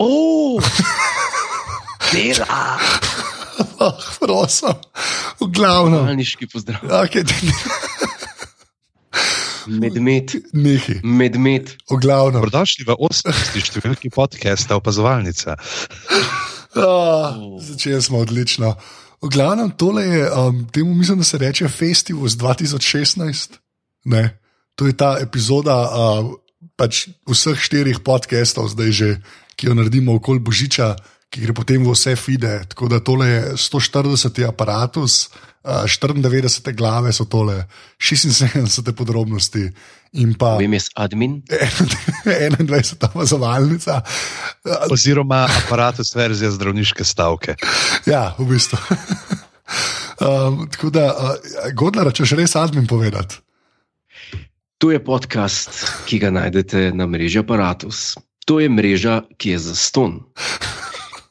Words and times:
Oh, 0.00 0.56
dela. 2.12 2.80
Oh, 3.80 4.00
prosim, 4.16 4.72
v 5.36 5.48
glavnem. 5.52 6.08
Malniški 6.08 6.48
pozdrav. 6.48 6.80
Okay, 7.04 7.20
Medmet, 9.68 10.40
Nehi, 10.56 11.04
medmet. 11.04 11.76
v 11.84 11.98
glavnem. 12.00 12.40
Dobrodošli 12.40 12.88
v 12.88 12.96
18. 12.96 13.60
številki 13.60 14.08
podcasta 14.08 14.80
Opazovalnica. 14.80 15.60
Oh, 16.80 17.60
začeli 17.60 18.00
smo 18.00 18.24
odlično. 18.24 18.72
V 19.20 19.28
glavnem, 19.28 19.68
tole 19.76 20.06
je, 20.08 20.24
um, 20.32 20.64
temu 20.72 20.96
mislim, 20.96 21.20
da 21.20 21.28
se 21.28 21.36
reče 21.36 21.68
Festival 21.68 22.24
z 22.24 22.40
2016. 22.40 23.60
Ne? 24.08 24.40
To 24.80 24.88
je 24.88 24.96
ta 24.96 25.20
epizoda 25.20 25.76
uh, 25.76 26.32
pač 26.80 27.12
vseh 27.28 27.60
štirih 27.60 28.00
podcastov, 28.00 28.72
zdaj 28.72 28.90
že, 28.96 29.10
ki 29.60 29.68
jo 29.68 29.76
naredimo 29.76 30.14
okoli 30.16 30.40
Božiča, 30.40 30.94
ki 31.28 31.44
gre 31.44 31.52
potem 31.52 31.84
v 31.84 31.92
vse 31.92 32.16
fide. 32.16 32.62
Tako 32.72 32.88
da 32.88 33.00
tole 33.04 33.28
je 33.28 33.40
140 33.60 34.40
aparatus, 34.48 35.28
uh, 35.62 35.84
94 35.84 36.72
glave 36.72 37.12
so 37.12 37.28
tole, 37.28 37.66
76 38.00 38.92
podrobnosti 38.96 39.68
in 40.16 40.32
pa 40.34 40.56
Vem, 40.58 40.72
jaz 40.74 40.88
admin. 40.96 41.42
21 42.24 43.04
opazovalnica. 43.10 44.00
Oziroma 44.90 45.44
aparatus 45.44 46.14
verzija 46.16 46.50
zdravniške 46.56 47.04
stavke. 47.04 47.54
Ja, 48.08 48.32
v 48.38 48.48
bistvu. 48.54 48.80
um, 50.24 50.64
tako 50.72 50.90
da, 50.90 51.06
uh, 51.12 51.68
Godler, 51.76 52.10
če 52.16 52.32
še 52.32 52.40
res 52.40 52.56
admin 52.56 52.88
povedati. 52.88 53.44
To 54.80 54.88
je 54.88 54.98
podcast, 55.04 55.84
ki 56.08 56.18
ga 56.24 56.32
najdete 56.32 56.88
na 56.96 57.04
mreži 57.04 57.44
Apparatus. 57.44 58.16
To 58.50 58.58
je 58.58 58.66
mreža, 58.66 59.22
ki 59.38 59.54
je 59.54 59.58
za 59.62 59.74
ston. 59.78 60.26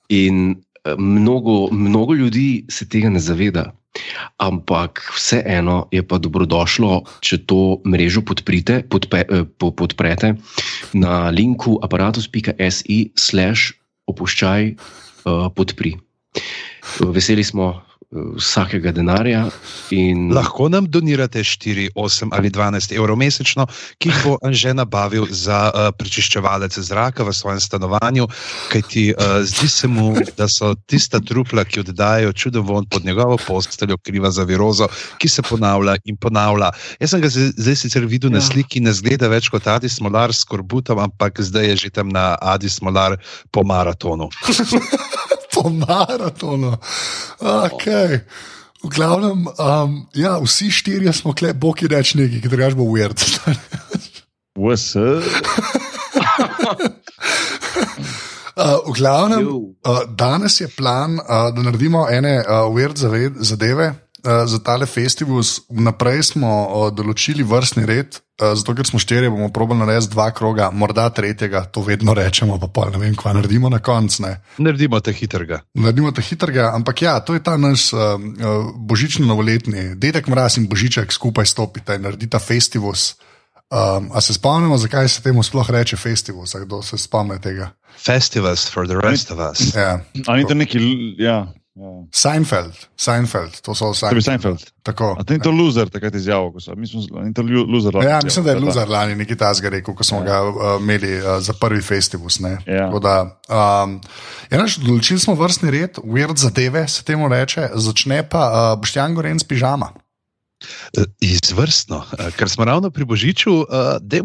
In 0.08 0.56
eh, 0.56 0.96
mnogo, 0.96 1.68
mnogo 1.68 2.16
ljudi 2.16 2.64
se 2.72 2.88
tega 2.88 3.12
ne 3.12 3.20
zaveda. 3.20 3.76
Ampak 4.40 5.04
vseeno 5.12 5.90
je 5.92 6.00
pa 6.00 6.16
dobrodošlo, 6.16 7.04
če 7.20 7.44
to 7.44 7.84
mrežo 7.84 8.24
podprite, 8.24 8.88
podpe, 8.88 9.28
eh, 9.28 9.44
po- 9.60 9.76
podprete 9.76 10.40
na 10.96 11.28
linku 11.28 11.76
aparatus.si 11.84 13.12
slash 13.20 13.76
opuščaj 14.08 14.62
eh, 14.72 14.76
podpri. 15.60 16.00
Veseli 17.04 17.44
smo 17.44 17.89
vsakega 18.12 18.92
denarja 18.92 19.44
in 19.94 20.32
Lahko 20.34 20.70
nam 20.70 20.88
donirate 20.90 21.44
4, 21.44 21.90
8 21.96 22.30
ali 22.32 22.50
12 22.50 22.96
evrov 22.98 23.18
mesečno, 23.18 23.68
ki 24.02 24.10
jih 24.10 24.22
bo 24.26 24.38
Anže 24.42 24.74
nabavil 24.74 25.28
za 25.30 25.60
uh, 25.70 25.90
prečiščevalec 25.94 26.74
zraka 26.74 27.24
v 27.24 27.34
svojem 27.38 27.60
stanovanju, 27.62 28.26
kajti 28.74 29.14
uh, 29.14 29.46
zdi 29.46 29.70
se 29.70 29.88
mu, 29.88 30.16
da 30.38 30.50
so 30.50 30.74
tista 30.90 31.22
trupla, 31.22 31.66
ki 31.70 31.84
oddajajo 31.86 32.34
čuden 32.34 32.66
von 32.66 32.90
pod 32.90 33.06
njegovo 33.06 33.38
posteljo, 33.38 33.98
kriva 33.98 34.32
za 34.32 34.44
virozo, 34.44 34.90
ki 35.22 35.30
se 35.30 35.46
ponavlja 35.46 36.00
in 36.06 36.18
ponavlja. 36.18 36.72
Jaz 37.00 37.14
sem 37.14 37.22
ga 37.22 37.30
zdaj, 37.30 37.76
sicer 37.76 38.10
videl 38.10 38.34
ja. 38.34 38.40
na 38.40 38.42
sliki, 38.42 38.82
ne 38.82 38.94
zgleda 38.94 39.30
več 39.30 39.52
kot 39.54 39.68
Adi 39.70 39.90
Smolar 39.90 40.34
s 40.34 40.50
korbutom, 40.50 40.98
ampak 40.98 41.46
zdaj 41.46 41.74
je 41.74 41.76
že 41.86 41.94
tam 41.94 42.10
na 42.10 42.34
Adi 42.42 42.70
Smolar 42.70 43.20
po 43.54 43.62
maratonu. 43.64 44.34
Po 45.60 45.70
maratonu. 45.70 46.72
Okay. 47.40 48.24
V 48.80 48.88
glavnem, 48.96 49.44
um, 49.44 50.08
ja, 50.16 50.38
vsi 50.40 50.72
štirje 50.72 51.12
smo 51.14 51.34
kle, 51.36 51.52
boki 51.54 51.88
reč 51.92 52.14
neki, 52.16 52.40
ki 52.40 52.48
drugač 52.48 52.78
bo 52.80 52.88
weird. 52.88 53.20
VS, 54.60 54.96
Uh, 58.60 58.92
v 58.92 58.92
glavnem, 59.00 59.46
uh, 59.88 60.04
danes 60.20 60.60
je 60.60 60.68
plan, 60.68 61.16
uh, 61.16 61.48
da 61.56 61.64
naredimo 61.64 62.10
ene 62.12 62.44
uh, 62.44 62.92
zave- 62.96 63.32
zadeve. 63.40 64.09
Uh, 64.20 64.44
za 64.46 64.60
tale 64.60 64.86
festival 64.86 65.40
vnaprej 65.72 66.24
smo 66.34 66.50
uh, 66.52 66.90
določili 66.92 67.44
vrstni 67.48 67.86
red, 67.88 68.18
uh, 68.20 68.52
zato 68.60 68.76
ker 68.76 68.84
smo 68.84 69.00
štirje, 69.00 69.30
bomo 69.32 69.48
probali 69.56 69.80
narediti 69.80 70.12
dva 70.12 70.26
kroga, 70.36 70.68
morda 70.76 71.06
tretjega, 71.16 71.62
to 71.72 71.80
vedno 71.88 72.12
rečemo, 72.18 72.58
pa 72.60 72.68
pol 72.68 72.92
ne 72.92 73.00
vem, 73.00 73.16
kva 73.16 73.32
naredimo 73.38 73.72
na 73.72 73.80
koncu. 73.80 74.26
ne. 74.26 74.34
Naredimo 74.60 75.00
te 75.00 75.14
hitrega. 75.16 75.62
Naredimo 75.80 76.12
te 76.12 76.26
hitrega, 76.26 76.74
ampak 76.76 77.06
ja, 77.08 77.16
to 77.24 77.38
je 77.38 77.44
ta 77.44 77.56
naš 77.56 77.94
uh, 77.96 78.20
božično-novoletni, 78.76 79.96
dedek 79.96 80.28
mraz 80.28 80.60
in 80.60 80.68
božiček 80.68 81.16
skupaj 81.16 81.48
stopita 81.48 81.96
in 81.96 82.04
naredita 82.04 82.44
festival. 82.44 83.00
Um, 83.70 84.10
a 84.12 84.22
se 84.22 84.34
spomnimo, 84.34 84.78
zakaj 84.82 85.08
se 85.08 85.22
temu 85.22 85.44
sploh 85.44 85.70
reče 85.70 85.96
festival, 85.96 86.44
kdo 86.66 86.82
se 86.82 86.98
spomne 86.98 87.40
tega? 87.40 87.70
Festivals 88.06 88.68
for 88.68 88.88
the 88.88 88.98
rest 89.00 89.32
of 89.32 89.40
us. 89.40 89.76
Ja. 89.76 90.02
a 90.28 90.36
ni 90.36 90.48
to 90.48 90.54
neki, 90.54 90.80
ja. 91.18 91.54
Ja. 91.80 91.92
Seinfeld, 92.12 92.76
Seinfeld, 92.98 93.62
to 93.62 93.76
so 93.76 93.92
To 93.94 94.10
je 94.10 94.18
bil 94.18 94.26
Seinfeld. 94.26 94.66
Tako. 94.84 95.16
A 95.20 95.24
to 95.24 95.34
ni 95.34 95.40
to 95.40 95.52
loser, 95.52 95.90
takrat 95.90 96.16
izjavil, 96.16 96.52
ko 96.52 96.64
so, 96.64 96.76
mi 96.76 96.88
smo, 96.88 97.02
a 97.20 97.24
ni 97.24 97.34
to 97.34 97.44
loser. 97.44 97.96
lahko 97.96 98.10
Ja, 98.10 98.20
mislim, 98.24 98.46
da 98.46 98.52
je. 98.52 98.60
Luzar 98.60 98.90
lani 98.90 99.16
nekaj 99.16 99.38
tasga 99.38 99.70
rekel, 99.70 99.96
ko 99.96 100.04
smo 100.04 100.22
ga 100.28 100.42
uh, 100.44 100.76
imeli 100.82 101.14
uh, 101.20 101.38
za 101.40 101.54
prvi 101.54 101.82
festival. 101.82 102.28
Ja. 102.68 102.90
Um, 102.90 103.96
ja, 104.50 104.60
naš, 104.60 104.80
določili 104.84 105.20
smo 105.24 105.38
vrstni 105.40 105.72
red, 105.72 106.02
weird 106.04 106.42
zadeve 106.42 106.88
se 106.88 107.04
temu 107.08 107.32
reče, 107.32 107.72
začne 107.76 108.22
pa 108.30 108.46
uh, 108.50 108.76
Boštjan 108.82 109.16
Goren 109.16 109.40
s 109.40 109.48
pižama. 109.48 109.94
Eh, 110.98 111.04
Izvrstno, 111.20 112.06
Eh, 112.20 112.32
ker 112.36 112.50
smo 112.50 112.66
ravno 112.66 112.90
pri 112.90 113.06
Božiču, 113.06 113.66
da 114.02 114.16
je 114.16 114.24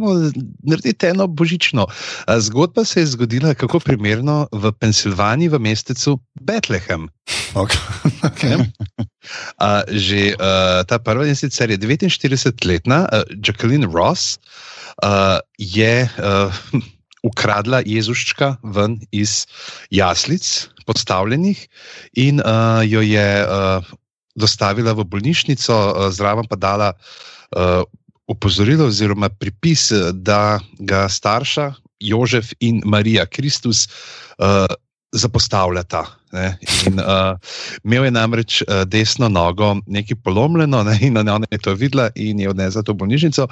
narediti 0.63 1.07
eno 1.07 1.27
božično. 1.27 1.87
Eh, 1.87 2.41
Zgodba 2.41 2.85
se 2.85 3.01
je 3.01 3.07
zgodila 3.07 3.55
kako 3.55 3.81
primerno 3.81 4.49
v 4.53 4.73
Pensilvaniji, 4.73 5.49
v 5.49 5.59
mestecu 5.59 6.19
Bethlehem. 6.41 7.09
Okay. 7.55 7.79
okay. 8.23 8.57
Že 10.07 10.37
ta 10.89 10.99
prva 10.99 11.27
in 11.27 11.37
sicer 11.37 11.71
je 11.71 11.79
49-letna 11.79 12.99
uh, 13.09 13.23
Jacqueline 13.41 13.87
Ross, 13.87 14.39
je 15.59 16.11
ukradla 17.25 17.81
Jezuščka 17.87 18.57
ven 18.63 19.01
iz 19.13 19.47
jaslic, 19.91 20.69
podstavljenih, 20.85 21.69
in 22.21 22.43
uh, 22.45 22.85
jo 22.85 23.01
je 23.01 23.29
uh, 23.49 23.95
dostavila 24.35 24.93
v 24.93 25.07
bolnišnico, 25.07 25.75
uh, 25.75 26.09
zraven 26.11 26.47
pa 26.51 26.57
dala 26.57 26.93
uh, 26.95 27.83
opozorilo 28.27 28.87
oziroma 28.87 29.29
pripis, 29.29 29.91
eh, 29.93 30.13
da 30.13 30.61
ga 30.79 31.09
starša 31.09 31.73
Jožef 32.01 32.53
in 32.61 32.83
Marija 32.85 33.27
Kristus 33.27 33.89
uh, 34.39 34.67
zapostavljata. 35.13 36.05
Ne? 36.33 36.59
In, 36.87 36.99
uh, 36.99 37.39
imel 37.85 38.05
je 38.05 38.11
namreč 38.11 38.63
uh, 38.63 38.83
desno 38.85 39.29
nogo 39.29 39.77
nekaj 39.87 40.17
polomljeno, 40.25 40.83
ne? 40.83 40.99
in 41.01 41.17
ona 41.17 41.47
je 41.51 41.59
to 41.59 41.75
videla 41.75 42.11
in 42.15 42.41
je 42.41 42.51
odnesla 42.51 42.83
to 42.83 42.95
bolnišnico. 42.95 43.49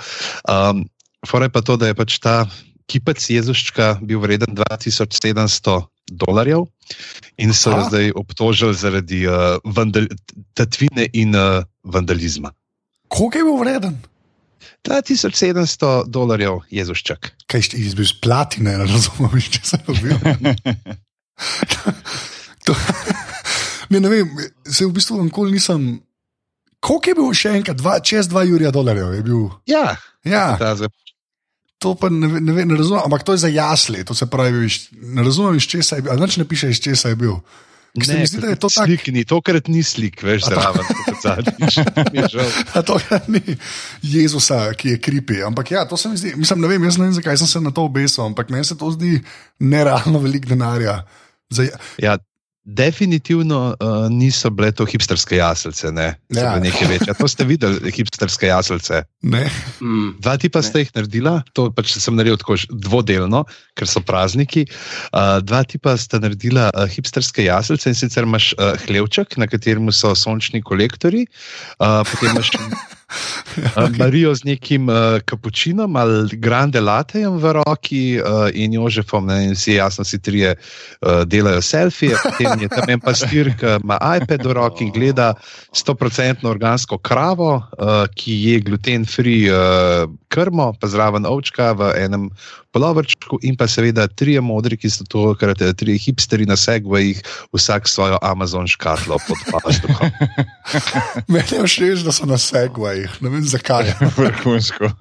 Um, 0.49 0.89
Fora 1.29 1.45
je 1.45 1.53
pa 1.55 1.61
to, 1.63 1.77
da 1.77 1.87
je 1.87 1.95
pač 1.95 2.19
ta 2.19 2.47
kipec 2.93 3.25
Jezuščka 3.33 3.89
bil 4.05 4.21
vreden 4.21 4.53
2700 4.59 5.81
dolarjev 6.13 6.67
in 7.41 7.55
so 7.57 7.73
Aha. 7.73 7.89
zdaj 7.89 8.13
obtožili 8.19 8.77
zaradi 8.77 9.23
uh, 9.25 9.57
vandal, 9.65 10.11
tatvine 10.59 11.07
in 11.17 11.37
uh, 11.39 11.65
vandalizma. 11.85 12.53
Koliko 13.09 13.39
je 13.39 13.47
bil 13.49 13.59
vreden? 13.63 13.97
2700 14.85 16.05
dolarjev 16.11 16.61
Jezuščak. 16.75 17.33
Kaj 17.51 17.71
si 17.71 17.83
izbil 17.87 18.09
z 18.09 18.19
platine, 18.21 18.77
ne 18.83 18.87
razumem, 18.91 19.39
če 19.41 19.63
sem 19.65 19.83
dobil. 19.87 20.17
to, 22.67 22.77
ne, 23.95 24.01
ne 24.03 24.09
vem, 24.11 24.33
se 24.67 24.87
v 24.87 24.93
bistvu 24.97 25.23
nikoli 25.25 25.57
nisem. 25.57 26.03
Koliko 26.83 27.13
je 27.13 27.19
bil 27.19 27.37
še 27.39 27.57
enkrat, 27.61 27.79
dva, 27.79 28.01
čez 28.03 28.27
2 28.31 28.49
jurja 28.51 28.73
dolarjev 28.75 29.15
je 29.21 29.23
bil? 29.27 29.45
Ja, 29.71 29.95
Ja, 30.23 30.55
ta 30.59 30.75
zdaj 30.79 30.87
to 31.83 31.95
pa 31.99 32.07
ne, 32.09 32.29
ne, 32.41 32.53
ve- 32.55 32.65
ne 32.65 32.79
razumem, 32.79 33.03
ampak 33.05 33.27
to 33.27 33.35
je 33.35 33.43
za 33.45 33.51
jasli, 33.51 34.05
to 34.07 34.15
se 34.15 34.27
pravi, 34.27 34.69
ne 35.03 35.23
razumem, 35.23 35.59
iz 35.59 35.67
česa 35.67 35.99
je 35.99 36.07
bil, 36.07 36.15
ali 36.15 36.31
ne 36.37 36.47
piše, 36.47 36.71
iz 36.71 36.81
česa 36.81 37.11
je 37.11 37.19
bil. 37.19 37.37
Ker 37.93 38.07
se 38.09 38.15
mi 38.17 38.25
zdi, 38.27 38.39
da 38.41 38.49
je 38.49 38.57
to 38.57 38.69
tako. 38.73 38.87
Slik 38.89 39.07
ni, 39.13 39.21
tokrat 39.29 39.67
ni 39.69 39.83
slik, 39.85 40.23
veš, 40.25 40.47
zraven, 40.49 40.87
kot 41.05 41.19
zadnjič. 41.21 41.75
Mi 42.13 42.23
je 42.23 42.29
žal. 42.33 42.49
A 42.73 42.81
to 42.81 42.97
je 42.97 43.19
ni 43.29 43.43
Jezusa, 44.01 44.73
ki 44.73 44.95
je 44.95 44.99
kripi. 44.99 45.43
Ampak 45.45 45.75
ja, 45.75 45.85
to 45.85 45.99
se 46.01 46.09
mi 46.09 46.17
zdi, 46.17 46.33
mislim, 46.41 46.65
ne 46.65 46.71
vem, 46.73 46.87
jaz 46.89 46.97
ne 46.97 47.05
vem, 47.05 47.13
zakaj 47.13 47.37
sem 47.43 47.51
se 47.51 47.61
na 47.61 47.69
to 47.69 47.85
obesil, 47.85 48.25
ampak 48.25 48.49
meni 48.49 48.65
se 48.65 48.79
to 48.81 48.89
zdi 48.97 49.21
nerealno 49.61 50.23
velik 50.25 50.49
denarja. 50.49 51.03
Za, 51.53 51.69
Ja, 52.01 52.17
definitivno 52.65 53.75
uh, 53.81 54.07
niso 54.11 54.51
bile 54.51 54.73
to 54.73 54.85
hipsterske 54.87 55.37
jaslice, 55.37 55.91
ne, 55.93 56.15
Ja. 56.29 56.43
ja. 56.43 56.59
nekaj 56.61 56.89
večje. 56.89 57.15
To 57.19 57.29
ste 57.29 57.45
videli, 57.45 57.91
hipsterske 57.93 58.47
jaslice. 58.47 59.03
ne, 59.23 59.51
Mm. 59.81 60.15
Dva 60.23 60.37
tipa 60.39 60.59
Ne. 60.59 60.63
ste 60.63 60.79
jih 60.79 60.91
naredila, 60.95 61.43
to 61.53 61.71
pač 61.75 61.93
sem 61.99 62.15
naredil 62.15 62.37
tako 62.39 62.55
dvodelno, 62.71 63.45
ker 63.75 63.87
so 63.87 64.01
prazniki. 64.01 64.67
Uh, 65.13 65.41
dva 65.43 65.65
tipa 65.65 65.97
sta 65.99 66.19
naredila 66.23 66.71
uh, 66.71 66.87
hipsterske 66.87 67.45
jaslice 67.45 67.89
in 67.91 67.95
sicer 67.99 68.23
imaš 68.23 68.53
uh, 68.59 68.77
hlevček, 68.87 69.37
na 69.37 69.47
katerem 69.47 69.91
so 69.93 70.15
sončni 70.15 70.63
kolektori, 70.63 71.27
uh, 71.83 72.03
potem 72.07 72.31
imaš 72.31 72.51
uh, 72.59 73.91
Marijo 73.99 74.35
z 74.35 74.45
nekim 74.45 74.89
uh, 74.89 75.19
kapučinom 75.25 75.97
ali 75.97 76.37
grande 76.37 76.81
latejem 76.81 77.37
v 77.39 77.53
roki 77.53 78.21
uh, 78.23 78.49
in 78.55 78.73
Jožefom, 78.79 79.27
ne, 79.27 79.45
in 79.45 79.53
vsi 79.59 79.75
jasno 79.81 80.05
si 80.05 80.19
trije 80.23 80.55
uh, 80.57 81.25
delajo 81.27 81.63
selfije, 81.63 82.17
potem 82.23 82.52
je 82.61 82.69
tam 82.69 82.91
en 82.91 83.01
pastir, 83.01 83.53
ki 83.59 83.79
ima 83.83 83.99
iPad 84.19 84.47
v 84.47 84.53
roki 84.59 84.85
in 84.85 84.93
gleda 84.93 85.33
100% 85.73 86.47
organsko 86.49 86.99
kravo, 86.99 87.55
uh, 87.57 88.05
ki 88.15 88.37
je 88.47 88.61
gluten-free 88.61 89.49
uh, 89.49 90.11
krmo, 90.29 90.73
pa 90.81 90.89
zraven 90.89 91.27
ovčka 91.29 91.73
v 91.73 91.93
enem 92.01 92.29
polovrčku 92.73 93.39
in 93.45 93.57
pa 93.57 93.69
seveda 93.69 94.07
trije 94.09 94.41
modri, 94.41 94.77
ki 94.81 94.89
so 94.91 95.05
to, 95.05 95.35
kar 95.37 95.53
te 95.59 95.69
trije 95.77 96.01
hipsteri 96.09 96.49
na 96.49 96.57
segvajih, 96.57 97.21
vsak 97.53 97.89
svojo 97.89 98.19
Amazon 98.23 98.67
škatlo 98.67 99.21
pod 99.29 99.39
paštukom. 99.53 100.09
Meni 101.33 101.61
je 101.61 101.67
všeč, 101.69 102.07
da 102.07 102.17
so 102.17 102.27
na 102.27 102.41
segwayih, 102.41 103.21
ne 103.21 103.29
vem 103.37 103.45
zakaj. 103.45 103.93
Vrhunsko. 104.17 104.93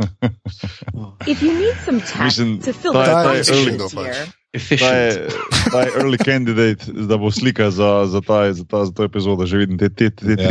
If 1.28 1.42
you 1.42 1.56
need 1.56 1.80
some 1.86 2.04
tact 2.04 2.24
Mislim, 2.24 2.60
to 2.60 2.74
fill 2.74 2.94
ta 2.94 3.24
the 3.24 4.41
je- 4.54 4.60
ta 4.70 4.76
je 4.76 4.78
Ta 4.78 4.88
Efficient. 4.88 4.92
je, 4.92 5.28
ta 5.72 5.80
je 5.80 5.90
early 5.96 6.18
candidate, 6.20 6.82
da 6.88 7.18
bo 7.18 7.32
slika 7.32 7.72
za, 7.72 8.06
za, 8.06 8.22
ta, 8.22 8.54
za, 8.54 8.64
ta, 8.64 8.86
za 8.86 8.92
to 8.92 9.04
epizodo. 9.04 9.46
Že 9.46 9.58
vidim 9.60 9.78
te, 9.78 9.90
te, 9.90 10.10
te, 10.10 10.36
te 10.36 10.44
Ja. 10.44 10.48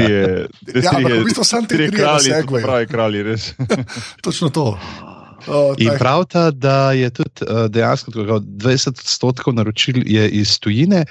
te 0.64 0.78
Ja, 0.78 0.90
ampak 0.90 1.04
trije, 1.04 1.20
v 1.20 1.24
bistvu 1.24 1.44
samo 1.44 1.66
ti 1.66 1.76
to 1.90 2.18
so 2.18 2.24
Segwayju. 2.26 2.62
pravi 2.62 2.86
kralji, 2.86 3.22
res. 3.22 3.52
Točno 4.24 4.48
to. 4.48 4.78
O, 5.42 5.72
In 5.74 5.88
tak- 5.88 5.98
pravita, 5.98 6.50
da 6.50 6.92
je 6.92 7.08
tudi 7.10 7.30
uh, 7.42 7.64
dejansko 7.66 8.10
tako, 8.10 8.26
kot 8.26 8.42
20 8.44 8.88
odstotkov 8.90 9.54
naročil 9.54 10.04
je 10.04 10.28
iz 10.30 10.58
tujine, 10.58 11.04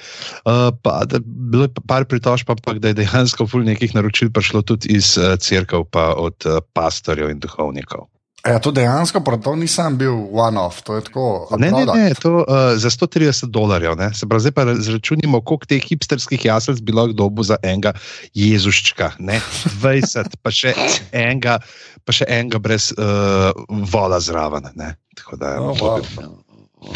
uh, 0.43 0.69
pa 0.75 1.01
da 1.03 1.17
bilo 1.19 1.63
je 1.63 1.71
pa 1.71 1.81
par 1.83 2.05
pritožb, 2.05 2.45
ampak 2.47 2.77
da 2.77 2.87
je 2.87 2.93
dejansko 2.95 3.47
ful 3.47 3.61
nekih 3.63 3.89
naročil 3.91 4.29
prišlo 4.29 4.61
tudi 4.61 4.87
iz 4.91 5.17
uh, 5.17 5.33
crkv, 5.35 5.81
pa 5.83 6.13
od 6.13 6.37
uh, 6.45 6.61
pastorjev 6.69 7.29
in 7.29 7.39
duhovnikov. 7.39 8.05
Ja, 8.39 8.55
to 8.55 8.71
dejansko, 8.71 9.19
to 9.43 9.51
nisem 9.55 9.97
bil 9.97 10.15
one-off, 10.31 10.79
to 10.81 10.95
je 10.95 11.03
tako. 11.03 11.47
a 11.51 11.57
Ne, 11.57 11.71
ne, 11.71 11.83
ne, 11.85 12.13
to 12.15 12.39
uh, 12.39 12.71
za 12.75 12.87
130 12.87 13.45
dolarjev. 13.45 13.97
Ne. 13.99 14.13
Se 14.13 14.23
pravi, 14.23 14.41
zdaj 14.41 14.51
pa 14.51 14.63
zračunimo, 14.75 15.41
koliko 15.41 15.67
teh 15.67 15.83
hipsterskih 15.83 16.45
jaslic 16.45 16.79
bi 16.79 16.91
lahko 16.91 17.13
dobil 17.13 17.43
za 17.43 17.57
enega 17.59 17.91
Jezuščka. 18.33 19.11
Ne. 19.19 19.41
20, 19.83 20.39
pa 20.39 20.51
še 20.51 20.71
enega, 21.11 21.59
pa 22.05 22.15
še 22.15 22.25
enega 22.29 22.59
brez 22.59 22.93
uh, 22.95 23.51
vola 23.67 24.19
zraven. 24.19 24.71
Ne. 24.75 24.95
Tako 25.15 25.35
da, 25.35 25.57
Oh, 25.59 25.75
to 25.75 25.83
wow. 25.83 26.95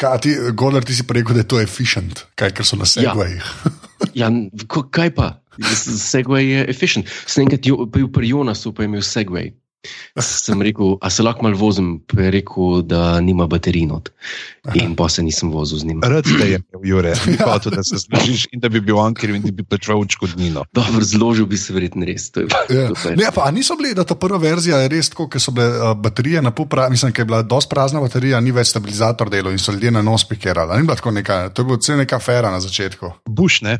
Kaj, 0.00 0.18
ti, 0.20 0.32
Golar, 0.56 0.82
ti 0.82 0.96
si 0.96 1.04
rekel, 1.06 1.36
da 1.36 1.44
je 1.44 1.48
to 1.48 1.60
efficient, 1.60 2.24
kaj, 2.34 2.50
ker 2.50 2.66
so 2.66 2.76
na 2.76 2.88
segwayih. 2.88 3.44
Ja, 4.14 4.28
ko- 4.68 4.84
kaj 4.84 5.10
pa? 5.16 5.40
Segway 5.58 6.50
je 6.50 6.64
efficient. 6.68 7.08
Sem 7.26 7.46
enkrat 7.46 7.64
bil 7.88 8.08
pri 8.12 8.28
Jonasu, 8.28 8.72
pa 8.74 8.84
je 8.84 8.90
imel 8.90 9.02
Segway. 9.06 9.52
Sem 10.20 10.62
rekel, 10.62 10.96
a 11.02 11.10
se 11.10 11.22
lahko 11.22 11.42
malo 11.42 11.56
vozim, 11.56 11.98
pa 12.06 12.22
je 12.22 12.30
rekel, 12.30 12.82
da 12.82 13.20
nima 13.20 13.46
baterij 13.46 13.86
not. 13.86 14.10
In 14.74 14.94
pa 14.96 15.08
se 15.08 15.22
nisem 15.22 15.50
vozil 15.52 15.78
z 15.78 15.84
njim. 15.84 16.00
Rad 16.02 16.24
te 16.24 16.46
je 16.50 16.60
imel, 16.60 16.80
Jure, 16.88 17.12
ni 17.28 17.36
hotel, 17.36 17.72
da 17.72 17.82
se 17.84 17.96
zložiš 18.00 18.46
in 18.52 18.60
da 18.60 18.68
bi 18.68 18.80
bil 18.80 18.96
on 18.98 19.14
kriv 19.14 19.36
in 19.36 19.42
da 19.42 19.52
bi 19.52 19.64
plačal 19.64 20.00
odškodnino. 20.00 20.64
Dobro, 20.72 21.04
zložil 21.04 21.46
bi 21.46 21.56
se 21.56 21.72
verjetno 21.72 22.04
res. 22.06 22.30
To 22.30 22.40
je, 22.40 22.46
Ja. 22.70 22.88
to 22.94 23.08
je. 23.10 23.16
Ne, 23.16 23.28
pa, 23.34 23.44
a 23.44 23.50
niso 23.50 23.76
bili, 23.76 23.94
da 23.94 24.04
ta 24.04 24.14
prva 24.14 24.38
verzija 24.38 24.78
je 24.78 24.88
res 24.88 25.10
tako, 25.12 25.28
ker 25.28 25.40
so 25.40 25.52
bile 25.52 25.68
uh, 25.68 25.92
baterije 25.96 26.42
na 26.42 26.50
pol 26.50 26.66
prazne, 26.66 26.90
mislim, 26.96 27.12
ker 27.12 27.22
je 27.22 27.30
bila 27.32 27.42
dosti 27.42 27.70
prazna 27.70 28.00
baterija, 28.00 28.40
ni 28.40 28.50
več 28.52 28.72
stabilizator 28.72 29.30
delo 29.30 29.50
in 29.52 29.58
so 29.58 29.72
ljudje 29.72 29.90
na 29.90 30.02
nos 30.02 30.24
pikirali. 30.24 30.80
Ni 30.80 30.86
bila 30.88 30.96
tako 30.96 31.10
neka, 31.10 31.48
to 31.50 31.62
je 31.62 31.66
bila 31.66 31.78
cel 31.78 31.96
neka 32.00 32.16
afera 32.16 32.50
na 32.50 32.60
začetku. 32.60 33.12
Buš, 33.26 33.60
ne? 33.62 33.78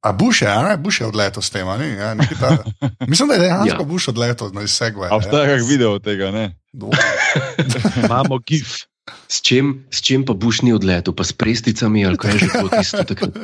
A 0.00 0.12
Bush 0.12 0.42
je, 0.42 0.48
a 0.48 0.62
ne? 0.62 0.76
Bush 0.76 1.00
je 1.00 1.06
odletel 1.06 1.42
s 1.42 1.50
tem, 1.50 1.68
a 1.68 1.76
ni? 1.78 1.88
Ja, 1.96 2.14
ta- 2.40 2.64
mislim, 3.10 3.28
da 3.28 3.34
je 3.34 3.40
dejansko 3.40 3.68
Ja. 3.68 3.80
ja. 3.80 3.84
Bush 3.84 4.08
odletel 4.08 4.50
na 4.52 4.60
segway. 4.68 5.08
A 5.10 5.16
obstaja 5.16 5.56
kak 5.56 5.68
video 5.68 5.96
od 5.96 6.04
tega, 6.04 6.30
ne? 6.30 6.54
Imamo 8.04 8.38
gif. 8.38 8.86
S 9.28 9.38
čim, 9.42 9.86
s 9.90 10.02
čim 10.02 10.24
pa 10.26 10.34
buš 10.34 10.62
ni 10.66 10.72
odletel, 10.74 11.14
pa 11.14 11.22
s 11.22 11.30
presticami 11.32 12.02
ali 12.06 12.18
kaj 12.18 12.30
je 12.32 12.38
že 12.38 12.46
bilo 12.52 12.68
tisto 12.68 13.04
takrat. 13.06 13.34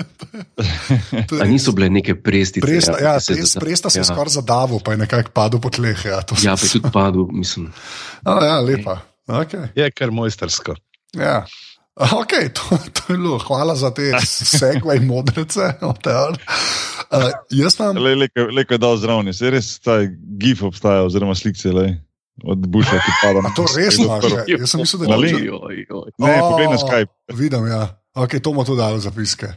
A 1.38 1.44
niso 1.46 1.70
bile 1.72 1.86
neke 1.90 2.14
prestice? 2.18 2.66
Presta, 2.66 2.98
ja, 2.98 3.20
se 3.22 3.34
pres, 3.34 3.54
presta 3.60 3.90
se 3.90 3.98
je 3.98 4.02
ja. 4.02 4.10
skoraj 4.10 4.34
zadavil, 4.42 4.82
pa 4.82 4.92
je 4.92 5.06
nekako 5.06 5.30
padel 5.30 5.60
po 5.62 5.70
tleh. 5.70 5.94
Ja, 6.04 6.18
to 6.22 6.34
Ja, 6.42 6.58
pa 6.58 6.66
je 6.66 6.72
tudi 6.78 6.90
padel, 6.92 7.30
mislim. 7.30 7.70
A, 8.26 8.44
ja 8.44 8.58
lepa. 8.60 9.06
Okay. 9.26 9.70
Je 9.74 9.86
kar 9.90 10.10
mojstersko. 10.10 10.74
Ja. 11.14 11.46
Okay, 11.92 12.48
to, 12.48 12.62
to 12.92 13.12
je 13.12 13.18
bilo. 13.18 13.38
Hvala 13.38 13.76
za 13.76 13.90
te 13.92 14.12
segway 14.24 15.00
modrice. 15.04 15.76
Uh, 15.82 17.28
jaz 17.50 17.76
imam. 17.76 17.96
Le, 18.00 18.14
leko, 18.16 18.48
leko 18.48 18.74
je 18.74 18.80
dal 18.80 18.96
zraven, 18.96 19.28
se 19.36 19.50
res 19.52 19.76
ta 19.84 20.00
gif 20.40 20.62
obstaja, 20.64 21.04
oziroma 21.04 21.36
slike 21.36 21.68
le 21.68 22.00
od 22.48 22.64
Buša, 22.64 22.96
ki 22.96 23.12
pada 23.20 23.44
A 23.44 23.52
to 23.52 23.68
res 23.76 24.00
imaš? 24.00 24.24
ja? 24.24 24.44
Jaz 24.56 24.72
sem 24.72 24.80
mislil, 24.80 25.04
da 25.04 25.12
Na 25.12 25.20
je 25.20 25.84
to. 25.84 26.08
Ne, 26.16 26.32
O, 26.40 26.48
poglej 26.48 26.68
na 26.72 26.78
Skype. 26.80 27.12
Vidim, 27.36 27.68
ja. 27.68 27.82
Okay, 28.16 28.40
to 28.40 28.56
bomo 28.56 28.64
tudi 28.64 28.80
dali 28.80 28.96
zapiske. 29.00 29.52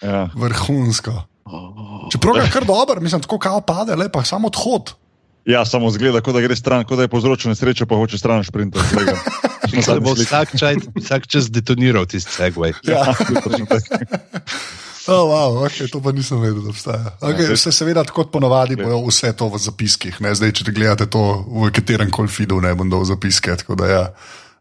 Ja. 0.00 0.30
Vrhunsko. 0.32 1.12
Oh. 1.44 2.08
Čeprav 2.12 2.40
je 2.40 2.48
kar 2.52 2.64
dober, 2.64 3.00
mislim, 3.04 3.20
tako 3.20 3.38
kao 3.38 3.60
pade, 3.60 3.94
le 3.96 4.08
pa 4.08 4.24
samo 4.24 4.48
odhod. 4.48 4.96
ja, 5.44 5.64
samo 5.64 5.90
zgleda, 5.92 6.20
kot 6.24 6.34
da 6.34 6.40
gre 6.40 6.56
stran, 6.56 6.84
kot 6.88 6.96
da 6.96 7.04
je 7.04 7.12
povzročil 7.12 7.52
nesrečo, 7.52 7.86
pa 7.86 7.94
hoče 8.00 8.18
stran 8.18 8.42
šprintati. 8.42 8.96
Da 9.84 10.00
bo 10.00 10.16
vsak, 10.16 10.56
čaj, 10.58 10.80
vsak 10.96 11.28
čas 11.28 11.50
detoniral 11.52 12.08
tisti 12.08 12.32
segway. 12.32 12.74
Ja. 12.88 13.04
Oh, 15.06 15.30
wow, 15.30 15.62
okay, 15.62 15.86
to 15.86 16.02
pa 16.02 16.10
nisem 16.10 16.40
vedel, 16.42 16.64
da 16.66 16.72
obstaja. 16.74 17.12
Okay, 17.22 17.46
Ja, 17.46 17.56
se, 17.56 17.70
seveda, 17.70 18.02
kot 18.10 18.32
ponovadi, 18.34 18.74
bojo 18.74 19.04
vse 19.06 19.30
to 19.38 19.46
v 19.52 19.60
zapiskih. 19.62 20.18
Ne? 20.18 20.32
Zdaj, 20.34 20.50
če 20.58 20.74
gledate 20.74 21.06
to 21.06 21.22
v 21.46 21.70
katerem 21.70 22.10
koli 22.10 22.26
feedu, 22.26 22.58
ne 22.58 22.72
bom 22.74 22.90
dal 22.90 23.06
zapiske. 23.06 23.54
Da, 23.70 23.86
ja. 23.86 24.02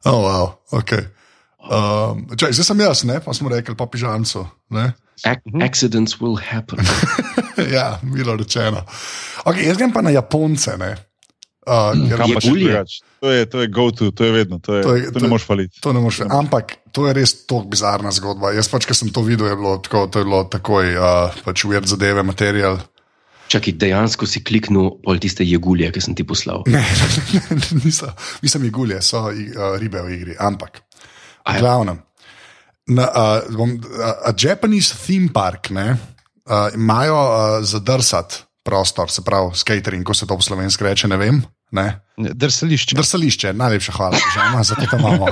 oh, 0.05 0.21
wow, 0.21 0.45
okay. 0.77 1.09
um, 1.65 2.27
čaj, 2.37 2.53
zdaj 2.53 2.69
sem 2.69 2.85
jaz, 2.85 3.01
ne? 3.09 3.17
pa 3.25 3.33
smo 3.33 3.49
rekli, 3.49 3.73
pa 3.73 3.89
pižamco. 3.89 4.45
ne. 4.77 4.91
Ac 5.25 5.41
accidents 5.63 6.19
will 6.21 6.37
happen. 6.37 6.77
ja, 7.75 7.97
milo 8.03 8.35
rečeno. 8.37 8.83
Okay, 9.47 9.65
jaz 9.65 9.79
grem 9.79 9.95
pa 9.95 10.03
na 10.05 10.13
Japonce. 10.13 10.77
Ne? 10.77 10.93
Uh, 11.65 11.91
ker, 12.09 12.21
Jegulje. 12.29 12.63
drugače? 12.69 12.97
To 13.19 13.31
je, 13.31 13.45
to 13.49 13.57
je 13.61 13.67
go-to, 13.73 14.11
to 14.13 14.21
je 14.23 14.31
vedno, 14.31 14.59
to, 14.61 14.75
je, 14.75 14.81
To 14.83 14.89
to, 14.89 14.95
je- 14.95 15.01
je, 15.01 15.05
to 15.09 15.11
to 15.11 15.19
ne 15.19 15.25
je- 15.25 15.29
moreš 15.29 15.45
faliti. 15.45 15.73
To 15.81 15.93
ne 15.93 15.99
moreš, 15.99 16.19
ampak 16.29 16.75
to 16.93 17.07
je 17.07 17.13
res 17.17 17.33
tako 17.45 17.65
bizarna 17.65 18.11
zgodba. 18.11 18.51
Jaz 18.53 18.69
pač, 18.69 18.85
ki 18.85 18.93
sem 18.93 19.09
to 19.09 19.21
videl, 19.21 19.49
je 19.49 19.55
bilo 19.57 19.77
tako, 19.81 20.05
to 20.07 20.21
je 20.21 20.25
bilo 20.25 20.43
takoj, 20.45 20.85
uh, 20.93 21.33
pač 21.41 21.65
uvir 21.65 21.81
zadeve, 21.89 22.21
material. 22.23 22.77
Čakaj, 23.49 23.73
dejansko 23.77 24.25
si 24.25 24.41
kliknil 24.41 25.01
pol 25.01 25.17
tiste 25.17 25.45
jegulje, 25.45 25.89
ki 25.93 26.01
sem 26.01 26.13
ti 26.13 26.23
poslal. 26.23 26.61
Ne, 26.65 26.81
niso, 27.85 28.09
nisem 28.41 28.61
igulje, 28.65 29.01
so 29.01 29.25
uh, 29.25 29.33
ribe 29.77 30.01
v 30.01 30.13
igri, 30.15 30.33
ampak. 30.37 30.81
A 31.45 31.53
V 31.53 31.55
ja. 31.55 31.61
glavnem. 31.61 31.97
Na, 32.87 33.05
uh, 33.05 33.41
bom, 33.49 33.73
uh, 33.73 34.01
a 34.21 34.33
Japanese 34.33 34.93
theme 34.97 35.29
park 35.33 35.69
ne, 35.69 35.97
uh, 36.45 36.69
imajo 36.73 37.17
uh, 37.17 37.65
zadrsati 37.65 38.45
prostor, 38.65 39.09
se 39.09 39.21
pravi, 39.21 39.53
skatering, 39.53 40.01
ko 40.01 40.13
se 40.13 40.25
to 40.25 40.33
po 40.33 40.41
slovenski 40.41 40.83
reče, 40.83 41.07
ne 41.07 41.17
vem. 41.17 41.37
Ne. 41.75 42.05
Drsališče. 42.15 42.95
Drsališče, 42.95 43.51
najlepša 43.59 43.91
hvala, 43.91 44.15
že 44.15 44.43
ima, 44.47 44.63
zato 44.63 44.85
to 44.87 44.97
imamo. 44.97 45.27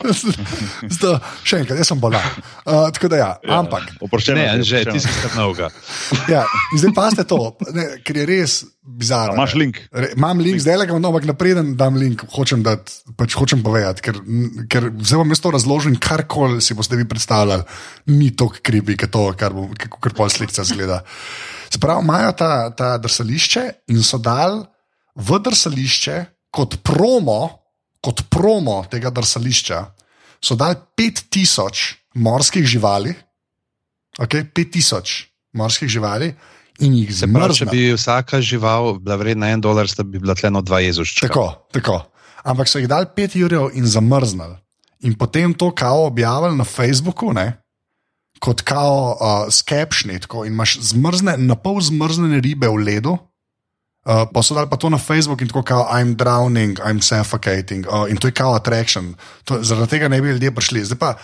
Zdaj, 0.96 1.18
še 1.46 1.60
enkrat, 1.62 1.78
jaz 1.78 1.90
sem 1.92 2.00
bolan. 2.02 2.24
Uh, 2.64 2.88
tako 2.90 3.10
da 3.12 3.20
ja, 3.20 3.28
ampak. 3.60 3.92
Oproščeno. 4.02 4.40
Ne, 4.40 4.64
že 4.66 4.82
ti 4.88 4.98
si 4.98 5.12
kar 5.20 5.36
novega. 5.38 5.68
Ja, 6.26 6.42
zdaj 6.74 6.94
pa 6.96 7.06
ste 7.14 7.24
to, 7.30 7.38
ne, 7.76 7.84
ker 8.02 8.18
je 8.18 8.24
res 8.26 8.56
bizarno. 8.82 9.36
Imaš 9.38 9.54
link? 9.60 9.78
Re, 9.94 10.08
imam 10.16 10.42
link, 10.42 10.58
zdaj 10.64 10.80
le 10.80 10.88
ga 10.90 10.96
imam, 10.96 11.06
ampak 11.12 11.28
napreden 11.30 11.70
dam 11.78 11.94
link, 12.00 12.26
hočem, 12.34 12.66
dati, 12.66 12.98
pač 13.14 13.38
hočem 13.38 13.62
povedati, 13.62 14.02
ker, 14.02 14.18
ker 14.66 14.90
zdaj 14.98 15.22
vam 15.22 15.30
jaz 15.36 15.44
to 15.46 15.54
razložim, 15.54 15.94
karkoli 16.02 16.58
si 16.64 16.74
boste 16.74 16.98
vi 16.98 17.06
predstavljali, 17.06 17.62
ni 18.10 18.32
tako 18.34 18.58
kribi, 18.66 18.98
kot 18.98 19.14
to, 19.14 19.28
kar, 19.38 19.54
kar 19.94 20.18
pol 20.18 20.34
slikca 20.34 20.66
zgleda. 20.66 21.04
Sprav, 21.70 22.02
imajo 22.02 22.34
ta, 22.34 22.52
ta 22.74 22.92
drsališče 22.98 23.66
in 23.94 24.02
so 24.02 24.18
dal 24.18 24.64
v 25.14 25.40
drsališče 25.44 26.16
kot 26.50 26.80
promo, 26.82 27.48
kot 28.02 28.24
promo 28.30 28.82
tega 28.90 29.10
drsališča, 29.14 29.80
so 30.42 30.56
dal 30.56 30.74
5000 30.98 32.14
morskih 32.14 32.66
živali, 32.66 33.14
okay, 34.18 34.46
5000 34.46 35.26
morskih 35.52 35.88
živali 35.88 36.34
pravi, 36.80 37.58
če 37.58 37.66
bi 37.68 37.82
vsaka 37.92 38.40
žival 38.40 38.98
bila 39.00 39.18
vredna 39.20 39.50
en 39.52 39.60
dolar, 39.60 39.88
sta 39.88 40.02
bi 40.02 40.18
bila 40.18 40.34
tleno 40.34 40.62
dva 40.64 40.80
jezuščka. 40.80 41.28
Tako, 41.28 41.46
tako. 41.72 42.00
Ampak 42.44 42.70
so 42.70 42.80
jih 42.80 42.88
dali 42.88 43.06
5 43.16 43.36
jurjev 43.36 43.70
in 43.76 43.86
zamrznili. 43.86 44.56
In 45.04 45.16
potem 45.16 45.52
to 45.54 45.70
kao 45.74 46.06
objavili 46.06 46.56
na 46.56 46.64
Facebooku, 46.64 47.32
ne? 47.32 47.60
kot 48.40 48.62
kao 48.64 48.92
uh, 49.20 49.52
skepšni, 49.52 50.16
in 50.16 50.52
imaš 50.54 50.78
zmrzne, 50.80 51.34
na 51.36 51.54
pol 51.60 51.76
zmrznjene 51.84 52.40
ribe 52.40 52.70
v 52.72 52.78
ledu. 52.80 53.18
Uh, 54.00 54.24
pa 54.32 54.40
so 54.40 54.56
dali 54.56 54.64
pa 54.70 54.80
to 54.80 54.88
na 54.88 54.98
Facebook 54.98 55.42
in 55.44 55.48
tako 55.48 55.62
kao, 55.62 55.84
I'm 55.92 56.16
drowning, 56.16 56.80
I'm 56.80 57.00
suffocating. 57.04 57.84
Uh, 57.84 58.08
in 58.08 58.16
to 58.16 58.28
je 58.28 58.32
kao 58.32 58.54
attraction. 58.54 59.14
To, 59.44 59.60
zaradi 59.62 59.90
tega 59.90 60.08
ne 60.08 60.22
bi 60.22 60.28
ljudje 60.28 60.54
prišli. 60.54 60.84
Zdaj 60.84 60.98
pa, 60.98 61.14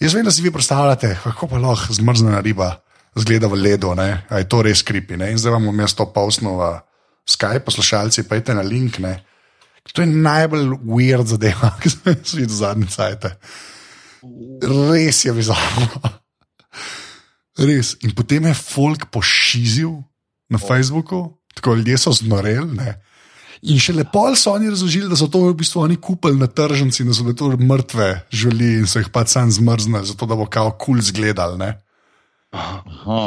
jaz 0.00 0.14
vem, 0.14 0.24
da 0.24 0.32
si 0.32 0.42
vi 0.42 0.50
predstavljate, 0.50 1.18
kako 1.24 1.46
pa 1.46 1.58
lahko 1.58 1.92
zmrznjena 1.92 2.40
riba 2.40 2.80
zgleda 3.14 3.46
v 3.46 3.60
ledu, 3.60 3.94
ne? 3.94 4.24
a 4.28 4.40
je 4.40 4.48
to 4.48 4.62
res 4.62 4.82
kripi. 4.82 5.14
In 5.14 5.38
zdaj 5.38 5.52
vam 5.52 5.68
bom 5.68 5.80
jaz 5.80 5.94
to 5.94 6.08
posnul 6.12 6.58
v, 6.58 6.72
Skype 7.24 7.64
poslušalci, 7.64 8.28
pa 8.28 8.36
idite 8.36 8.54
na 8.54 8.62
link. 8.62 8.98
Ne. 9.00 9.24
To 9.92 10.02
je 10.02 10.08
najbolj 10.08 10.76
weird 10.84 11.28
zadeva, 11.28 11.72
ki 11.80 11.92
sem 11.92 12.12
jih 12.12 12.34
videl 12.42 12.56
zadnje 12.56 12.88
cajt. 12.92 13.30
Res 14.64 15.24
je 15.24 15.32
bizarno. 15.32 16.12
Res. 17.68 17.94
In 18.04 18.12
potem 18.16 18.50
je 18.50 18.54
folk 18.58 19.08
pošizil 19.14 20.02
na 20.52 20.60
Facebooku, 20.60 21.38
tako 21.54 21.74
ljudje 21.74 21.98
so 21.98 22.12
znoreli. 22.12 22.70
Ne. 22.76 22.94
In 23.64 23.80
še 23.80 23.94
lepo 23.96 24.26
so 24.36 24.52
oni 24.52 24.68
razložili, 24.68 25.08
da 25.08 25.16
so 25.16 25.30
to 25.32 25.40
v 25.46 25.54
bistvu 25.56 25.86
oni 25.86 25.96
kupili 25.96 26.36
na 26.36 26.46
tržnici, 26.46 27.06
da 27.08 27.14
so 27.16 27.24
to 27.32 27.54
mrtve 27.56 28.08
živali 28.30 28.72
in 28.82 28.86
so 28.90 29.00
jih 29.00 29.08
pač 29.08 29.32
sam 29.32 29.50
zmrznili, 29.50 30.04
zato 30.04 30.28
da 30.28 30.36
bo 30.36 30.46
kao 30.46 30.74
kul 30.76 30.98
cool 30.98 31.04
zgledal. 31.04 31.56
Ne. 31.60 31.72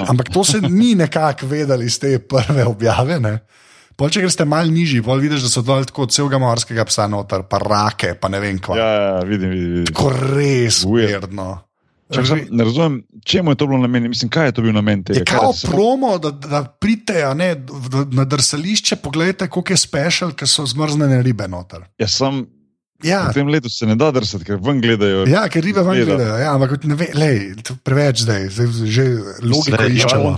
Ampak 0.08 0.30
to 0.34 0.44
se 0.44 0.62
ni 0.62 0.96
nekako 0.96 1.48
vedeli 1.48 1.86
iz 1.86 2.00
te 2.00 2.20
prve 2.20 2.66
objave. 2.66 3.20
Ne. 3.20 3.40
Pol, 3.98 4.12
če 4.14 4.22
greste 4.22 4.46
malo 4.46 4.70
nižji, 4.70 5.02
pol 5.02 5.18
vidiš, 5.18 5.48
da 5.48 5.50
so 5.50 5.64
dol 5.66 5.86
tako 5.90 6.06
celega 6.06 6.38
morskega 6.38 6.86
psa 6.86 7.08
noter, 7.10 7.48
pa 7.50 7.58
rake, 7.58 8.14
pa 8.22 8.30
ne 8.30 8.38
vem 8.44 8.60
kva. 8.62 8.78
Ja, 8.78 8.90
ja, 8.94 9.16
vidim, 9.26 9.50
vidim. 9.50 9.72
vidim. 9.80 9.88
Tako 9.90 10.12
res 10.14 10.84
Weird. 10.86 11.18
uredno. 11.18 11.48
Čak, 12.08 12.28
sam, 12.28 12.40
ne 12.50 12.64
razumem, 12.64 12.94
čemu 13.26 13.52
je 13.52 13.56
to 13.56 13.68
bilo 13.68 13.80
namenjeno. 13.80 14.10
Mislim, 14.10 14.30
kaj 14.30 14.46
je 14.46 14.52
to 14.52 14.62
bil 14.62 14.74
namen 14.74 15.04
tega? 15.04 15.20
Je 15.20 15.26
Kaj, 15.26 15.40
kao 15.40 15.54
se- 15.54 15.68
promo, 15.68 16.18
da, 16.18 16.32
da 16.32 16.64
pridete 16.64 17.24
a 17.24 17.34
ne, 17.34 17.56
na 18.12 18.26
drsališče, 18.26 18.96
pogledajte, 18.96 19.48
koliko 19.48 19.74
je 19.74 19.78
special, 19.78 20.32
ker 20.32 20.48
so 20.48 20.66
zmrznjene 20.66 21.22
ribe 21.22 21.48
noter. 21.48 21.84
Ja, 21.98 22.08
sam 22.08 22.46
Ja, 23.04 23.28
v 23.30 23.34
tem 23.34 23.48
letu 23.48 23.70
se 23.70 23.86
ne 23.86 23.94
da 23.96 24.08
drsati, 24.12 24.46
ker 24.46 24.58
ven 24.58 24.80
gledajo. 24.82 25.28
ja 25.28 25.44
ker 25.50 25.62
ribe 25.64 25.82
vam 25.82 25.94
Gleda. 25.94 26.16
gledajo. 26.16 26.38
Ja, 26.38 26.56
ampak 26.56 26.84
ne 26.84 26.96
ve, 26.96 27.08
lej, 27.14 27.54
preveč 27.84 28.24
zdaj, 28.24 28.48
zdaj 28.50 28.68
že 28.86 29.04
logiko 29.44 29.78
Zdaj, 29.78 29.92
iščemo. 29.92 30.32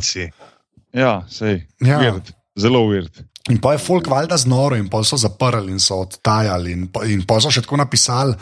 Ja, 0.94 1.24
sej. 1.30 1.62
Ja. 1.80 2.00
Weird. 2.02 2.34
Zelo 2.58 2.82
weird. 2.84 3.14
In 3.48 3.58
pa 3.58 3.72
je 3.74 3.79
folk 3.81 4.08
valjda 4.08 4.38
znoro 4.38 4.75
in 4.75 4.89
pol 4.91 5.05
so 5.08 5.17
zaprli 5.17 5.72
in 5.72 5.79
so 5.79 6.01
odtajali. 6.03 6.72
In, 6.72 6.88
po- 6.91 7.05
in 7.08 7.24
pol 7.25 7.39
so 7.41 7.51
še 7.51 7.63
tako 7.63 7.79
napisali, 7.79 8.36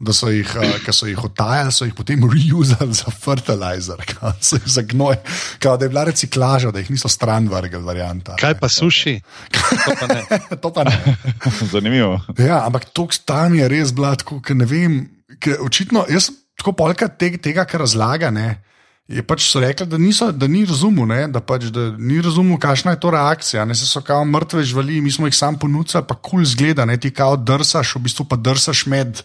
da 0.00 0.14
so 0.14 0.30
jih, 0.30 0.48
uh, 0.56 0.76
ker 0.84 0.94
so 0.94 1.08
jih 1.08 1.18
odtajali, 1.26 1.72
so 1.74 1.88
jih 1.88 1.94
potem 1.96 2.22
reusali 2.30 2.94
za 2.94 3.10
fertilizer, 3.10 4.00
kao, 4.12 4.32
so 4.40 4.58
jih 4.60 4.68
za 4.76 4.84
gnoj, 4.86 5.18
kao, 5.62 5.76
da 5.76 5.84
je 5.84 5.92
bila 5.92 6.04
reciklaža, 6.08 6.70
da 6.70 6.82
jih 6.82 6.92
niso 6.94 7.10
stran 7.10 7.48
vrgli 7.50 7.82
varianta. 7.82 8.38
Kaj 8.40 8.56
pa 8.60 8.70
suši? 8.70 9.18
To 9.50 9.96
pa 10.00 10.08
ne. 10.14 10.22
to 10.62 10.72
pa 10.72 10.86
ne. 10.88 10.96
Zanimivo. 11.74 12.20
Ja, 12.38 12.62
ampak 12.64 12.88
to 12.94 13.08
tam 13.26 13.58
je 13.58 13.68
res 13.68 13.92
bilo 13.92 14.14
tako, 14.16 14.40
ker 14.44 14.56
ne 14.56 14.70
vem. 14.70 15.02
Ker 15.42 15.58
očitno, 15.66 16.06
jaz 16.08 16.30
tako 16.60 16.76
polka 16.78 17.08
tega, 17.10 17.42
tega 17.42 17.66
kar 17.68 17.82
razlaga. 17.84 18.30
Ne, 18.30 18.62
Je 19.08 19.20
pač 19.20 19.44
so 19.52 19.60
rekli, 19.60 19.84
da, 19.86 19.98
niso, 20.00 20.30
da 20.32 20.46
ni 20.48 20.62
razumel, 20.64 21.04
ne, 21.06 21.26
da, 21.28 21.40
pač, 21.44 21.66
da 21.68 21.90
ni 22.00 22.22
razumel, 22.24 22.56
kakšna 22.56 22.94
je 22.94 23.00
to 23.00 23.10
reakcija. 23.12 23.64
Ne, 23.68 23.74
se 23.76 23.84
so 23.84 24.00
kao 24.00 24.24
mrtve 24.24 24.62
živali, 24.64 25.00
mi 25.04 25.12
smo 25.12 25.28
jih 25.28 25.36
sam 25.36 25.58
ponudili, 25.60 26.00
pa 26.08 26.14
kul 26.16 26.40
cool 26.40 26.44
zgleda, 26.44 26.86
ne, 26.88 26.96
ti 26.96 27.10
kao 27.12 27.36
drsaš, 27.36 27.96
v 27.96 28.04
bistvu 28.08 28.24
pa 28.24 28.36
drsaš 28.36 28.86
med. 28.86 29.20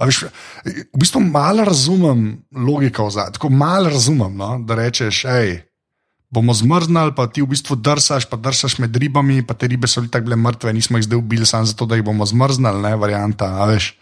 A 0.00 0.08
Veš, 0.08 0.22
v 0.64 0.98
bistvu 0.98 1.20
malo 1.20 1.64
razumem 1.68 2.40
logiko, 2.56 3.10
za- 3.10 3.28
tako 3.30 3.50
malo 3.52 3.92
razumem, 3.92 4.32
no, 4.36 4.56
da 4.64 4.74
rečeš, 4.80 5.24
hej, 5.28 5.60
bomo 6.32 6.56
zmrznili, 6.56 7.12
pa 7.12 7.28
ti 7.28 7.44
v 7.44 7.52
bistvu 7.52 7.76
drsaš, 7.76 8.24
pa 8.24 8.40
drsaš 8.40 8.78
med 8.80 8.96
ribami, 8.96 9.42
pa 9.44 9.52
te 9.54 9.68
ribe 9.68 9.86
so 9.86 10.00
tako 10.08 10.24
bile 10.24 10.36
mrtve, 10.40 10.72
nismo 10.72 10.96
jih 10.98 11.04
zdaj 11.04 11.20
ubili 11.20 11.46
samo 11.46 11.68
zato, 11.68 11.84
da 11.86 12.00
jih 12.00 12.04
bomo 12.04 12.24
zmrznili, 12.26 12.80
ne, 12.80 12.96
varianta, 12.96 13.60
a 13.60 13.68
veš. 13.68 13.92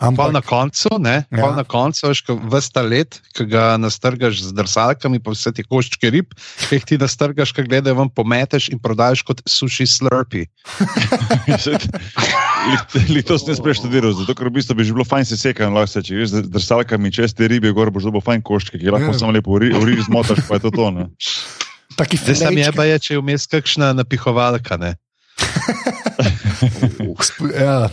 Pol 0.00 0.32
na 0.32 0.40
Ampak, 0.40 0.48
koncu, 0.48 0.88
ne, 0.96 1.28
Ja. 1.28 1.52
na 1.52 1.60
koncu, 1.60 2.08
veš, 2.08 2.24
vsta 2.24 2.80
let, 2.80 3.20
ki 3.36 3.44
ga 3.44 3.76
nastrgaš 3.76 4.40
z 4.48 4.56
drsalkami, 4.56 5.20
pa 5.20 5.36
vse 5.36 5.52
ti 5.52 5.60
koščke 5.60 6.08
rib, 6.08 6.32
ki 6.68 6.78
jih 6.78 6.84
ti 6.88 6.96
nastrgaš, 6.96 7.52
ki 7.52 7.66
gledajo 7.68 7.98
ven, 7.98 8.08
pometeš 8.08 8.70
in 8.72 8.80
prodajaš 8.80 9.20
kot 9.28 9.42
sushi 9.44 9.84
slurpi. 9.84 10.46
Lih 13.12 13.24
to 13.24 13.36
sem 13.36 13.52
jaz 13.52 13.60
preštudiral, 13.60 14.16
zato 14.16 14.32
ker 14.32 14.48
v 14.48 14.56
bistvu 14.56 14.76
bi 14.80 14.84
že 14.84 14.96
bilo 14.96 15.04
fajn 15.04 15.24
se 15.28 15.36
sekati, 15.36 15.68
lahko 15.68 15.92
se 15.92 16.00
če 16.04 16.14
greš 16.16 16.28
z 16.32 16.36
drsalkami 16.48 17.12
čez 17.12 17.36
te 17.36 17.44
ribe, 17.48 17.68
gor 17.76 17.92
boš 17.92 18.08
dobil 18.08 18.24
fajn 18.24 18.40
koščke, 18.40 18.80
ki 18.80 18.88
lahko 18.92 19.12
Ja. 19.12 19.18
samo 19.20 19.32
lepo 19.36 19.58
riž 19.60 20.08
zmotaš, 20.08 20.40
pa 20.48 20.56
je 20.56 20.60
to 20.64 20.70
to. 20.72 20.88
Ne? 20.90 21.04
taki 21.96 22.16
Zdaj 22.16 22.34
sam 22.36 22.56
je 22.56 22.72
pa 22.72 22.84
je, 22.88 22.96
če 22.98 23.14
je 23.14 23.20
vmes 23.20 23.44
kakšna 23.46 23.92
napihovalka. 23.92 24.76
Ne? 24.80 24.96
Sp- 27.20 27.52
Ja. 27.56 27.88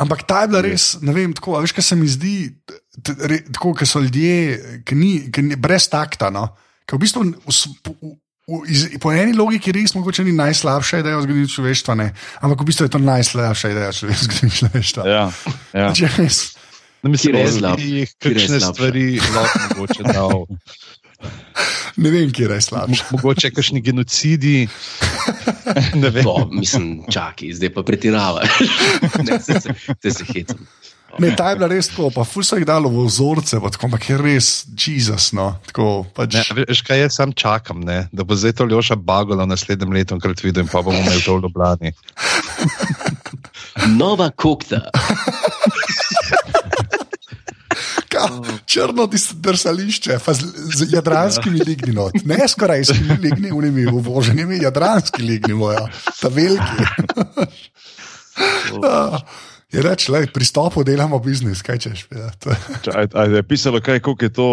Ampak 0.00 0.24
ta 0.24 0.42
je 0.44 0.48
bila 0.48 0.62
res, 0.64 0.96
ne 1.04 1.12
vem, 1.12 1.34
tako, 1.36 1.58
a 1.58 1.62
veš, 1.64 1.74
kaj 1.76 1.84
se 1.84 1.96
mi 2.00 2.08
zdi, 2.08 2.36
tako, 3.04 3.74
ker 3.76 3.88
so 3.88 4.00
ljudje, 4.00 4.82
ki 4.88 4.96
ni, 4.96 5.12
ki 5.32 5.44
ni, 5.44 5.58
brez 5.60 5.88
takta. 5.92 6.30
No? 6.32 6.48
Ker 6.88 6.96
v 6.96 7.02
bistvu 7.04 7.26
v, 7.28 7.34
v, 7.44 8.12
v, 8.48 8.62
iz, 8.72 8.86
po 9.02 9.12
eni 9.12 9.36
logiki 9.36 9.74
res 9.76 9.92
mogoče 9.96 10.24
ni 10.24 10.32
najslabša 10.38 11.02
ideja 11.04 11.20
v 11.20 11.26
zgodovini 11.26 11.52
človeštva, 11.52 11.98
ne? 12.00 12.08
ampak 12.40 12.64
v 12.64 12.68
bistvu 12.72 12.88
je 12.88 12.94
to 12.96 13.02
najslabša 13.04 13.72
ideja 13.74 13.92
v 13.92 14.16
zgodovini 14.16 14.58
človeštva. 14.62 15.02
Ja, 15.08 15.24
ja. 15.76 15.92
Če 15.98 16.10
res. 16.16 16.42
No, 17.02 17.10
mislim, 17.10 17.36
je 17.36 17.46
da 17.60 17.74
je 17.76 18.06
kakšne 18.16 18.60
slabša? 18.62 18.72
stvari 18.72 19.06
lahko 19.20 19.62
mogoče 19.74 20.02
dal. 20.08 20.46
Ne 21.96 22.10
vem, 22.10 22.30
kje 22.32 22.48
je 22.48 22.60
slabša. 22.60 23.04
Mo- 23.04 23.18
Mogoče 23.18 23.50
kakšni 23.50 23.80
genocidi. 23.80 24.68
Ne 26.02 26.10
vem. 26.10 26.24
To, 26.24 26.48
mislim, 26.52 27.04
čakaj, 27.10 27.52
zdaj 27.56 27.70
pa 27.74 27.82
pretiravaš. 27.82 28.48
ne, 29.26 29.38
se, 29.40 29.60
se, 29.60 29.74
se, 30.02 30.10
se 30.10 30.24
hecam. 30.32 30.66
Ne, 31.20 31.34
ta 31.36 31.50
je 31.52 31.56
bila 31.60 31.68
res 31.68 31.90
tako, 31.92 32.08
pa 32.10 32.24
ful 32.24 32.40
so 32.40 32.56
jih 32.56 32.64
dalo 32.64 32.88
v 32.88 33.04
vzorce, 33.04 33.60
pa 33.60 33.68
tako, 33.68 33.90
ampak 33.90 34.06
je 34.08 34.16
res 34.16 34.46
Jezus. 34.72 35.30
No, 35.36 35.50
tako, 35.68 36.06
pač, 36.16 36.38
Ne, 36.40 36.64
veš, 36.64 36.80
kaj 36.88 37.04
jaz 37.04 37.18
sam 37.20 37.34
čakam, 37.36 37.84
ne? 37.84 38.08
da 38.12 38.24
bo 38.24 38.32
zdaj 38.32 38.56
to 38.56 38.64
Ljoša 38.64 38.96
Bagola 38.96 39.44
naslednjem 39.44 39.92
letu 39.92 40.16
enkrat 40.16 40.40
videl 40.40 40.64
in 40.64 40.70
pa 40.72 40.80
bomo 40.82 40.96
imeli 40.98 41.20
to 41.20 41.36
v 41.36 41.44
Ljubljani. 41.44 41.92
Nova 43.92 44.30
kokta. 44.30 44.88
Ka, 48.22 48.56
črno 48.66 49.06
dis- 49.06 49.32
drsališče, 49.34 50.18
z, 50.18 50.86
jadranskimi 50.92 51.60
ligni 51.66 51.92
not. 51.92 52.14
Ne 52.24 52.48
s 52.48 52.54
korejskimi 52.54 53.18
ligni, 53.22 53.52
unimi 53.52 53.86
uvoženimi, 53.86 54.58
jadranski 54.62 55.22
ligni 55.22 55.54
moja, 55.54 55.88
ta 56.20 56.28
veliki. 56.28 56.86
Ah, 58.82 59.20
Je 59.72 59.80
reč, 59.80 60.08
le, 60.12 60.26
pristopu 60.28 60.84
delamo 60.84 61.16
biznis, 61.18 61.62
kaj 61.64 61.78
češ. 61.80 62.04
Ja, 62.12 62.28
Če, 62.84 62.92
a, 63.08 63.24
je 63.24 63.40
pisalo, 63.40 63.80
kaj, 63.80 64.02
koliko 64.04 64.28
je 64.28 64.32
to, 64.36 64.48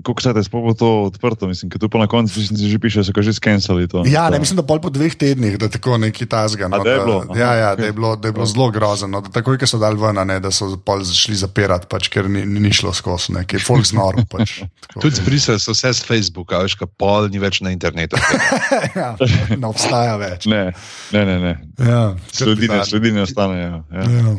koliko 0.00 0.24
časa 0.24 0.40
je 0.40 0.46
sploh 0.48 0.72
to 0.78 0.88
odprto, 1.10 1.50
mislim, 1.50 1.68
ker 1.68 1.82
tu 1.82 1.90
pa 1.92 2.00
na 2.00 2.08
koncu 2.08 2.40
mislim, 2.40 2.72
že 2.72 2.78
piše, 2.80 3.04
so 3.04 3.12
ga 3.12 3.20
že 3.20 3.36
skenirali. 3.36 3.84
ja, 4.08 4.30
ne, 4.32 4.40
mislim, 4.40 4.56
da 4.56 4.64
pol 4.64 4.80
po 4.80 4.88
dveh 4.88 5.12
tednih, 5.20 5.58
da 5.60 5.68
tako 5.68 5.98
neki 6.00 6.24
tasga. 6.26 6.68
No, 6.72 6.80
da 6.80 6.96
je 6.96 7.02
bilo? 7.04 7.18
Da, 7.28 7.36
ja, 7.36 7.52
ja, 7.54 7.66
Aha, 7.74 7.76
da 7.76 7.90
je 7.90 7.92
bilo, 7.92 8.16
da 8.16 8.28
je 8.28 8.32
bilo 8.32 8.46
zelo 8.46 8.70
grozno. 8.70 9.20
Da 9.20 9.34
takoj, 9.36 9.60
ko 9.60 9.68
so 9.68 9.78
dal 9.82 10.00
ven, 10.00 10.18
a 10.18 10.24
ne, 10.24 10.40
da 10.40 10.48
so 10.48 10.70
pol 10.80 11.04
zašli 11.04 11.36
zapirati, 11.44 11.88
pač, 11.90 12.08
ker 12.08 12.30
ni, 12.32 12.46
ni, 12.48 12.72
šlo 12.72 12.94
skozi, 12.96 13.36
ne, 13.36 13.44
ker 13.44 13.60
je 13.60 13.66
folk 13.68 13.84
znor. 13.84 14.22
Pač. 14.32 14.62
Tudi 15.02 15.20
zbrisali 15.20 15.60
so 15.60 15.76
vse 15.76 15.92
z 15.92 16.08
Facebooka, 16.08 16.62
veš, 16.64 16.78
ka 16.80 16.88
pol 16.88 17.28
ni 17.28 17.42
več 17.42 17.60
na 17.60 17.74
internetu. 17.74 18.16
ja, 18.96 19.12
ne 19.52 19.68
obstaja 19.68 20.16
več. 20.20 20.48
Ne, 20.48 20.70
ne, 21.12 21.24
ne. 21.28 21.38
ne. 21.44 21.54
Ja, 21.84 22.02
Sledine, 22.32 22.80
sledine 22.86 23.24
ostanejo. 23.28 23.82
Ja. 23.92 24.08
Ja. 24.08 24.34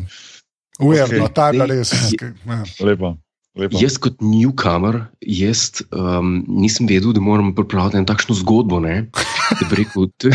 Ujerno, 0.78 1.06
Okej. 1.06 1.20
okay. 1.22 1.34
ta 1.34 1.46
je 1.46 1.52
bila 1.52 1.64
res. 1.66 1.90
Ja. 2.12 2.62
Lepo. 2.80 3.16
lepo. 3.54 3.78
Jaz 3.78 3.96
kot 3.96 4.20
newcomer, 4.20 5.06
jaz 5.18 5.62
um, 5.88 6.44
nisem 6.46 6.84
vedel, 6.84 7.12
da 7.12 7.20
moram 7.20 7.54
pripraviti 7.54 7.96
eno 7.96 8.04
takšno 8.04 8.36
zgodbo. 8.36 8.80
ne. 8.80 9.08
Rekel, 9.70 10.10
to, 10.18 10.28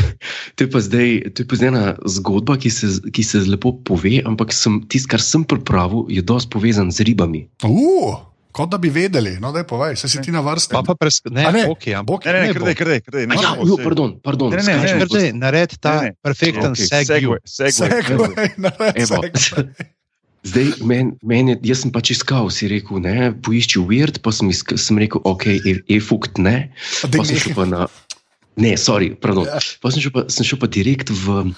to, 0.56 0.64
je 0.64 0.82
zdaj, 0.82 1.10
to 1.30 1.44
je 1.44 1.48
pa 1.48 1.56
zdaj 1.56 1.68
ena 1.68 1.84
zgodba, 2.02 2.58
ki 2.58 2.70
se, 2.70 2.90
ki 3.08 3.22
se 3.22 3.44
lepo 3.44 3.76
pove, 3.78 4.22
ampak 4.26 4.50
tisto, 4.88 5.08
kar 5.08 5.22
sem 5.22 5.44
pripravil, 5.44 6.10
je 6.10 6.22
dosti 6.22 6.50
povezan 6.50 6.90
z 6.90 7.04
ribami. 7.04 7.46
Uh, 7.62 8.18
kot 8.50 8.68
da 8.68 8.78
bi 8.78 8.90
vedeli, 8.90 9.38
no 9.38 9.52
da 9.52 9.60
je 9.60 9.68
povej, 9.68 9.96
se 9.96 10.10
si 10.10 10.18
ti 10.18 10.32
na 10.32 10.42
vrsti. 10.42 10.74
Pa 10.74 10.82
pa 10.82 10.96
presk... 10.96 11.30
Ne, 11.30 11.46
A 11.46 11.52
ne, 11.52 11.68
okay, 11.70 11.94
ampak 11.94 12.26
Ne, 12.26 12.34
ne, 12.34 12.40
ne 12.42 12.48
bo. 12.50 12.60
krdej, 12.60 12.76
krdej, 12.76 13.00
krdej. 13.02 13.24
A 13.28 13.34
Ja, 13.36 13.54
jo, 13.62 13.78
pardon, 13.78 14.18
pardon. 14.18 14.50
Ne, 14.50 14.58
ne, 14.58 14.66
ne, 14.66 14.76
skačem 14.76 14.98
ne, 14.98 15.06
po- 15.06 15.14
Krdej, 15.14 15.30
nared 15.36 15.72
ta 15.78 15.94
Ne, 15.94 16.02
ne. 16.02 16.12
perfekten 16.20 16.72
Okay, 16.72 16.90
segway. 16.90 17.38
segway. 17.46 18.02
Segway, 18.02 18.50
naredi 18.58 18.98
Evo. 18.98 19.22
segway. 19.22 19.70
Zdaj, 20.42 20.72
men, 20.82 21.12
men 21.22 21.52
je, 21.52 21.56
jaz 21.70 21.84
sem 21.84 21.92
pač 21.94 22.10
iskal, 22.16 22.50
si 22.50 22.66
rekel, 22.72 22.98
ne, 23.04 23.30
poišči 23.46 23.78
weird, 23.86 24.18
pa 24.26 24.34
sem, 24.34 24.50
iska, 24.50 24.74
sem 24.82 24.98
rekel, 24.98 25.22
ok, 25.28 25.46
e- 25.54 25.82
e-fukt 25.94 26.42
ne. 26.42 26.72
Daj, 27.06 27.14
Pa 27.14 27.26
sem 27.30 27.38
šel 27.38 27.54
pa 27.60 27.66
na. 27.70 27.82
Ne, 28.58 28.74
sorry, 28.74 29.12
pardon. 29.14 29.46
Ja. 29.46 29.62
Pa 29.84 29.92
sem 29.94 30.02
šel 30.02 30.14
pa, 30.16 30.26
sem 30.34 30.48
šel 30.48 30.58
pa 30.58 30.66
direkt 30.72 31.14
v, 31.14 31.54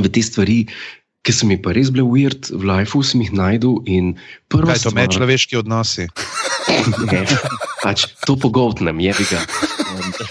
v 0.00 0.06
te 0.08 0.22
stvari, 0.24 0.64
ki 1.26 1.34
so 1.36 1.44
mi 1.50 1.58
pa 1.60 1.76
res 1.76 1.92
bile 1.92 2.06
weird, 2.08 2.48
v 2.48 2.64
lifeu 2.64 3.04
sem 3.04 3.20
jih 3.26 3.34
najdel 3.36 3.82
in 3.84 4.14
prva 4.48 4.72
Kaj 4.72 4.88
to 4.88 4.90
stvar- 4.90 4.98
medčloveški 5.04 5.60
odnosi? 5.60 6.08
Ne, 7.08 7.24
pač 7.80 8.04
to 8.28 8.36
pogoltnem, 8.36 9.00
je 9.00 9.12
ga. 9.32 9.40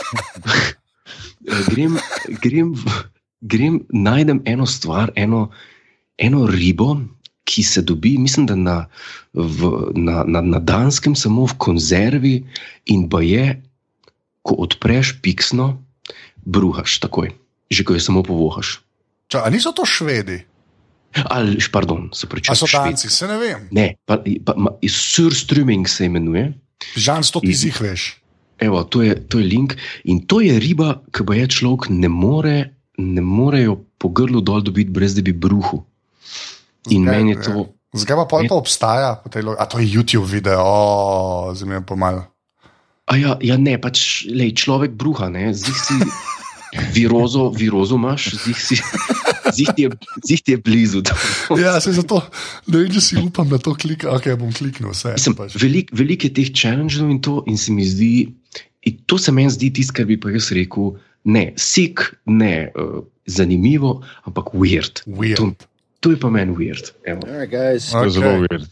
grem, 1.71 1.97
grem, 2.43 2.73
grem, 3.41 3.79
najdem 3.89 4.41
eno 4.45 4.65
stvar, 4.69 5.11
eno, 5.17 5.49
eno 6.21 6.45
ribo, 6.47 6.93
ki 7.47 7.63
se 7.63 7.81
dobi, 7.81 8.17
mislim, 8.19 8.45
da 8.49 8.55
na, 8.59 8.77
v, 9.33 9.71
na, 9.95 10.23
na, 10.27 10.41
na 10.43 10.59
Danskem, 10.59 11.15
samo 11.15 11.47
v 11.47 11.55
konzervi, 11.55 12.35
in 12.91 13.07
pa 13.07 13.23
je, 13.23 13.55
ko 14.43 14.59
odpreš 14.67 15.17
piksno, 15.23 15.77
bruhaš 16.43 16.99
takoj, 17.03 17.31
že 17.71 17.87
ko 17.87 17.95
jo 17.95 18.03
samo 18.03 18.23
povohaš. 18.23 18.79
Ča, 19.31 19.43
a 19.43 19.51
niso 19.51 19.71
to 19.71 19.87
švedi? 19.87 20.43
Ali, 21.23 21.57
pardon, 21.71 22.11
se 22.13 22.27
pravi, 22.27 22.51
so 22.55 22.67
danci, 22.67 23.09
se 23.09 23.27
ne 23.27 23.37
vem. 23.39 23.67
Ne, 23.71 23.95
pa, 24.05 24.19
pa, 24.19 24.53
ma, 24.59 24.75
surströmming 24.83 25.87
se 25.87 26.05
imenuje. 26.05 26.51
Žan, 26.95 27.23
sto 27.23 27.41
ti 27.41 27.55
zih 27.55 27.75
veš. 27.81 28.19
Evo, 28.59 28.83
to, 28.83 29.01
je, 29.01 29.15
to 29.29 29.39
je 29.39 29.45
link 29.45 29.75
in 30.03 30.25
to 30.25 30.41
je 30.41 30.59
riba, 30.59 31.01
ki 31.13 31.25
pa 31.25 31.37
je 31.37 31.47
človek 31.59 31.89
ne 31.93 32.09
more, 32.09 32.57
ne 32.97 33.21
more 33.21 33.61
jo 33.61 33.77
po 33.97 34.09
grlu 34.09 34.41
dol 34.41 34.61
dobiti, 34.65 34.93
brez 34.93 35.15
da 35.17 35.21
bi 35.25 35.33
bruhu. 35.33 35.83
In 36.89 37.05
Zakaj? 37.05 37.17
meni 37.17 37.35
je 37.35 37.41
to. 37.43 37.67
Zakaj 37.97 38.17
pa 38.19 38.25
pol 38.29 38.47
to 38.47 38.57
obstaja? 38.59 39.11
A 39.57 39.65
to 39.65 39.79
je 39.79 39.87
YouTube 39.87 40.27
video, 40.27 40.59
oh, 40.61 41.55
zdaj 41.55 41.67
mi 41.69 41.75
je 41.79 41.83
pomal. 41.87 42.25
A 43.07 43.15
ja, 43.15 43.37
ja 43.39 43.55
ne, 43.55 43.77
pač 43.79 44.27
lej, 44.27 44.51
človek 44.59 44.91
bruha, 44.99 45.31
ne, 45.31 45.55
zdaj 45.55 45.77
si 45.79 45.95
virozo, 46.91 47.47
virozo 47.55 47.95
imaš, 47.95 48.35
zdaj 48.35 48.57
si. 48.59 48.75
Zih 49.47 49.69
ti, 49.75 49.87
je, 49.87 49.89
zih 50.27 50.41
ti 50.43 50.51
je 50.51 50.59
blizu. 50.59 51.01
Ja, 51.55 51.79
se 51.79 51.93
zato, 51.95 52.19
vem, 52.67 52.89
če 52.91 53.01
si 53.01 53.15
upam 53.15 53.47
na 53.47 53.55
to 53.63 53.71
klikati. 53.79 54.11
Ok, 54.11 54.27
bom 54.39 54.51
kliknil 54.51 54.91
vse. 54.91 55.15
Mislim, 55.15 55.37
pač. 55.39 55.55
velik, 55.55 55.93
veliko 55.95 56.27
je 56.27 56.33
teh 56.35 56.51
challengeov 56.51 57.07
in 57.13 57.21
to, 57.23 57.39
in 57.47 57.55
se 57.55 57.71
mi 57.71 57.87
zdi, 57.87 58.27
to 59.07 59.15
se 59.15 59.31
meni 59.31 59.55
zdi 59.55 59.71
tisto, 59.79 59.95
kar 59.95 60.09
bi 60.09 60.19
pa 60.19 60.35
jaz 60.35 60.51
rekel, 60.55 60.97
ne, 61.31 61.45
sik, 61.55 62.03
ne, 62.27 62.67
uh, 62.75 62.99
zanimivo, 63.31 64.01
ampak 64.27 64.51
weird. 64.51 65.01
Weird. 65.07 65.39
To, 65.39 65.71
to 65.99 66.11
je 66.11 66.17
pa 66.17 66.29
meni 66.29 66.53
weird. 66.53 66.91
Right, 67.05 67.49
guys. 67.49 67.91
To 67.91 68.03
je 68.05 68.09
zelo 68.11 68.31
Okay. 68.37 68.47
weird. 68.47 68.71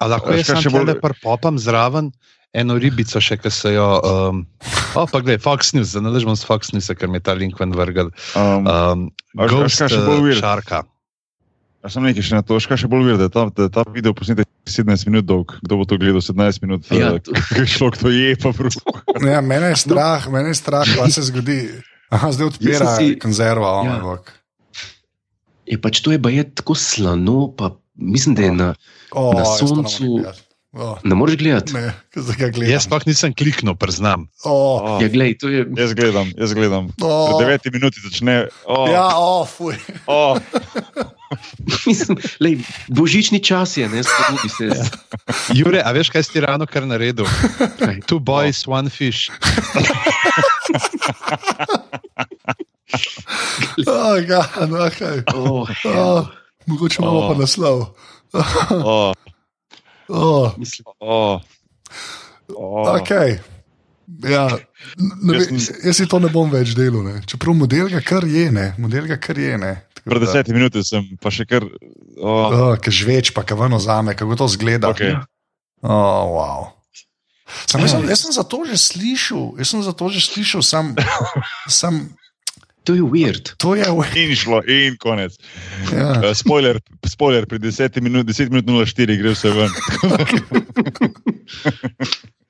A 0.00 0.04
lahko 0.06 0.32
jaz 0.32 0.46
še 0.62 0.70
bolj- 0.70 0.98
bolj 1.00 1.16
popam 1.22 1.58
zraven 1.58 2.12
eno 2.56 2.78
ribico, 2.78 3.20
še 3.20 3.36
ki 3.36 3.50
se 3.50 3.74
jo. 3.74 3.84
Um, 4.00 4.46
o, 4.94 5.04
pa 5.06 5.20
gledaj, 5.20 5.42
Fox 5.42 5.74
News, 5.74 5.92
zanaležemo 5.92 6.32
s 6.32 6.44
Fox 6.44 6.72
News, 6.72 6.88
ker 6.96 7.08
mi 7.08 7.18
je 7.18 7.26
ta 7.28 7.34
link 7.36 7.58
ven 7.60 7.72
vrgel. 7.72 8.08
Um, 8.34 8.64
Um, 8.66 9.00
Ghost 9.36 9.76
kaj 9.78 9.90
še 9.92 10.00
bolj 10.06 10.22
weird? 10.30 10.40
šarka. 10.40 10.84
A 11.84 11.90
sem 11.92 12.02
nekaj 12.02 12.22
še 12.24 12.34
na 12.34 12.42
to, 12.42 12.56
še 12.58 12.88
bolj 12.90 13.04
videl, 13.06 13.18
da 13.20 13.26
je 13.28 13.34
ta, 13.34 13.42
da 13.52 13.68
ta 13.70 13.82
video 13.92 14.10
posnetek 14.10 14.48
17 14.66 15.06
minut 15.06 15.22
dolg. 15.22 15.52
Kdo 15.62 15.76
bo 15.78 15.84
to 15.86 15.94
gledal 15.96 16.18
17 16.18 16.58
minut? 16.64 16.82
Ja, 16.90 17.14
eh, 17.14 17.20
to- 17.22 17.30
Kaj 17.30 17.66
človek 17.68 17.96
to 18.00 18.08
je, 18.10 18.34
pa 18.34 18.50
bruh. 18.50 18.74
Ja, 19.22 19.38
mene 19.38 19.70
je 19.70 19.78
strah, 19.78 20.26
mene 20.26 20.50
je 20.50 20.58
strah, 20.58 20.82
kaj 20.82 21.12
se 21.12 21.22
zgodi. 21.28 21.70
Aha, 22.10 22.32
zdaj 22.32 22.46
odpira 22.48 22.96
si- 22.96 23.14
konzerva. 23.18 23.84
Ja. 23.84 23.94
Ja. 24.02 24.18
Je 25.66 25.76
pač 25.76 25.98
to 25.98 26.10
je 26.10 26.18
pa 26.18 26.30
je 26.30 26.44
tako 26.46 26.74
slano, 26.74 27.50
pa 27.50 27.70
mislim, 27.94 28.34
da 28.34 28.42
je 28.42 28.52
na. 28.52 28.68
O, 29.10 29.32
Na 29.32 29.44
soncu- 29.44 30.16
gledati. 30.16 30.42
O, 30.72 30.98
Ne 31.02 31.14
moreš 31.14 31.36
gledati. 31.36 31.72
Ne? 31.72 31.92
Jaz 32.62 32.84
pa 32.84 33.00
nisem 33.02 33.32
kliknil, 33.32 33.74
priznam. 33.74 34.28
O, 34.42 34.52
Oh, 34.76 35.00
Ja, 35.00 35.08
glej, 35.08 35.38
to 35.38 35.48
je. 35.48 35.64
jaz 35.72 35.94
gledam, 35.94 36.28
jaz 36.36 36.52
gledam. 36.52 36.92
o, 36.98 37.08
Pred 37.32 37.64
9 37.64 37.72
minuti 37.72 37.96
začne. 37.98 38.46
Oh, 38.64 38.84
Ja, 38.86 39.08
o, 39.14 39.42
fuj. 39.42 39.74
oh, 40.06 40.36
Mislim, 41.86 42.14
lej, 42.38 42.60
božični 42.86 43.40
čas 43.40 43.74
je, 43.74 43.88
ne 43.88 43.98
spodbudi 43.98 44.48
se. 44.48 44.68
Jure, 45.50 45.80
a 45.80 45.90
veš, 45.90 46.10
kaj 46.10 46.22
si 46.22 46.32
ti 46.32 46.40
ravno 46.40 46.66
kar 46.66 46.84
naredil? 46.84 47.26
Kaj? 47.80 48.04
Two 48.04 48.20
boys, 48.20 48.62
one 48.64 48.86
fish. 48.86 49.26
Oh, 53.86 54.16
ja, 54.28 54.42
no, 54.66 54.88
kaj. 54.98 55.22
Oh, 55.34 55.68
O, 55.84 56.26
mogoče 56.66 57.02
imamo 57.02 57.18
O. 57.18 57.28
pa 57.28 57.38
naslov. 57.40 57.84
oh, 58.84 59.12
O, 60.08 60.52
mislim, 60.56 60.84
oh, 61.00 61.40
oh. 62.48 62.94
okay. 63.00 63.38
ja, 64.28 64.48
ne, 65.22 65.34
Jaz 65.34 65.70
jaz 65.84 65.96
si 65.96 66.06
to 66.06 66.18
ne 66.22 66.28
bom 66.30 66.50
več 66.50 66.74
delal. 66.78 67.02
Ne. 67.02 67.20
Čeprav 67.26 67.54
model 67.58 67.88
ga 67.90 68.00
kar 68.00 68.24
je, 68.28 68.50
ne. 68.52 68.74
model 68.78 69.08
ga 69.10 69.18
kar 69.18 69.38
je. 69.38 69.58
Ne. 69.58 69.72
Pred 70.06 70.22
10 70.22 70.52
minuti 70.54 70.84
sem 70.86 71.02
pa 71.18 71.32
še 71.34 71.46
kar. 71.50 71.66
Oh, 72.16 72.54
O, 72.54 72.76
Ki 72.78 72.94
žveč, 72.94 73.32
pa 73.34 73.42
kavano 73.42 73.80
zame, 73.82 74.14
kako 74.14 74.38
to 74.38 74.46
zgleda. 74.54 74.94
okay. 74.94 75.16
Oh, 75.82 76.38
wow. 76.38 76.72
Sam, 77.66 77.82
jaz, 77.82 77.92
sem, 77.94 78.06
jaz 78.10 78.20
sem 78.24 78.32
za 78.34 78.42
to 78.42 78.64
že 78.66 78.74
slišal, 78.78 79.54
jaz 79.58 79.70
sem 79.70 79.82
za 79.82 79.92
to 79.94 80.06
že 80.10 80.18
slišal, 80.22 80.62
sam, 80.66 80.94
sam 81.70 82.10
to 82.86 82.94
je 82.94 83.02
weird. 83.02 83.52
to 83.58 83.74
je. 83.74 83.84
In 84.14 84.34
šlo, 84.38 84.62
in 84.62 84.96
konec. 85.02 85.34
Ja. 85.90 86.22
Uh, 86.22 86.30
spoiler, 86.34 86.78
spoiler, 87.02 87.46
pri 87.50 87.58
10 87.58 88.00
minut, 88.00 88.26
10 88.30 88.54
minut 88.54 88.66
04 88.70 89.18
gre 89.18 89.34
vse 89.34 89.50
ven. 89.50 89.70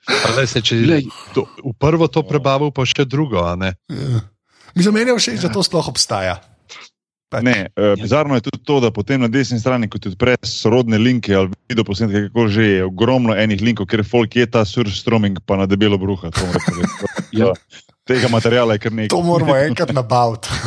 Zdaj 0.07 0.46
se, 0.46 0.62
če 0.62 0.77
Glej. 0.85 1.09
to, 1.35 1.49
v 1.64 1.72
prvo 1.81 2.07
to 2.07 2.22
prebavil, 2.22 2.70
pa 2.70 2.87
še 2.87 3.09
drugo. 3.09 3.42
a 3.42 3.57
ne? 3.59 3.75
Ja. 3.90 4.22
Mislim, 4.77 4.94
meni 5.01 5.11
je 5.11 5.18
všeč, 5.18 5.40
da 5.42 5.51
to 5.51 5.64
sploh 5.64 5.88
obstaja. 5.88 6.38
Pač. 7.27 7.42
Ne, 7.42 7.75
uh, 7.75 7.96
bizarno 7.99 8.38
je 8.38 8.44
tudi 8.46 8.61
to, 8.62 8.79
da 8.79 8.92
potem 8.94 9.18
na 9.18 9.27
desni 9.27 9.59
strani, 9.59 9.88
ko 9.90 9.99
ti 9.99 10.12
odpreš 10.12 10.46
sorodne 10.46 10.94
linke 11.01 11.35
ali 11.35 11.51
video 11.66 11.83
posnetke, 11.83 12.29
kako 12.29 12.46
že 12.46 12.66
je, 12.68 12.85
ogromno 12.87 13.35
enih 13.35 13.64
linkov, 13.66 13.88
ker 13.90 14.05
folk 14.07 14.37
je 14.38 14.46
ta 14.46 14.62
surstroming 14.62 15.40
pa 15.42 15.59
na 15.59 15.66
debelo 15.66 15.99
bruha. 15.99 16.31
Ja. 17.35 17.51
Tega 18.07 18.29
materiala 18.31 18.77
je 18.77 18.79
kar 18.79 18.92
nekaj. 18.92 19.11
To 19.14 19.23
moramo 19.23 19.57
enkrat 19.57 19.92
nabaviti. 19.92 20.49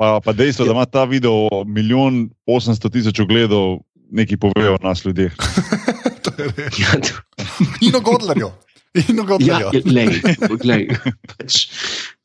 Pa, 0.00 0.16
pa 0.24 0.32
dejstvo, 0.32 0.64
da 0.64 0.72
ima 0.72 0.86
ta 0.88 1.02
video 1.04 1.64
milijon 1.68 2.30
800 2.48 2.88
tisoč 2.92 3.18
ogledov, 3.20 3.82
nekaj 4.10 4.38
povejo 4.40 4.78
o 4.78 4.78
nas 4.80 5.04
ljudeh. 5.04 5.32
To 6.24 6.32
je 6.36 6.48
res. 6.56 6.78
Ja, 6.80 6.94
to, 7.00 7.44
In 7.80 7.96
o 7.96 8.00
Godlerju. 8.00 8.48
In 8.94 9.20
o 9.20 9.22
ja, 9.22 9.26
Godlerju. 9.28 9.68
ja, 9.72 9.80
glej, 9.84 10.20
glej. 10.62 10.88
Pač, 11.36 11.68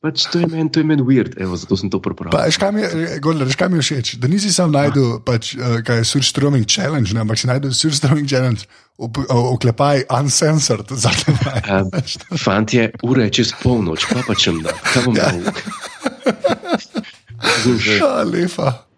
pač 0.06 0.26
to 0.30 0.38
je 0.38 0.46
meni 0.46 0.84
men 0.86 1.02
weird, 1.02 1.34
Evo, 1.42 1.58
zato 1.58 1.74
sem 1.74 1.90
to 1.90 1.98
prepravil. 2.02 2.30
Veš, 2.30 2.58
kaj 2.62 2.70
mi 2.72 2.84
je, 2.84 3.18
kaj 3.58 3.70
mi 3.72 3.80
je 3.80 3.86
všeč? 3.88 4.12
Da 4.22 4.30
nisi 4.30 4.52
sam 4.54 4.70
najdel, 4.70 5.18
pač, 5.26 5.56
uh, 5.58 5.80
kaj 5.82 6.02
je 6.02 6.08
surstroming 6.14 6.66
challenge, 6.70 7.10
ne, 7.16 7.26
ampak 7.26 7.42
si 7.42 7.50
najdel 7.50 7.74
surstroming 7.74 8.30
challenge, 8.30 8.70
oklepaj 8.96 10.06
uncensored. 10.14 10.94
zaklepaj. 10.94 11.60
Um, 11.66 11.90
Fantje, 12.46 12.92
ura 13.02 13.26
je 13.26 13.42
čez 13.42 13.52
polnoč, 13.58 14.06
pa 14.12 14.22
pa 14.22 14.38
čem 14.38 14.62
da. 14.62 14.76
Kaj 14.94 15.10
bom 15.10 15.18
dal? 15.18 15.42
Ja, 17.86 18.24
lepa. 18.24 18.88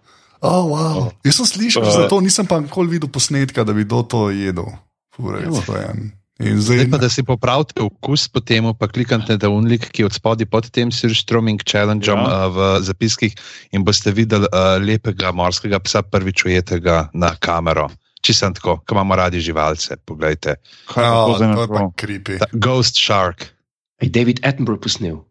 Oh, 0.41 0.71
wow. 0.71 1.11
Jaz 1.27 1.41
sem 1.41 1.47
slišal, 1.51 1.83
uh, 1.83 1.91
zato 1.91 2.21
nisem 2.23 2.47
pa 2.47 2.61
nikoli 2.63 2.95
videl 2.97 3.11
posnetka, 3.11 3.67
da 3.67 3.75
bi 3.75 3.83
kdo 3.85 4.07
to 4.07 4.21
jedel. 4.31 4.71
Fure, 5.11 5.43
Evo. 5.43 5.59
to 5.67 5.75
je 5.75 5.83
en. 5.91 6.13
In 6.39 6.61
zdaj, 6.63 6.87
Zdaj 6.87 6.91
pa, 6.91 6.99
da 7.03 7.09
si 7.11 7.23
popravite 7.27 7.83
okus, 7.83 8.29
potem 8.31 8.63
pa 8.79 8.87
kliknite 8.87 9.35
na 9.43 9.49
unlik, 9.51 9.91
ki 9.91 10.03
je 10.03 10.07
od 10.07 10.15
spodaj 10.15 10.47
pod 10.47 10.71
tem 10.71 10.93
surstroming 10.95 11.59
challengeom 11.67 12.23
Ja. 12.23 12.31
ja. 12.31 12.47
uh, 12.47 12.55
v 12.55 12.59
zapiskih 12.87 13.35
in 13.75 13.83
boste 13.83 14.15
videli 14.15 14.47
uh, 14.47 14.79
lepega 14.79 15.35
morskega 15.35 15.83
psa, 15.83 16.07
prvič 16.07 16.47
ujetega 16.47 17.11
na 17.11 17.35
kamero. 17.43 17.91
Čisto 18.23 18.51
tako, 18.55 18.79
ko 18.87 18.95
imamo 18.95 19.19
radi 19.19 19.43
živalce. 19.43 19.99
Poglejte. 20.07 20.63
oh, 20.95 21.35
zdaj 21.35 21.55
to 21.55 21.63
je 21.63 21.69
pa. 21.75 22.47
Ta 22.47 22.47
Ghost 22.55 22.95
Shark. 22.99 23.51
Ej, 23.99 24.15
David 24.15 24.39
Attenborough 24.47 24.83
posnel. 24.83 25.27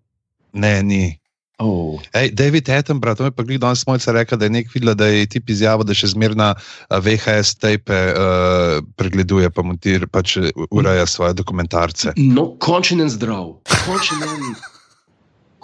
Ne, 0.51 0.83
ni. 0.83 1.15
Oh, 1.57 1.97
Ej, 2.13 2.31
David 2.37 2.69
Attenborough, 2.69 3.17
to 3.17 3.23
mi 3.23 3.27
je 3.27 3.31
pa 3.31 3.43
glih 3.43 3.59
danes 3.59 3.81
mojca 3.87 4.11
rekel, 4.13 4.37
da 4.37 4.45
je 4.45 4.53
nek 4.53 4.67
videl, 4.73 4.93
da 4.93 5.07
je 5.09 5.25
tip 5.25 5.49
izjavil, 5.49 5.87
da 5.89 5.95
še 5.97 6.11
zmerna 6.13 6.51
uh, 6.53 6.99
VHS 7.01 7.57
tape 7.57 7.97
uh, 8.13 8.77
pregleduje, 8.93 9.49
pa 9.49 9.65
montir, 9.65 10.05
pač 10.05 10.35
uh, 10.37 10.51
ureja 10.69 11.07
svoje 11.09 11.33
dokumentarce. 11.33 12.13
no, 12.17 12.51
končen 12.61 13.01
en 13.01 13.09
zdrav. 13.09 13.55
Končen 13.87 14.21
en, 14.21 14.53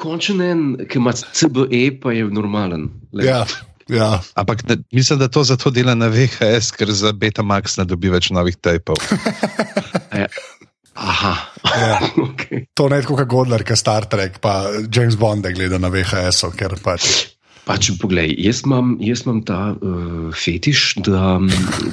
končen 0.01 0.41
en, 0.41 0.65
ki 0.89 0.97
ima 0.97 1.13
CBE, 1.13 1.84
pa 2.01 2.17
je 2.17 2.25
normalen. 2.25 2.89
Lej. 3.13 3.29
Ja, 3.29 3.45
ja. 3.93 4.10
Ampak 4.34 4.65
da, 4.65 4.82
mislim, 4.89 5.21
da 5.21 5.29
to 5.29 5.45
zato 5.45 5.69
dela 5.69 5.93
na 5.93 6.10
VHS, 6.10 6.73
ker 6.73 6.89
za 6.89 7.13
Betamax 7.13 7.77
ne 7.77 7.86
dobi 7.86 8.10
več 8.10 8.34
novih 8.34 8.58
tapov. 8.58 8.97
Aha, 10.93 11.34
ja. 11.65 11.99
okay. 12.27 12.65
To 12.77 12.89
ne 12.89 12.99
je 12.99 13.06
tako 13.08 13.17
kot 13.23 13.29
Godler, 13.29 13.63
ki 13.65 13.77
Star 13.77 14.06
Trek, 14.10 14.38
pa 14.43 14.69
James 14.93 15.17
Bond 15.17 15.47
gleda 15.56 15.79
na 15.82 15.89
VHS-u, 15.93 16.51
ker 16.58 16.77
pač. 16.84 17.34
Pač, 17.63 17.93
poglej, 17.95 18.34
jaz 18.43 18.65
imam, 18.67 18.97
jaz 18.99 19.23
imam 19.23 19.39
ta 19.47 19.71
uh, 19.71 20.29
fetiš, 20.36 20.99
da, 21.06 21.38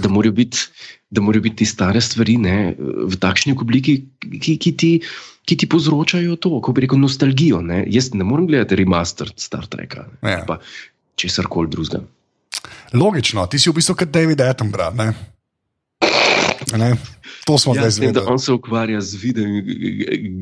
da 0.03 0.11
morajo 0.11 0.35
biti. 0.37 0.67
Biti 1.11 1.57
te 1.59 1.67
stare 1.67 1.99
stvari 1.99 2.37
ne, 2.39 2.71
v 2.79 3.17
takšni 3.19 3.57
obliki, 3.59 3.97
ki, 4.23 4.53
ki, 4.63 4.73
ti, 4.79 4.91
ki 5.43 5.57
ti 5.59 5.67
povzročajo 5.67 6.37
to, 6.39 6.53
kako 6.61 6.75
bi 6.77 6.85
rekel, 6.85 7.01
nostalgijo. 7.03 7.59
Ne. 7.67 7.81
Jaz 7.91 8.13
ne 8.15 8.23
morem 8.23 8.47
gledati 8.47 8.79
remaster 8.79 9.33
Star 9.35 9.67
Treka 9.67 10.07
ne, 10.23 10.37
Ja. 10.37 10.45
pa 10.47 10.61
česar 11.19 11.51
koli 11.51 11.73
drugega. 11.75 12.05
Logično, 12.95 13.47
ti 13.51 13.59
si 13.59 13.71
v 13.71 13.79
bistvu 13.81 13.99
kot 13.99 14.15
David 14.15 14.39
Attenborough. 14.47 14.95
Ne? 16.79 16.95
To 17.47 17.59
smo 17.59 17.75
Ja, 17.75 17.81
zdaj 17.81 17.85
da 17.85 17.91
zvedeli. 17.91 18.27
on 18.29 18.39
se 18.39 18.53
ukvarja 18.53 19.01
z 19.01 19.15
videom 19.23 19.63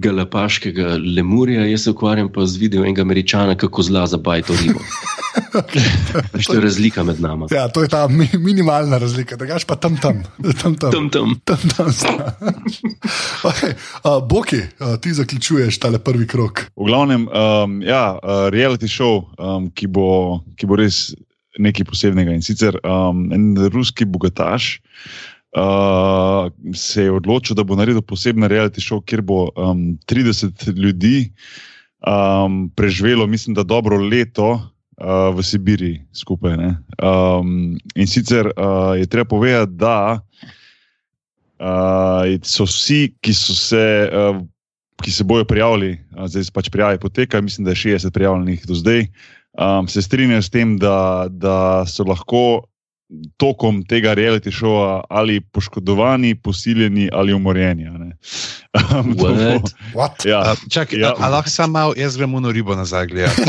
galapaškega 0.00 0.98
lemurja, 1.16 1.66
jaz 1.66 1.82
se 1.82 1.90
ukvarjam 1.90 2.32
pa 2.32 2.46
z 2.46 2.56
videom 2.56 2.84
enega 2.84 3.02
američana, 3.02 3.54
kako 3.54 3.82
zla 3.82 4.06
za 4.06 4.16
bajto 4.16 4.54
ribo. 4.62 4.80
To 6.46 6.54
je 6.54 6.60
razlika 6.60 7.02
med 7.02 7.20
nama. 7.20 7.46
Ja, 7.50 7.68
to 7.68 7.82
je 7.82 7.88
ta 7.88 8.08
mi, 8.08 8.28
minimalna 8.38 8.98
razlika, 8.98 9.36
drugač 9.36 9.64
pa 9.64 9.76
tam 9.76 9.96
tam. 9.96 10.22
tam, 10.62 10.74
tam. 10.74 10.90
Tam, 10.90 11.10
tam. 11.10 11.40
tam, 11.44 11.58
tam 11.76 11.86
okay. 13.50 13.72
uh, 14.04 14.28
Boki, 14.28 14.56
uh, 14.56 15.00
ti 15.00 15.12
zaključuješ 15.12 15.78
tale 15.78 15.98
prvi 15.98 16.26
krok. 16.26 16.60
V 16.76 16.84
glavnem, 16.86 17.28
um, 17.28 17.82
ja, 17.82 18.18
uh, 18.22 18.48
reality 18.50 18.88
show, 18.88 19.24
um, 19.38 19.70
ki, 19.70 19.86
bo, 19.86 20.40
ki 20.56 20.66
bo 20.66 20.76
res 20.76 21.14
nekaj 21.58 21.86
posebnega. 21.88 22.34
In 22.34 22.42
sicer 22.42 22.78
um, 22.84 23.28
en 23.34 23.52
ruski 23.72 24.04
bogataš 24.04 24.78
uh, 25.56 26.48
se 26.74 27.02
je 27.02 27.12
odločil, 27.12 27.56
da 27.56 27.64
bo 27.64 27.76
naredil 27.76 28.02
poseben 28.02 28.44
reality 28.48 28.82
show, 28.84 29.00
kjer 29.04 29.22
bo 29.22 29.48
um, 29.56 29.98
30 30.08 30.76
ljudi 30.76 31.32
um, 32.06 32.70
preživelo, 32.76 33.26
mislim, 33.26 33.54
da 33.54 33.62
dobro 33.62 33.96
leto. 33.98 34.60
Uh, 34.98 35.30
v 35.30 35.42
Sibiriji 35.46 36.02
skupaj. 36.10 36.56
ne. 36.58 36.74
Um, 36.98 37.78
in 37.94 38.06
sicer 38.10 38.50
uh, 38.50 38.98
je 38.98 39.06
treba 39.06 39.28
povedati, 39.30 39.72
da 39.78 40.18
uh, 41.62 42.26
so 42.42 42.66
vsi, 42.66 43.14
ki 43.22 43.30
so 43.30 43.54
se 43.54 44.10
uh, 44.10 44.42
ki 45.02 45.10
se 45.10 45.24
bojo 45.24 45.44
prijavili, 45.44 45.98
a, 46.16 46.28
zdaj 46.28 46.44
se 46.44 46.52
pač 46.52 46.70
prijave 46.70 46.98
potekajo, 46.98 47.42
mislim, 47.42 47.64
da 47.64 47.70
je 47.70 47.76
60 47.98 48.10
prijavljenih 48.10 48.66
do 48.66 48.74
zdaj, 48.74 49.06
um, 49.58 49.88
se 49.88 50.02
strinjajo 50.02 50.42
s 50.42 50.50
tem, 50.50 50.78
da, 50.78 51.26
da 51.30 51.84
so 51.86 52.04
lahko 52.04 52.66
tokom 53.36 53.82
tega 53.88 54.14
reality 54.14 54.50
šova 54.52 55.04
ali 55.08 55.40
poškodovani, 55.40 56.34
posiljeni 56.34 57.08
ali 57.12 57.32
umorjeni. 57.32 57.84
ne. 57.84 58.16
Um, 58.76 59.14
bo- 59.18 59.32
What? 59.32 59.72
What? 59.94 60.24
ja, 60.28 60.40
A, 60.44 60.56
Čakaj, 60.68 61.00
Ja. 61.00 61.08
ja. 61.08 61.14
a 61.16 61.28
lahko 61.32 61.48
samo 61.48 61.72
malo, 61.72 61.92
jaz 61.96 62.16
grem 62.20 62.36
v 62.36 62.52
ribo 62.52 62.76
nazaj 62.76 63.06
gledati. 63.08 63.40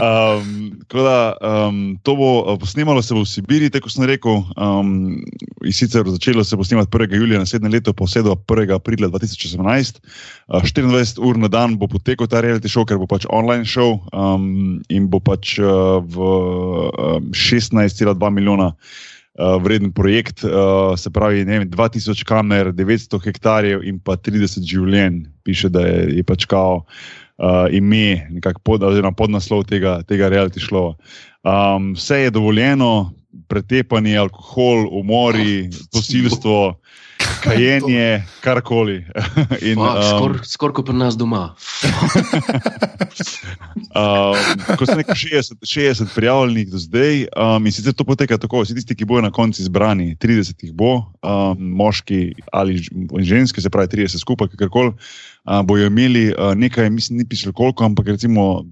Um, 0.00 0.70
tako 0.88 1.02
da, 1.02 1.36
um, 1.42 1.98
to 2.02 2.16
bo 2.16 2.42
uh, 2.42 2.58
posnemalo 2.58 3.02
se 3.02 3.14
bo 3.14 3.20
v 3.20 3.28
Sibiriji, 3.28 3.70
tako 3.70 3.90
sem 3.90 4.04
rekel. 4.04 4.42
Um, 4.56 5.18
in 5.64 5.72
sicer 5.72 6.06
začelo 6.06 6.44
se 6.44 6.56
bo 6.56 6.64
snemati 6.64 6.90
1. 6.90 7.14
julija 7.14 7.38
naslednje 7.38 7.68
leto, 7.68 7.92
pa 7.92 8.04
vse 8.04 8.22
do 8.22 8.34
1. 8.34 8.74
aprila 8.74 9.08
2018. 9.08 10.00
Uh, 10.48 10.62
24 10.62 11.18
ur 11.20 11.38
na 11.38 11.48
dan 11.48 11.76
bo 11.78 11.86
potekal 11.86 12.26
ta 12.26 12.40
reality 12.40 12.68
show, 12.68 12.84
ker 12.86 12.98
bo 12.98 13.06
pač 13.06 13.26
online 13.30 13.64
show 13.64 14.00
um, 14.12 14.80
in 14.88 15.08
bo 15.10 15.20
pač 15.20 15.58
uh, 15.58 16.00
v 16.00 16.16
um, 16.16 17.30
16,2 17.34 18.30
milijona. 18.30 18.72
Uh, 19.40 19.56
vreden 19.62 19.88
projekt, 19.96 20.42
uh, 20.44 20.92
se 21.00 21.08
pravi, 21.08 21.46
vem, 21.48 21.64
2000 21.64 22.24
kamer, 22.28 22.74
900 22.76 23.22
hektarjev 23.24 23.86
in 23.88 23.96
pa 23.96 24.18
30 24.20 24.66
življenj, 24.68 25.22
piše, 25.48 25.70
da 25.72 25.86
je, 25.86 26.02
je 26.18 26.24
pač 26.28 26.44
kao 26.44 26.82
uh, 26.82 27.64
ime, 27.72 28.28
pod, 28.68 28.84
oziroma 28.84 29.16
podnaslov 29.16 29.64
tega, 29.70 30.02
tega 30.04 30.28
reality 30.28 30.60
šlova. 30.60 30.92
Um, 31.40 31.94
vse 31.96 32.26
je 32.26 32.34
dovoljeno, 32.36 33.14
pretepanje, 33.48 34.18
alkohol, 34.20 34.84
umori, 35.00 35.70
posilstvo, 35.92 36.76
kajenje, 37.44 38.22
karkoli. 38.44 39.00
In, 39.68 39.76
Fuck, 39.76 39.96
um, 39.96 40.02
Skoraj 40.10 40.44
skor 40.44 40.74
kot 40.76 40.86
pri 40.90 40.96
nas 40.96 41.18
doma. 41.18 41.50
Um, 43.90 44.36
ko 44.78 44.86
so 44.86 44.94
nekaj 44.94 45.16
60, 45.18 45.56
60 45.66 46.14
prijavljenih 46.14 46.68
do 46.70 46.78
zdaj, 46.78 47.24
um, 47.34 47.66
in 47.66 47.74
sicer 47.74 47.94
to 47.96 48.04
poteka 48.06 48.38
tako, 48.38 48.62
vsi 48.62 48.76
tisti, 48.76 48.94
ki 48.94 49.06
bodo 49.08 49.24
na 49.26 49.32
koncu 49.34 49.62
izbrani, 49.62 50.14
30 50.22 50.62
jih 50.62 50.74
bo, 50.76 50.92
um, 51.26 51.58
moški 51.58 52.20
ali 52.54 52.78
ženske, 53.26 53.60
se 53.60 53.70
pravi 53.70 53.90
30 53.96 54.22
skupaj, 54.22 54.52
kakorkoli, 54.52 54.94
uh, 54.94 55.60
bojo 55.66 55.90
imeli 55.90 56.28
uh, 56.30 56.52
nekaj, 56.54 56.90
mislim, 56.90 57.18
ni 57.18 57.26
pisalo 57.28 57.52
koliko, 57.52 57.84
ampak 57.84 58.12
recimo 58.14 58.62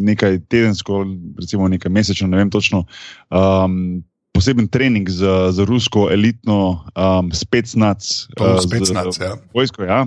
nekaj 0.00 0.38
tedensko, 0.52 1.06
recimo 1.40 1.68
nekaj 1.68 1.90
mesečno, 1.90 2.28
ne 2.28 2.36
vem 2.36 2.50
točno. 2.50 2.84
Um, 3.30 4.04
Poseben 4.36 4.68
trening 4.68 5.08
za, 5.08 5.48
za 5.52 5.64
rusko 5.64 6.10
elitno 6.12 6.84
um, 6.92 7.32
spetsnac. 7.32 8.28
To 8.36 8.44
uh, 8.44 8.60
je 8.60 8.84
z-. 8.84 9.20
Ja. 9.20 9.36
vojsko, 9.54 9.88
ja. 9.88 10.04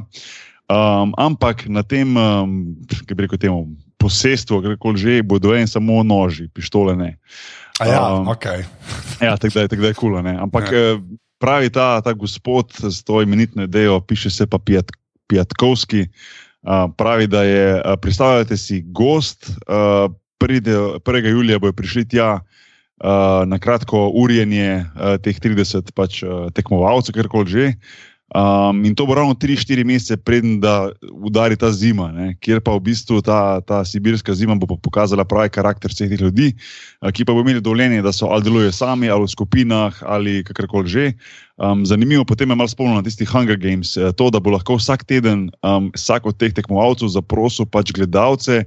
Um, 0.70 1.18
ampak 1.18 1.66
na 1.66 1.82
tem, 1.82 2.14
um, 2.14 2.78
kako 2.86 3.16
bi 3.18 3.26
rekel, 3.26 3.42
temu 3.42 3.66
posestvu, 3.98 4.62
kako 4.62 4.94
že, 4.96 5.26
bodo 5.26 5.58
en 5.58 5.68
samo 5.68 6.04
noži, 6.06 6.48
pištole 6.54 6.96
ne. 6.96 7.18
A 7.80 7.88
Ja, 7.88 8.00
Um, 8.16 8.28
okay. 8.28 8.64
Ja, 9.26 9.38
tako 9.38 9.54
da 9.54 9.62
je, 9.62 9.68
tako 9.68 9.82
da 9.82 9.88
je 9.88 9.94
kul. 9.94 10.22
ne. 10.22 10.38
Ampak 10.38 10.72
Ja. 10.72 10.78
ja. 10.78 11.00
pravi 11.40 11.70
ta, 11.70 12.02
ta 12.02 12.14
gospod 12.14 12.72
s 12.86 13.04
to 13.04 13.22
imenitno 13.22 13.64
idejo, 13.64 14.00
piše 14.00 14.30
se 14.30 14.48
pa 14.48 14.60
Pijat, 14.60 14.92
Pijatkovski. 15.28 16.08
Uh, 16.62 16.92
pravi, 16.98 17.28
da 17.28 17.44
je, 17.44 17.76
uh, 17.76 17.96
predstavljate 18.02 18.58
si, 18.58 18.84
gost, 18.86 19.50
uh, 19.50 20.12
pride, 20.38 20.76
1. 21.02 21.28
julija 21.28 21.60
bojo 21.60 21.74
prišli 21.74 22.08
tja. 22.08 22.40
Uh, 23.00 23.48
na 23.48 23.56
kratko 23.64 24.10
urjenje 24.12 24.84
uh, 24.84 25.16
teh 25.24 25.38
30 25.40 25.94
pač, 25.96 26.20
uh, 26.28 26.52
tekmovalcev, 26.52 27.16
kar 27.16 27.32
koli 27.32 27.48
že. 27.48 27.66
Um, 28.30 28.86
in 28.86 28.94
to 28.94 29.08
bo 29.10 29.16
ravno 29.18 29.34
3-4 29.34 29.82
mesece, 29.88 30.18
preden 30.18 30.60
da 30.62 30.92
udari 31.10 31.58
ta 31.58 31.72
zima, 31.74 32.12
ne, 32.14 32.36
kjer 32.38 32.60
pa 32.62 32.76
v 32.78 32.84
bistvu 32.86 33.24
ta, 33.26 33.58
ta 33.66 33.82
sibirska 33.82 34.36
zima 34.38 34.54
bo 34.54 34.78
pokazala 34.78 35.26
pravi 35.26 35.50
karakter 35.50 35.90
vseh 35.90 36.12
teh 36.12 36.22
ljudi, 36.22 36.52
uh, 37.02 37.10
ki 37.10 37.26
pa 37.26 37.34
bo 37.34 37.42
imeli 37.42 37.64
dovoljenje, 37.64 38.04
da 38.06 38.14
so 38.14 38.30
ali 38.30 38.46
delujejo 38.46 38.76
sami, 38.76 39.10
ali 39.10 39.26
v 39.26 39.34
skupinah, 39.34 40.04
ali 40.06 40.44
kakorkoli 40.46 40.92
že. 40.92 41.06
Um, 41.58 41.82
zanimivo 41.86 42.24
potem 42.24 42.50
je 42.50 42.56
malo 42.56 42.70
spomnilo 42.70 43.02
na 43.02 43.04
tisti 43.04 43.26
Hunger 43.26 43.58
Games, 43.58 43.98
eh, 43.98 44.14
to, 44.16 44.30
da 44.30 44.40
bo 44.40 44.54
lahko 44.54 44.78
vsak 44.78 45.04
teden 45.04 45.50
um, 45.60 45.90
vsak 45.92 46.30
od 46.30 46.38
teh 46.38 46.54
tekmovalcev 46.54 47.10
zaprosil 47.12 47.66
pač 47.66 47.92
gledalce, 47.92 48.64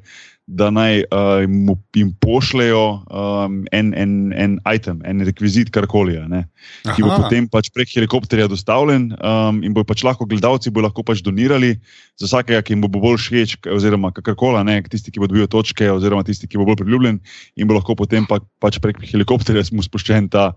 da 0.52 0.68
naj 0.74 1.02
uh, 1.08 1.44
mu, 1.48 1.76
jim 1.96 2.12
pošljejo 2.20 2.82
um, 3.08 3.58
en, 3.72 3.92
en, 3.96 4.12
en 4.36 4.56
item, 4.68 5.00
en 5.08 5.24
rekvizit, 5.24 5.70
karkoli, 5.72 6.18
ne, 6.28 6.44
ki 6.92 7.04
bo 7.04 7.10
Aha. 7.10 7.24
potem 7.24 7.48
pač 7.50 7.70
prek 7.74 7.90
helikopterja 7.94 8.48
dostavljen 8.52 9.10
um, 9.16 9.62
in 9.64 9.74
bo 9.76 9.84
pač 9.88 10.04
lahko 10.06 10.28
gledalci 10.28 10.72
bo 10.72 10.84
lahko 10.84 11.04
pač 11.06 11.22
donirali 11.24 11.74
za 12.20 12.28
vsakega, 12.28 12.62
ki 12.62 12.76
jim 12.76 12.84
bo 12.84 12.90
bolj 12.92 13.20
všeč, 13.24 13.56
oziroma 13.72 14.12
kakorkoli, 14.14 14.60
ne, 14.68 14.80
tisti, 14.92 15.14
ki 15.14 15.22
bo 15.22 15.30
dobil 15.30 15.48
točke, 15.50 15.88
oziroma 15.92 16.24
tisti, 16.26 16.50
ki 16.50 16.60
bo 16.60 16.68
bolj 16.68 16.82
priljubljen 16.82 17.22
in 17.56 17.70
bo 17.70 17.78
lahko 17.78 17.96
potem 17.98 18.28
pa, 18.28 18.42
pač 18.62 18.78
prek 18.82 19.00
helikopterja 19.08 19.64
mu 19.72 19.84
spuščen 19.84 20.28
ta, 20.32 20.50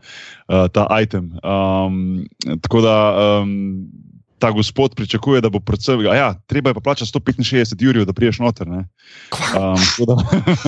uh, 0.52 0.68
ta 0.76 0.90
item. 1.00 1.32
Um, 1.44 2.26
tako 2.66 2.84
da. 2.86 2.98
Um, 3.40 4.05
Ta 4.46 4.52
gospod 4.52 4.94
pričakuje, 4.96 5.42
da 5.42 5.50
bo 5.50 5.60
predvsem, 5.60 6.00
a 6.06 6.16
ja, 6.16 6.34
treba 6.46 6.70
je 6.70 6.74
pa 6.74 6.80
plačati 6.80 7.12
165 7.12 7.84
jurjev, 7.84 8.06
da 8.06 8.14
priješ 8.14 8.40
noter. 8.40 8.68
ne. 8.68 8.78
Um, 8.78 9.82
tako 9.98 10.06
da, 10.06 10.16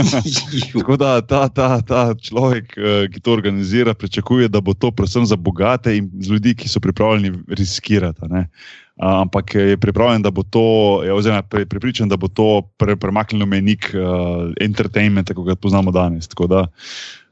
Tako 0.74 0.98
da 0.98 1.22
ta, 1.22 1.50
ta, 1.50 1.82
ta 1.82 2.16
človek, 2.16 2.74
eh, 2.78 3.06
ki 3.14 3.22
to 3.22 3.34
organizira, 3.34 3.94
pričakuje, 3.94 4.48
da 4.48 4.62
bo 4.62 4.74
to 4.74 4.92
predvsem 4.92 5.26
za 5.26 5.36
bogate 5.36 5.98
in 5.98 6.10
za 6.20 6.34
ljudi, 6.34 6.56
ki 6.56 6.70
so 6.70 6.80
pripravljeni 6.80 7.38
riskirati. 7.48 8.22
ne. 8.30 8.50
Ampak 8.98 9.56
je 9.56 9.78
pripravljen, 9.78 10.22
da 10.22 10.32
bo 10.32 10.44
to, 10.44 11.04
ja, 11.06 11.14
oziroma 11.14 11.42
pre, 11.42 11.66
pripričan, 11.66 12.10
da 12.10 12.18
bo 12.18 12.28
to 12.28 12.62
pre, 12.78 12.96
premaknilo 12.96 13.46
menik 13.46 13.94
uh, 13.94 14.50
entertainmenta, 14.62 15.34
kot 15.34 15.46
ga 15.46 15.56
poznamo 15.56 15.92
danes. 15.92 16.28
Tako 16.28 16.48
da, 16.48 16.60
uh, 16.60 17.27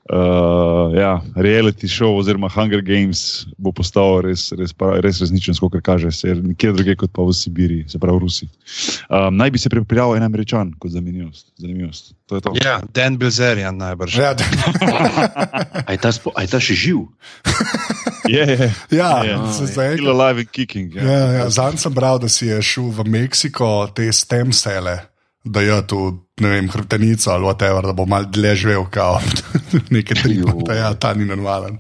ja, 0.93 1.11
reality 1.35 1.87
show 1.87 2.13
oziroma 2.13 2.45
Hunger 2.47 2.81
Games 2.81 3.45
bo 3.57 3.71
postal 3.71 4.21
res, 4.21 4.51
res, 4.51 4.69
res 5.01 5.17
resničen, 5.17 5.55
kot 5.55 5.73
kaže, 5.81 6.11
se 6.11 6.29
nikjer 6.29 6.73
drugje 6.73 6.95
kot 6.95 7.09
pa 7.09 7.21
v 7.21 7.33
Sibiriji, 7.33 7.89
se 7.89 7.97
pravi 7.97 8.17
v 8.17 8.21
Rusiji. 8.21 8.49
Um, 9.09 9.33
naj 9.33 9.49
bi 9.49 9.57
se 9.57 9.69
pri- 9.69 9.81
prijavil 9.83 10.15
en 10.15 10.23
američan 10.23 10.73
kot 10.77 10.91
zanimivost. 10.91 11.49
zanimivost. 11.57 12.13
To 12.25 12.35
je 12.35 12.41
to. 12.41 12.53
Ja, 12.55 12.81
Dan 12.87 13.17
Bilzerian 13.17 13.77
najbrž. 13.77 14.15
Ja, 14.15 14.35
A 15.87 15.91
je 15.91 15.97
ta, 15.97 16.11
spo, 16.11 16.31
a 16.31 16.41
je 16.41 16.47
ta 16.47 16.59
še 16.59 16.73
živ? 16.75 17.05
Je, 18.25 18.41
je. 18.41 18.73
ja, 18.91 19.21
Je. 19.23 19.37
se 19.53 19.67
Still 19.67 19.67
zaenkrat- 19.75 20.09
alive 20.11 20.39
and 20.39 20.49
kicking. 20.49 20.95
Ja. 20.95 21.03
Ja, 21.03 21.19
ja, 21.31 21.49
Zanj 21.49 21.77
sem 21.77 21.93
bral, 21.93 22.17
da 22.17 22.25
si 22.25 22.47
je 22.47 22.57
šel 22.57 22.89
v 22.89 23.05
Meksiko 23.05 23.85
te 23.87 24.09
stem 24.09 24.49
sele, 24.49 24.95
da 25.45 25.61
je 25.61 25.77
tu, 25.87 25.99
ne 26.41 26.49
vem, 26.49 26.69
hrbtenico 26.69 27.31
ali 27.31 27.45
whatever, 27.45 27.85
da 27.85 27.93
bo 27.93 28.05
mal 28.09 28.25
dlje 28.25 28.55
živel, 28.65 28.85
kao 28.89 29.19
nekaj 29.93 30.23
tripa. 30.23 30.51
Jo. 30.57 30.73
Ja, 30.73 30.93
ta 30.97 31.13
ni 31.13 31.25
normalen. 31.25 31.77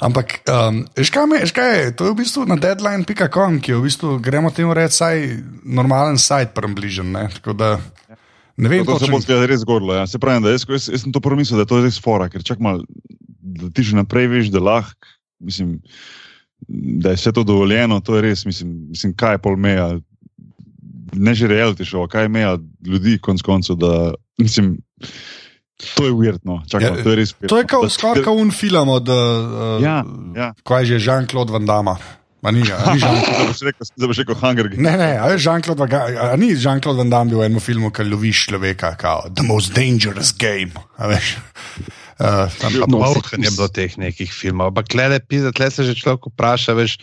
Ampak, 0.00 0.40
um, 0.48 0.80
veš 0.96 1.10
kaj, 1.12 1.26
me- 1.28 1.42
veš 1.44 1.52
kaj 1.52 1.70
je? 1.76 1.88
To 1.96 2.08
je 2.08 2.12
v 2.14 2.18
bistvu 2.22 2.46
na 2.48 2.56
deadline.com, 2.56 3.60
ki 3.60 3.74
je 3.74 3.76
v 3.78 3.84
bistvu, 3.84 4.16
gremo 4.24 4.50
temu 4.50 4.74
reči, 4.74 4.96
saj 4.96 5.16
normalen 5.64 6.16
sajt, 6.18 6.54
prebližen. 6.56 7.12
Ne? 7.12 7.26
Tako 7.36 7.52
da 7.52 7.68
ne 8.56 8.68
vem, 8.68 8.84
To 8.88 8.96
se 8.98 9.10
bo 9.12 9.20
zdaj 9.20 9.46
res 9.46 9.60
zgodilo. 9.60 9.94
Ja. 9.94 10.06
Se 10.08 10.18
pravi, 10.18 10.42
da 10.44 10.54
jaz, 10.54 10.64
jaz, 10.68 10.88
jaz 10.88 11.04
sem 11.04 11.12
to 11.12 11.20
prvo 11.20 11.36
mislil, 11.36 11.60
da 11.60 11.68
je 11.68 11.72
to 11.72 11.82
res 11.84 12.00
fora, 12.00 12.30
ker 12.32 12.42
čak 12.44 12.64
mal, 12.64 12.80
da 13.40 13.68
ti 13.70 13.84
že 13.84 13.96
naprej 13.96 14.28
veš, 14.32 14.50
da 14.52 14.60
lahko, 14.64 15.12
mislim, 15.44 15.78
da 16.68 17.12
je 17.12 17.20
vse 17.20 17.32
to 17.36 17.44
dovoljeno, 17.44 18.00
to 18.00 18.16
je 18.16 18.24
res, 18.24 18.44
mislim, 18.48 18.72
mislim 18.90 19.12
kaj 19.16 19.36
je 19.36 19.42
pol 19.44 19.56
meja. 19.60 19.92
Ne 21.12 21.34
že 21.34 21.48
reality 21.48 21.84
show, 21.84 22.06
kaj 22.08 22.22
je 22.26 22.28
meja 22.28 22.58
ljudi, 22.86 23.18
konc 23.18 23.42
koncev, 23.42 23.76
da 23.76 24.14
mislim. 24.38 24.78
To 25.96 26.04
je 26.04 26.12
uvirno, 26.12 26.62
čakaj, 26.68 26.88
Ja, 26.88 27.02
to 27.02 27.10
je 27.10 27.16
res. 27.16 27.32
To 27.48 27.56
je 27.58 27.64
kao, 27.64 27.88
skoraj 27.88 28.22
kot 28.22 28.36
un 28.36 28.50
film 28.52 28.88
od 28.88 29.08
uh, 29.08 29.80
Ja, 29.82 30.04
ja. 30.36 30.52
kaj 30.64 30.82
je 30.84 30.98
že 30.98 31.10
Jean-Claude 31.10 31.52
Van 31.52 31.66
Damme. 31.66 31.96
Ma 32.40 32.50
ni, 32.50 32.64
a 32.64 32.92
ni 32.92 33.00
Jean 33.02 33.16
Zdaj 33.96 34.08
boš 34.08 34.18
rekel, 34.24 34.34
Hunger 34.34 34.68
Games. 34.68 34.80
Ne, 34.80 34.96
ne, 34.96 35.10
a 35.20 35.28
je 35.32 35.38
Jean-Claude 35.40 35.80
Van 35.80 35.88
Damme, 35.88 36.16
a 36.20 36.36
ni 36.36 36.52
Jean-Claude 36.56 37.00
Van 37.00 37.10
Damme 37.10 37.32
bil 37.32 37.40
v 37.40 37.48
enem 37.48 37.60
filmu, 37.60 37.90
ki 37.92 38.04
loviš 38.08 38.46
človeka, 38.52 38.94
kao 39.00 39.28
The 39.32 39.44
Most 39.44 39.72
Dangerous 39.76 40.32
Game. 40.36 40.72
a 40.96 41.08
veš. 41.08 41.36
Uh, 42.20 42.48
tam 42.60 42.72
pa 42.76 42.84
No, 42.84 43.00
No, 43.00 43.04
Malhen 43.04 43.44
je 43.44 43.52
bilo 43.56 43.68
teh 43.72 43.92
nekih 43.96 44.28
filmov, 44.32 44.72
ampak 44.72 44.88
tle, 44.92 45.08
pizda, 45.24 45.52
tle 45.52 45.68
se 45.72 45.84
že 45.88 45.96
človek 45.96 46.28
vpraša, 46.32 46.76
veš, 46.76 47.00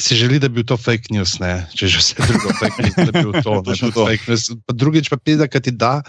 si 0.00 0.16
želi, 0.16 0.38
da 0.38 0.48
bi 0.48 0.60
bil 0.60 0.66
to 0.68 0.76
fake 0.76 1.12
news, 1.14 1.38
ne? 1.40 1.66
če 1.76 1.88
že 1.92 2.00
vse 2.02 2.26
drugo 2.26 2.54
fake 2.60 2.84
news, 2.84 2.96
da 2.96 3.10
bi 3.12 3.22
bil 3.22 3.34
to, 3.44 3.56
ne, 3.66 3.76
to. 3.78 4.06
fake 4.06 4.30
news. 4.30 4.48
Pa 4.66 4.76
drugič 4.76 5.10
pa 5.12 5.18
pizda, 5.20 5.48
ki 5.50 5.62
ti 5.68 5.74
da, 5.76 6.00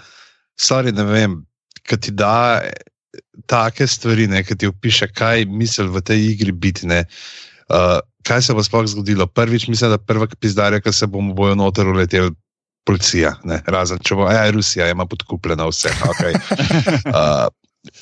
sorry, 0.60 0.94
ne 0.96 1.04
vem, 1.08 1.40
ki 1.88 1.98
ti 2.00 2.14
da 2.14 2.62
eh, 2.64 2.72
take 3.50 3.86
stvari, 3.88 4.28
ne, 4.32 4.42
ki 4.46 4.56
ti 4.58 4.70
opiše, 4.70 5.10
kaj 5.12 5.46
misel 5.50 5.92
v 5.92 6.04
tej 6.04 6.32
igri 6.32 6.54
biti. 6.54 6.88
Ne, 6.88 7.04
uh, 7.68 7.98
kaj 8.26 8.48
se 8.48 8.56
bo 8.56 8.64
sploh 8.64 8.86
zgodilo? 8.88 9.26
Prvič, 9.28 9.68
mislim, 9.68 9.92
da 9.94 10.00
prva 10.00 10.28
pizdarja, 10.40 10.80
ki 10.80 10.92
se 10.94 11.08
bomo 11.10 11.36
bojo 11.36 11.58
noter 11.58 11.88
uleteli. 11.88 12.32
Policija, 12.82 13.36
ne, 13.46 13.60
razen 13.70 14.00
če 14.02 14.16
bo, 14.18 14.24
ja, 14.26 14.42
Rusija 14.50 14.88
ima 14.90 15.04
podkupljena 15.06 15.68
vse. 15.70 15.92
Okay. 16.10 16.34
Uh, 17.12 17.46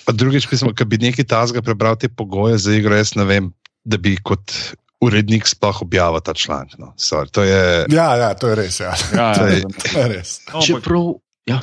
pa 0.06 0.12
drugič, 0.16 0.46
mislim, 0.48 0.72
da 0.76 0.84
bi 0.88 0.96
nekaj 1.00 1.26
tasga 1.28 1.60
prebral 1.64 1.98
te 2.00 2.08
pogoje 2.08 2.56
za 2.64 2.72
igro, 2.72 2.96
jaz 2.96 3.12
ne 3.16 3.26
vem, 3.28 3.50
da 3.84 4.00
bi 4.00 4.14
kot 4.24 4.54
urednik 5.00 5.46
sploh 5.48 5.82
objavil 5.82 6.20
ta 6.20 6.34
članek. 6.34 6.78
No. 6.78 6.92
Sorry, 6.96 7.30
to 7.32 7.42
je. 7.42 7.86
Ja, 7.88 8.16
ja, 8.16 8.34
to 8.34 8.48
je 8.48 8.54
res. 8.54 8.80
Ja. 8.80 8.94
Ja, 9.14 9.32
To 9.34 9.46
ja, 9.46 9.54
je- 9.54 9.60
ja. 9.60 9.68
To 9.68 9.98
je 9.98 10.08
res. 10.08 10.40
No, 10.52 10.60
Čeprav, 10.60 11.14
ja, 11.46 11.60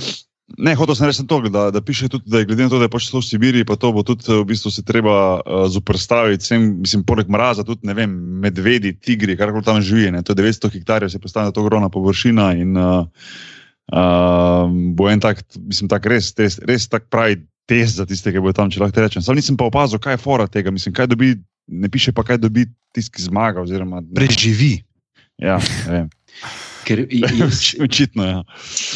Ne, 0.48 0.72
hotel 0.80 0.96
sem 0.96 1.12
reči 1.12 1.28
to, 1.28 1.42
da, 1.52 1.68
da 1.76 1.82
piše 1.84 2.08
tudi, 2.08 2.24
da 2.32 2.40
je 2.40 2.46
glede 2.48 2.64
na 2.64 2.70
to, 2.72 2.78
da 2.80 2.88
je 2.88 2.94
pač 2.96 3.10
to 3.12 3.20
v 3.20 3.26
Sibiriji, 3.28 3.66
pa 3.68 3.76
to 3.76 3.92
bo 3.92 4.00
tudi 4.00 4.24
eh, 4.32 4.40
v 4.40 4.46
bistvu 4.48 4.72
se 4.72 4.80
treba 4.80 5.44
uh, 5.44 5.68
zoprstaviti 5.68 6.40
vsem, 6.40 6.80
mislim, 6.80 7.04
poleg 7.04 7.28
mraza, 7.28 7.66
tudi 7.68 7.84
ne 7.84 7.92
vem, 7.94 8.08
medvedi, 8.40 8.94
tigri, 8.96 9.36
kar 9.36 9.52
koli 9.52 9.68
tam 9.68 9.82
živi. 9.84 10.08
Ne, 10.16 10.24
to 10.24 10.32
je 10.32 10.40
900 10.40 10.72
hektarjev, 10.72 11.12
se 11.12 11.20
postane 11.20 11.52
to 11.52 11.60
ogromna 11.60 11.92
površina 11.92 12.54
in 12.56 12.80
uh, 12.80 13.04
uh, 13.92 14.72
bo 14.96 15.10
en 15.12 15.20
tak, 15.20 15.44
mislim, 15.60 15.92
tak 15.92 16.08
res, 16.08 16.32
res, 16.40 16.60
res 16.64 16.88
tak 16.88 17.12
pravi 17.12 17.42
test 17.68 18.00
za 18.00 18.08
tiste, 18.08 18.32
ki 18.32 18.40
bodo 18.40 18.56
tam, 18.56 18.72
če 18.72 18.80
lahko 18.80 19.04
rečem. 19.04 19.20
Sam 19.22 19.36
nisem 19.36 19.60
pa 19.60 19.68
opazil, 19.68 20.00
kaj 20.00 20.16
je 20.16 20.24
fora 20.24 20.48
tega, 20.48 20.72
mislim, 20.72 20.96
kaj 20.96 21.12
dobi, 21.12 21.36
ne 21.68 21.90
piše 21.90 22.12
pa, 22.12 22.24
kaj 22.24 22.40
dobi 22.42 22.66
tisti, 22.96 23.12
ki 23.16 23.28
zmaga. 23.28 23.62
Oziroma, 23.62 24.02
Preživi. 24.16 24.84
ja. 25.38 25.60
Ker 26.88 27.04
jaz, 27.40 27.76
Očitno 27.84 28.24
je. 28.24 28.32
Ja. 28.32 28.44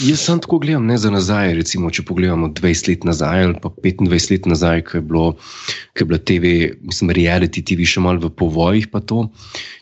Jaz 0.08 0.24
sem 0.26 0.40
tako 0.44 0.62
gledam, 0.64 0.88
ne 0.88 0.98
za 0.98 1.12
nazaj. 1.12 1.56
Recimo, 1.60 1.92
če 1.92 2.06
pogledamo 2.08 2.52
20 2.58 2.92
let 2.92 3.08
nazaj 3.08 3.48
ali 3.48 3.58
pa 3.62 3.72
25 3.84 4.32
let 4.36 4.48
nazaj, 4.50 4.86
ko 4.88 4.98
je, 5.00 5.04
bilo, 5.08 5.26
ko 5.92 6.06
je 6.06 6.08
bila 6.08 6.22
TV, 6.32 6.54
mislim, 6.88 7.12
reality 7.18 7.64
TV 7.66 7.88
še 7.88 8.04
malo 8.04 8.24
v 8.24 8.32
povojih. 8.42 8.88
pa 8.92 9.04
to. 9.04 9.28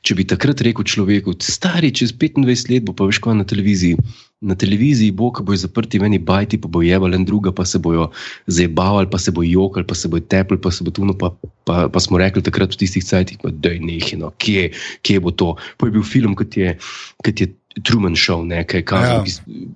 Če 0.06 0.15
bi 0.15 0.26
takrat 0.28 0.63
rekel 0.65 0.88
človeku, 0.88 1.36
stari 1.43 1.91
čez 1.93 2.15
25 2.15 2.74
let 2.74 2.88
bo 2.88 2.95
pa 2.95 3.08
veš, 3.10 3.22
kaj 3.24 3.38
na 3.41 3.48
televiziji. 3.48 4.00
Na 4.39 4.56
televiziji 4.56 5.12
bo, 5.12 5.34
ko 5.36 5.43
bojo 5.43 5.60
zaprti 5.60 6.00
v 6.00 6.08
eni 6.08 6.19
bajti, 6.24 6.62
pa 6.63 6.72
bo 6.72 6.80
jeval 6.80 7.12
en 7.12 7.26
druga, 7.28 7.52
pa 7.52 7.65
se 7.67 7.82
bojo 7.84 8.08
zabavali, 8.48 9.10
pa 9.12 9.19
se 9.19 9.36
bojo 9.36 9.52
jokali, 9.52 9.84
pa 9.84 9.98
se 10.00 10.08
bojo 10.08 10.24
tepli, 10.32 10.56
pa 10.56 10.72
se 10.72 10.88
bo 10.88 10.95
tuno. 10.95 11.12
Pa, 11.19 11.34
pa, 11.67 11.89
pa 11.91 12.00
smo 12.00 12.22
rekli 12.22 12.39
takrat 12.45 12.72
v 12.72 12.80
tistih 12.80 13.04
cajtih, 13.04 13.43
da 13.60 13.76
je 13.76 13.84
nehino, 13.84 14.32
kje, 14.39 14.69
kje 15.04 15.19
bo 15.19 15.36
to. 15.36 15.58
Pa 15.76 15.91
je 15.91 15.98
bil 15.98 16.08
film, 16.08 16.39
kot 16.39 16.56
je, 16.56 16.78
kot 17.19 17.43
je 17.43 17.52
Truman 17.82 18.15
Show, 18.15 18.44
nekaj, 18.44 18.84
kar 18.84 19.04
Ja. 19.04 19.20
v 19.22 19.28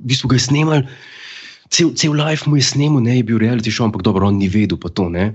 bistvu 0.01 0.27
ga 0.27 0.35
je 0.35 0.43
snimal. 0.43 0.81
Cel, 1.69 1.89
cel 1.93 2.13
life 2.13 2.45
mu 2.45 2.55
je 2.55 2.63
snimal, 2.63 3.01
ne 3.01 3.17
je 3.17 3.23
bil 3.23 3.37
reality 3.37 3.69
show, 3.69 3.83
ampak 3.83 4.01
dobro, 4.01 4.27
on 4.27 4.37
ni 4.37 4.47
vedel 4.47 4.77
pa 4.77 4.89
to. 4.89 5.09
Ne. 5.09 5.33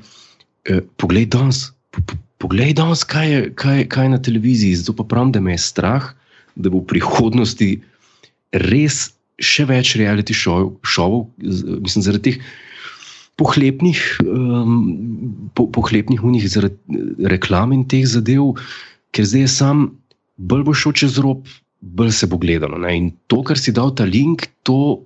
E, 0.64 0.78
poglej 0.96 1.26
danes, 1.26 1.72
po, 1.90 1.98
po, 2.02 2.14
poglej 2.38 2.74
danes, 2.74 3.02
kaj 3.02 3.26
je, 3.26 3.40
kaj, 3.52 3.88
kaj 3.88 4.04
je 4.04 4.11
na 4.11 4.20
televiziji. 4.20 4.74
Zato 4.76 4.94
pa 4.94 5.04
pravim, 5.04 5.33
da 5.33 5.40
me 5.40 5.52
je 5.52 5.59
strah, 5.61 6.14
da 6.54 6.70
bo 6.70 6.78
v 6.78 6.88
prihodnosti 6.88 7.70
res 8.52 9.11
še 9.38 9.66
več 9.66 9.94
reality 9.94 10.35
šovov, 10.35 11.26
z- 11.38 11.78
mislim, 11.78 12.02
zaradi 12.02 12.22
teh 12.28 12.38
pohlepnih, 13.37 13.98
um, 14.22 15.50
po, 15.54 15.66
pohlepnih 15.68 16.18
unih 16.20 16.42
zaradi 16.44 16.74
reklam 17.24 17.70
in 17.72 17.85
teh 17.85 18.02
zadev, 18.02 18.59
ker 19.14 19.22
zdaj 19.24 19.40
je 19.40 19.50
sam 19.52 19.76
bolj 20.38 20.64
bo 20.64 20.74
šel 20.74 20.92
čez 20.92 21.18
rob, 21.18 21.46
bolj 21.80 22.12
se 22.12 22.26
bo 22.26 22.36
gledalo. 22.36 22.78
Ne? 22.78 22.96
In 22.96 23.10
to, 23.26 23.42
kar 23.42 23.58
si 23.58 23.72
dal 23.72 23.94
ta 23.94 24.04
link, 24.04 24.46
to, 24.62 24.98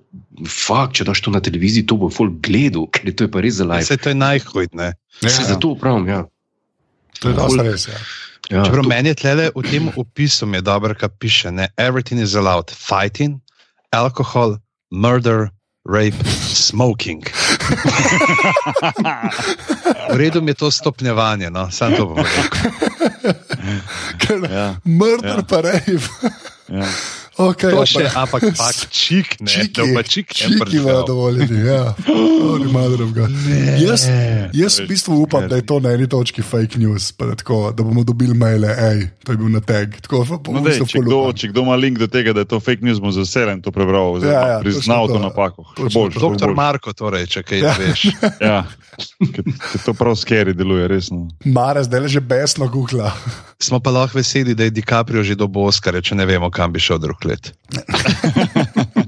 fakt, 0.43 0.95
če 0.97 1.03
daš 1.05 1.21
to 1.21 1.31
na 1.31 1.39
televiziji, 1.39 1.85
to 1.85 1.95
bo 1.95 2.09
folk 2.09 2.41
gledal, 2.41 2.87
ker 2.87 3.13
to 3.13 3.23
je 3.23 3.31
pa 3.31 3.41
res 3.41 3.53
za 3.55 3.65
live. 3.65 3.83
Vse 3.83 3.97
to 3.97 4.09
je 4.09 4.15
najhoj. 4.15 4.67
ne. 4.73 4.93
Ja, 5.21 5.29
Se 5.29 5.41
ja. 5.41 5.47
zato 5.49 5.75
pravim, 5.75 6.07
ja. 6.07 6.23
To 7.19 7.29
je 7.29 7.35
dosta 7.35 7.61
res. 7.63 7.87
Ja. 7.87 7.99
ja 8.49 8.63
Čeprav 8.65 8.83
to- 8.83 8.89
meni 8.89 9.09
je 9.09 9.15
tlele 9.15 9.45
v 9.49 9.61
tem 9.63 9.91
opisu 9.93 10.45
mi 10.45 10.57
je 10.57 10.61
dobro, 10.63 10.95
kar 10.95 11.09
piše: 11.11 11.51
ne, 11.51 11.69
everything 11.77 12.19
is 12.19 12.33
allowed, 12.35 12.67
fighting, 12.69 13.37
alcohol, 13.91 14.57
murder, 14.89 15.49
rape, 15.85 16.17
smoking. 16.49 17.21
V 20.09 20.15
redu 20.15 20.41
je 20.41 20.53
to 20.53 20.71
stopnjevanje, 20.71 21.49
no, 21.49 21.71
samo 21.71 21.95
to 21.95 22.05
bom 22.05 22.17
rekel. 22.17 22.43
Ker 24.17 24.37
Ja, 24.45 24.75
Murder 24.83 25.37
Ja. 25.37 25.43
pa 25.43 25.61
rejv. 25.61 26.01
Ja. 26.67 26.85
Okay, 27.35 27.71
To 27.71 27.81
ja, 27.81 27.85
še, 27.85 28.03
pa- 28.05 28.21
ampak 28.21 28.43
pač 28.53 28.77
čik, 28.93 29.41
ne, 29.41 29.49
Čiki, 29.49 29.73
da 29.73 29.83
pa 29.91 30.01
čik 30.03 30.27
ne 30.27 30.33
čiki 30.35 30.53
imajo 30.53 30.61
pržgal. 30.61 31.03
dovoljeni. 31.03 31.57
Ja. 31.65 31.81
Sorry, 31.97 32.67
mother 32.67 33.01
of 33.01 33.11
God. 33.11 33.31
Jaz, 33.75 34.05
jaz 34.51 34.73
v 34.77 34.85
bistvu 34.85 35.17
upam, 35.19 35.47
da 35.47 35.55
je 35.55 35.63
to 35.63 35.79
na 35.79 35.91
eni 35.91 36.05
točki 36.05 36.41
fake 36.41 36.77
news, 36.77 37.09
pa 37.11 37.25
da, 37.25 37.33
tako, 37.33 37.71
da 37.71 37.81
bomo 37.81 38.03
dobili 38.03 38.33
maile, 38.33 38.69
hej, 38.69 39.09
to 39.19 39.31
je 39.31 39.37
bil 39.37 39.49
na 39.49 39.61
tag. 39.61 39.97
Tako, 39.99 40.21
pa, 40.35 40.51
No, 40.51 40.61
dej, 40.61 40.77
če, 40.83 40.99
kdo, 40.99 41.33
če 41.33 41.49
kdo 41.49 41.63
ima 41.63 41.73
link 41.75 41.97
do 41.97 42.05
tega, 42.05 42.31
da 42.31 42.41
je 42.41 42.49
to 42.49 42.59
fake 42.59 42.81
news, 42.81 42.99
bom 42.99 43.09
z 43.09 43.17
veseljem 43.19 43.59
to 43.59 43.71
prebral, 43.71 44.13
oziroma 44.13 44.29
Ja, 44.29 44.39
ja, 44.39 44.47
ja, 44.47 44.53
ja, 44.53 44.61
priznal 44.61 45.07
to 45.07 45.15
to. 45.15 45.23
napako. 45.23 45.61
Doktor. 46.13 46.53
Marko, 46.53 46.93
torej, 46.93 47.25
če 47.27 47.41
kaj 47.43 47.59
Ja. 47.59 47.73
veš. 47.75 48.13
Ja, 48.43 48.61
ker, 49.25 49.41
to 49.81 49.93
prav 49.93 50.13
skeri 50.13 50.53
deluje, 50.53 50.85
resno. 50.87 51.25
Mara 51.43 51.81
zdaj 51.81 51.97
le 51.99 52.09
že 52.09 52.21
besno 52.21 52.67
googla. 52.67 53.09
Smo 53.57 53.79
pa 53.79 53.89
lahko 53.89 54.19
veseli, 54.19 54.53
da 54.53 54.63
je 54.63 54.71
DiCaprio 54.71 55.23
že 55.23 55.33
dobil 55.33 55.63
Oscar, 55.63 55.95
če 55.95 56.13
ne 56.13 56.25
vemo, 56.25 56.49
kam 56.49 56.69
bi 56.69 56.77
šel 56.77 56.99
drug 56.99 57.22
let. 57.25 57.53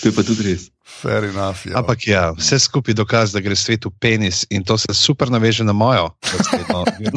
To 0.00 0.08
je 0.08 0.14
pa 0.14 0.22
tudi 0.22 0.42
res. 0.46 0.68
Fair 0.82 1.28
enough. 1.28 1.66
Ja. 1.66 1.78
Ampak 1.78 2.06
ja, 2.06 2.22
vse 2.38 2.58
skupaj 2.58 2.96
dokaz, 2.98 3.32
da 3.34 3.42
gre 3.44 3.56
svet 3.58 3.86
v 3.86 3.92
penis 4.02 4.42
in 4.50 4.64
to 4.66 4.78
se 4.78 4.94
super 4.94 5.30
naveže 5.30 5.66
na 5.66 5.74
mojo 5.76 6.10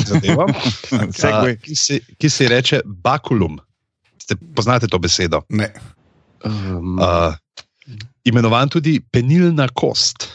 zadevo, 0.06 0.46
a, 1.26 1.56
ki, 1.62 1.76
se, 1.76 2.02
ki 2.18 2.30
se 2.30 2.46
ji 2.46 2.52
reče 2.52 2.82
bakulum. 2.86 3.58
Ste, 4.22 4.38
poznate 4.56 4.90
to 4.92 5.00
besedo? 5.02 5.44
Ne. 5.50 5.72
Um, 6.46 6.98
Uh, 7.02 7.34
imenovan 8.26 8.70
tudi 8.70 9.00
penilna 9.14 9.68
kost. 9.78 10.26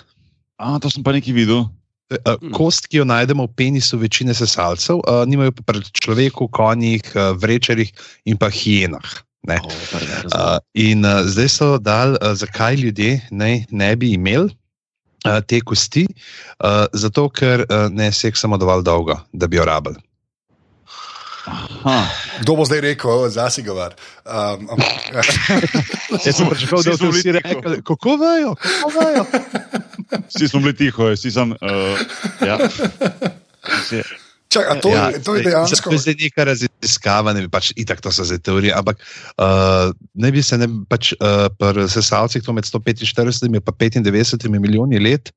A, 0.59 0.79
to 0.79 0.91
sem 0.91 1.03
pa 1.03 1.15
nekaj 1.15 1.35
videl. 1.35 1.67
Uh, 2.11 2.39
kost, 2.55 2.87
ki 2.87 3.03
jo 3.03 3.07
najdemo 3.07 3.47
v 3.47 3.55
penisu 3.59 3.99
večine 3.99 4.35
sesalcev, 4.35 5.03
nimajo 5.27 5.55
pa 5.59 5.75
pri 5.75 5.83
človeku, 5.83 6.47
konjih, 6.55 7.03
vrečerjih 7.43 7.91
in 8.31 8.39
pa 8.39 8.51
hijenah. 8.51 9.26
Ne? 9.47 9.61
Uh, 9.63 10.59
in 10.75 11.05
uh, 11.05 11.23
zdaj 11.27 11.49
so 11.49 11.69
dal, 11.79 12.17
uh, 12.19 12.35
zakaj 12.35 12.75
ljudje 12.75 13.21
ne, 13.31 13.67
ne 13.71 13.91
bi 13.97 14.13
imeli 14.17 14.51
uh, 14.51 15.39
te 15.47 15.61
kosti, 15.61 16.07
uh, 16.59 16.87
zato 16.93 17.29
ker 17.29 17.63
uh, 17.67 17.87
ne 17.91 18.11
seksamo 18.13 18.59
dovolj 18.59 18.83
dolgo, 18.87 19.21
da 19.33 19.47
bi 19.47 19.61
jo 19.61 19.65
rabili. 19.65 20.03
Aha. 21.47 22.11
Kdo 22.43 22.57
bo 22.59 22.65
zdaj 22.67 22.81
rekel, 22.81 23.29
zasi 23.31 23.63
govar? 23.63 23.95
Um, 24.27 24.67
um, 24.71 24.83
ja. 25.15 25.23
Jaz 26.27 26.35
sem 26.37 26.49
pričakoval, 26.51 26.83
da 26.83 26.91
bodo 26.91 27.07
bili 27.07 27.19
vsi 27.23 27.33
rekli, 27.33 27.83
kako 27.87 28.17
vejo, 28.17 28.55
kako 28.55 28.93
vejo. 28.99 29.25
Vsi 30.35 30.49
smo 30.49 30.61
bili 30.61 30.77
tiho, 30.77 31.11
vsi 31.15 31.31
sem. 31.31 31.55
Uh, 31.55 31.99
ja. 32.43 32.59
Vsi- 33.83 34.26
Čak, 34.57 34.83
to, 34.83 34.91
ja, 34.93 35.05
to 35.21 35.37
je 35.37 35.45
dejansko. 35.47 35.93
To 35.93 36.01
je 36.01 36.15
neka 36.21 36.47
raziskava, 36.49 37.35
ne 37.37 37.45
bi 37.45 37.51
pač 37.53 37.73
itak 37.77 38.01
to 38.05 38.13
so 38.15 38.25
zdaj 38.27 38.41
teorije, 38.47 38.73
ampak 38.77 39.01
uh, 39.37 39.93
ne 40.17 40.31
bi 40.33 40.43
se 40.43 40.59
ne, 40.59 40.69
bi 40.71 40.85
pač 40.89 41.13
uh, 41.19 41.47
pri 41.61 41.89
sesalcih 41.93 42.45
to 42.45 42.55
med 42.57 42.69
145 42.69 43.51
in 43.51 43.61
pa 43.61 43.75
95 43.75 44.49
milijoni 44.49 45.03
let 45.03 45.33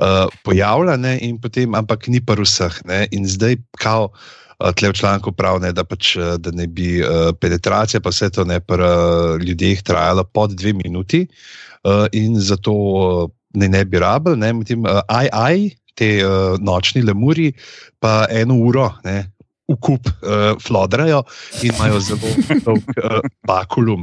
uh, 0.00 0.30
pojavlja, 0.46 0.96
ne, 1.00 1.18
in 1.20 1.36
potem, 1.40 1.76
ampak 1.76 2.08
ni 2.08 2.22
pa 2.24 2.38
vseh. 2.38 2.80
Ne, 2.88 3.04
in 3.12 3.28
zdaj, 3.28 3.60
kao, 3.78 4.10
tle 4.58 4.88
v 4.90 4.96
članku 4.96 5.32
pravi, 5.34 5.72
da, 5.74 5.84
pač, 5.84 6.16
da 6.16 6.50
ne 6.54 6.66
bi 6.66 7.02
uh, 7.02 7.32
penetracija, 7.40 8.00
pa 8.00 8.12
vse 8.14 8.30
to 8.30 8.44
ne 8.48 8.60
pri 8.60 8.80
uh, 8.80 9.36
ljudeh 9.42 9.82
trajala 9.82 10.24
pod 10.24 10.54
dve 10.54 10.72
minuti, 10.72 11.26
uh, 11.84 12.06
in 12.12 12.38
zato 12.40 12.72
uh, 12.72 13.30
ne, 13.54 13.68
ne 13.68 13.84
bi 13.84 13.98
rabili, 13.98 14.38
ne, 14.40 14.52
medtem, 14.52 14.86
uh, 14.86 15.02
aj, 15.08 15.74
te 15.94 16.10
uh, 16.24 16.56
nočni 16.60 17.02
lemuri, 17.02 17.52
pa 18.02 18.24
eno 18.30 18.58
uro. 18.60 18.90
Ne, 19.04 19.30
V 19.64 19.78
kup 19.80 20.04
uh, 20.04 20.58
flodrajo 20.60 21.22
in 21.64 21.70
imajo 21.72 21.96
zelo 22.04 22.32
dolg 22.66 22.90
uh, 23.00 23.22
bakulum. 23.48 24.02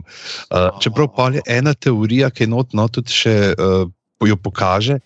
Uh, 0.49 0.79
čeprav 0.81 1.35
je 1.35 1.43
ena 1.45 1.75
teorija, 1.77 2.31
ki 2.33 2.47
je 2.47 2.49
notno 2.49 2.87
tudi 2.89 3.13
še 3.13 3.35
uh, 3.53 3.85
jo 4.27 4.37
pokaže. 4.37 4.99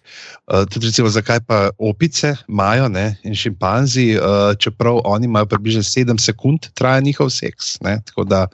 Uh, 0.47 0.63
tudi, 0.67 0.87
recimo, 0.87 1.09
zakaj 1.09 1.39
pa 1.47 1.69
opice 1.77 2.35
imajo 2.47 2.89
ne, 2.89 3.15
in 3.23 3.35
šimpanzi, 3.35 4.15
uh, 4.17 4.55
čeprav 4.59 5.01
oni 5.05 5.25
imajo 5.25 5.45
približno 5.45 5.83
7 5.83 6.19
sekund, 6.19 6.71
traja 6.73 6.99
njihov 6.99 7.29
seks. 7.29 7.79
Ne, 7.81 7.99
tako 8.05 8.23
da 8.23 8.47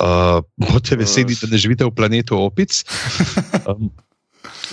uh, 0.00 0.42
boste 0.56 0.96
veseli, 0.96 1.36
da 1.42 1.50
ne 1.50 1.58
živite 1.58 1.84
v 1.84 1.94
planetu 1.94 2.38
opic. 2.38 2.82
Um, 3.66 3.90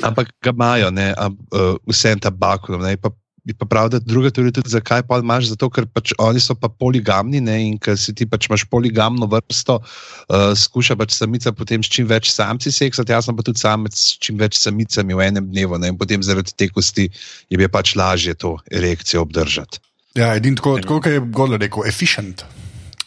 ampak 0.03 0.31
ga 0.43 0.53
imajo, 0.55 0.91
ne, 0.91 1.11
um, 1.17 1.37
uh, 1.51 1.75
vse 1.89 2.15
en 2.15 2.23
tabak. 2.23 2.69
Ne, 2.81 2.95
pa 2.97 3.13
pa 3.59 3.65
prav, 3.65 3.89
da 3.89 3.99
druga 3.99 4.29
teorija 4.31 4.55
tudi, 4.55 4.69
zakaj 4.71 5.03
pa 5.07 5.17
imaš, 5.19 5.49
zato 5.51 5.67
ker 5.69 5.85
pač 5.91 6.13
oni 6.23 6.39
so 6.39 6.55
pa 6.55 6.69
poligamni 6.69 7.41
ne, 7.43 7.57
in 7.67 7.75
ker 7.77 7.97
si 7.99 8.13
ti 8.15 8.25
pač 8.29 8.47
imaš 8.47 8.63
poligamno 8.71 9.27
vrsto, 9.27 9.81
uh, 9.83 10.53
skuša 10.55 10.95
pač 10.95 11.11
samica 11.17 11.51
potem 11.51 11.83
s 11.83 11.91
čim 11.91 12.07
več 12.07 12.31
samci 12.31 12.71
seksati, 12.71 13.11
jaz 13.11 13.27
sem 13.27 13.35
pa 13.35 13.43
tudi 13.43 13.59
samec 13.59 13.97
s 13.99 14.15
čim 14.23 14.39
več 14.39 14.55
samicami 14.61 15.19
v 15.19 15.27
enem 15.27 15.49
dnevu 15.51 15.81
ne, 15.81 15.91
in 15.91 15.99
potem 15.99 16.23
zaradi 16.23 16.55
te 16.55 16.69
kosti 16.71 17.09
je 17.51 17.59
bi 17.59 17.67
pač 17.67 17.97
lažje 17.99 18.37
to 18.39 18.55
erekcijo 18.71 19.25
obdržati. 19.27 19.83
Ja, 20.15 20.31
edin 20.37 20.55
tako, 20.55 20.77
tako 20.79 21.01
kot 21.01 21.11
je 21.11 21.19
Gordon 21.19 21.59
rekel, 21.59 21.83
efficient. 21.89 22.45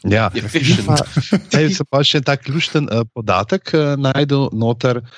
Ja, 0.06 0.28
Efficient. 0.36 0.86
Zdaj 1.48 1.72
se 1.74 1.84
pa 1.88 2.02
še 2.04 2.20
ta 2.22 2.36
ključen 2.36 2.90
uh, 2.92 3.08
podatek 3.16 3.72
uh, 3.72 3.94
najdu 3.98 4.50
noter 4.54 5.00
uh, 5.00 5.16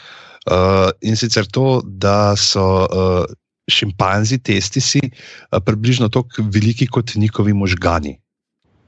in 1.01 1.17
sicer 1.17 1.47
to, 1.47 1.83
da 1.85 2.37
so 2.37 2.65
uh, 2.85 3.25
šimpanzi 3.71 4.39
testisi 4.39 5.01
uh, 5.05 5.59
približno 5.61 6.09
tako 6.09 6.45
veliki 6.49 6.87
kot 6.87 7.15
njihovi 7.15 7.53
možgani. 7.53 8.17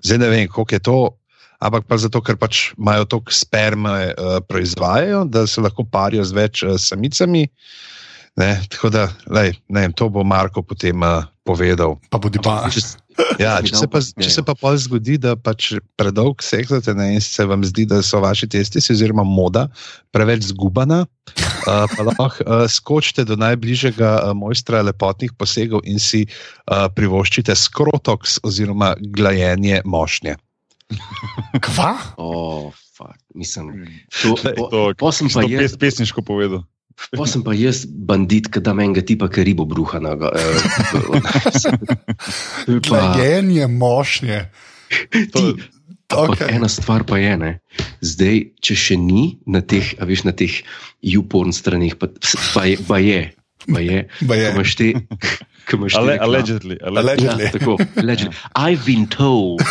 Zdaj 0.03 0.18
ne 0.18 0.29
vem, 0.33 0.49
koliko 0.49 0.75
je 0.75 0.79
to, 0.81 0.99
ampak 1.61 1.85
pa 1.85 1.99
zato, 2.01 2.23
ker 2.25 2.37
pač 2.40 2.70
imajo 2.79 3.05
toliko 3.05 3.33
sperme, 3.33 4.14
uh, 4.14 4.38
proizvajajo, 4.49 5.25
da 5.29 5.46
se 5.46 5.61
lahko 5.61 5.85
parijo 5.85 6.25
z 6.25 6.33
več 6.33 6.62
uh, 6.64 6.77
samicami. 6.81 7.46
Ne, 8.40 8.55
tako 8.70 8.88
da, 8.94 9.09
lej, 9.29 9.57
ne 9.68 9.81
vem, 9.85 9.92
to 9.92 10.07
bo 10.09 10.23
Marko 10.25 10.62
potem 10.62 11.03
uh, 11.03 11.27
povedal. 11.44 11.99
Pa 12.09 12.18
bodi 12.18 12.38
pa. 12.40 12.62
Če- 12.73 12.96
Ja, 13.37 13.59
če, 13.61 13.75
se 13.77 13.85
pa, 13.90 14.01
če 14.01 14.31
se 14.33 14.40
pa 14.46 14.55
pol 14.57 14.79
zgodi, 14.81 15.18
da 15.20 15.35
pač 15.37 15.75
predolg 16.01 16.40
seksate 16.40 16.94
ne, 16.96 17.11
in 17.18 17.20
se 17.20 17.44
vam 17.44 17.61
zdi, 17.68 17.85
da 17.85 17.99
so 18.07 18.16
vaši 18.23 18.46
testi, 18.49 18.81
oziroma 18.81 19.27
moda, 19.29 19.66
preveč 20.14 20.46
zgubana, 20.55 21.03
uh, 21.66 21.87
pa 21.90 22.03
lahko 22.07 22.27
uh, 22.27 22.64
skočite 22.70 23.25
do 23.25 23.37
najbližjega 23.37 24.11
uh, 24.20 24.33
mojstra 24.37 24.83
lepotnih 24.87 25.33
posegov 25.37 25.81
in 25.85 25.99
si 25.99 26.27
uh, 26.27 26.88
privoščite 26.92 27.55
skrotoks 27.57 28.40
oziroma 28.46 28.94
glajenje 29.01 29.83
mošnje. 29.85 30.37
Kva? 31.64 31.94
Oh, 32.16 32.73
fuck. 32.96 33.16
Mislim, 33.35 33.87
to, 34.23 34.35
To, 34.35 34.55
po, 34.57 34.94
po 34.99 35.12
sem 35.14 35.29
pa 35.31 35.42
to 35.42 35.49
jaz, 35.49 35.73
pes, 35.73 35.79
pesniško 35.79 36.23
povedal. 36.27 36.64
po 37.16 37.27
sem 37.27 37.42
pa 37.46 37.55
jaz 37.57 37.87
bandit, 37.87 38.51
ki 38.51 38.61
da 38.61 38.75
menga 38.77 39.01
tipa, 39.07 39.31
ki 39.31 39.44
ribo 39.46 39.64
bruha. 39.64 40.03
Eh, 40.03 40.18
Glajenje 42.83 43.66
mošnje. 43.70 44.51
Ti, 45.11 45.23
Ampak 45.31 45.80
Okay. 46.11 46.51
ena 46.51 46.68
stvar 46.68 47.05
pa 47.07 47.18
je, 47.23 47.37
ne? 47.38 47.53
zdaj, 48.03 48.59
če 48.59 48.75
še 48.75 48.96
ni 48.99 49.38
na 49.46 49.62
teh, 49.62 49.94
a 50.01 50.07
veš, 50.09 50.25
na 50.27 50.35
teh 50.35 50.51
YouPorn 51.07 51.55
stranih, 51.55 51.94
pa, 51.94 52.11
pa 52.55 52.66
je, 52.66 52.77
pa 52.83 52.99
je, 52.99 53.20
pa 53.70 53.81
je, 53.85 53.99
Ba 54.27 54.35
je. 54.35 54.49
imaš 54.51 54.75
te, 54.75 54.88
imaš 55.77 55.94
te 55.94 56.01
Ale, 56.03 56.18
allegedly. 56.18 56.77
Allegedly. 56.83 57.44
Ja, 57.46 57.53
tako, 57.55 57.79
allegedly. 57.94 58.35
I've 58.59 58.83
been 58.83 59.07
told. 59.07 59.62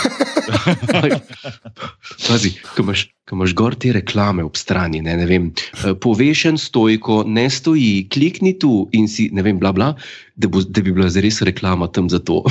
Pazi, 2.28 2.56
ko 2.76 2.88
imaš, 2.88 3.10
ko 3.30 3.36
imaš 3.38 3.54
gor 3.54 3.76
te 3.78 3.92
reklame 3.94 4.42
ob 4.42 4.58
strani, 4.58 5.04
ne, 5.06 5.14
ne 5.20 5.26
vem, 5.30 5.52
eh, 5.84 5.94
povešen 6.02 6.58
stojko, 6.58 7.22
ne 7.30 7.46
stoji, 7.50 8.08
klikni 8.10 8.56
tu 8.58 8.90
in 8.98 9.06
si, 9.08 9.30
ne 9.34 9.46
vem, 9.46 9.60
bla, 9.62 9.70
bla, 9.76 9.94
da, 10.42 10.50
bo, 10.50 10.64
da 10.66 10.82
bi 10.82 10.92
bila 10.96 11.10
zares 11.14 11.42
reklama 11.46 11.88
tam 11.94 12.10
za 12.10 12.20
to. 12.26 12.42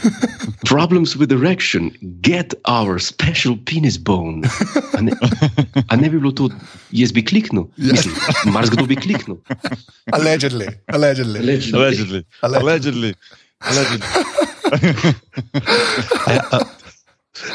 Problems 0.72 1.12
with 1.20 1.32
erection, 1.32 1.92
get 2.24 2.54
our 2.64 2.98
special 2.98 3.58
penis 3.68 3.98
bone. 4.00 4.48
A 4.96 5.02
ne, 5.04 5.12
a 5.84 5.96
ne 6.00 6.08
bi 6.08 6.16
bilo 6.16 6.32
to, 6.32 6.48
jaz 6.96 7.12
bi 7.12 7.20
kliknil, 7.20 7.68
mislim, 7.76 8.14
marsikdo 8.54 8.88
bi 8.88 8.96
kliknil. 8.96 9.36
Allegedly. 10.16 10.72
Allegedly. 10.88 11.40
Allegedly. 11.44 12.24
Allegedly. 12.40 13.14
Allegedly. 13.60 14.00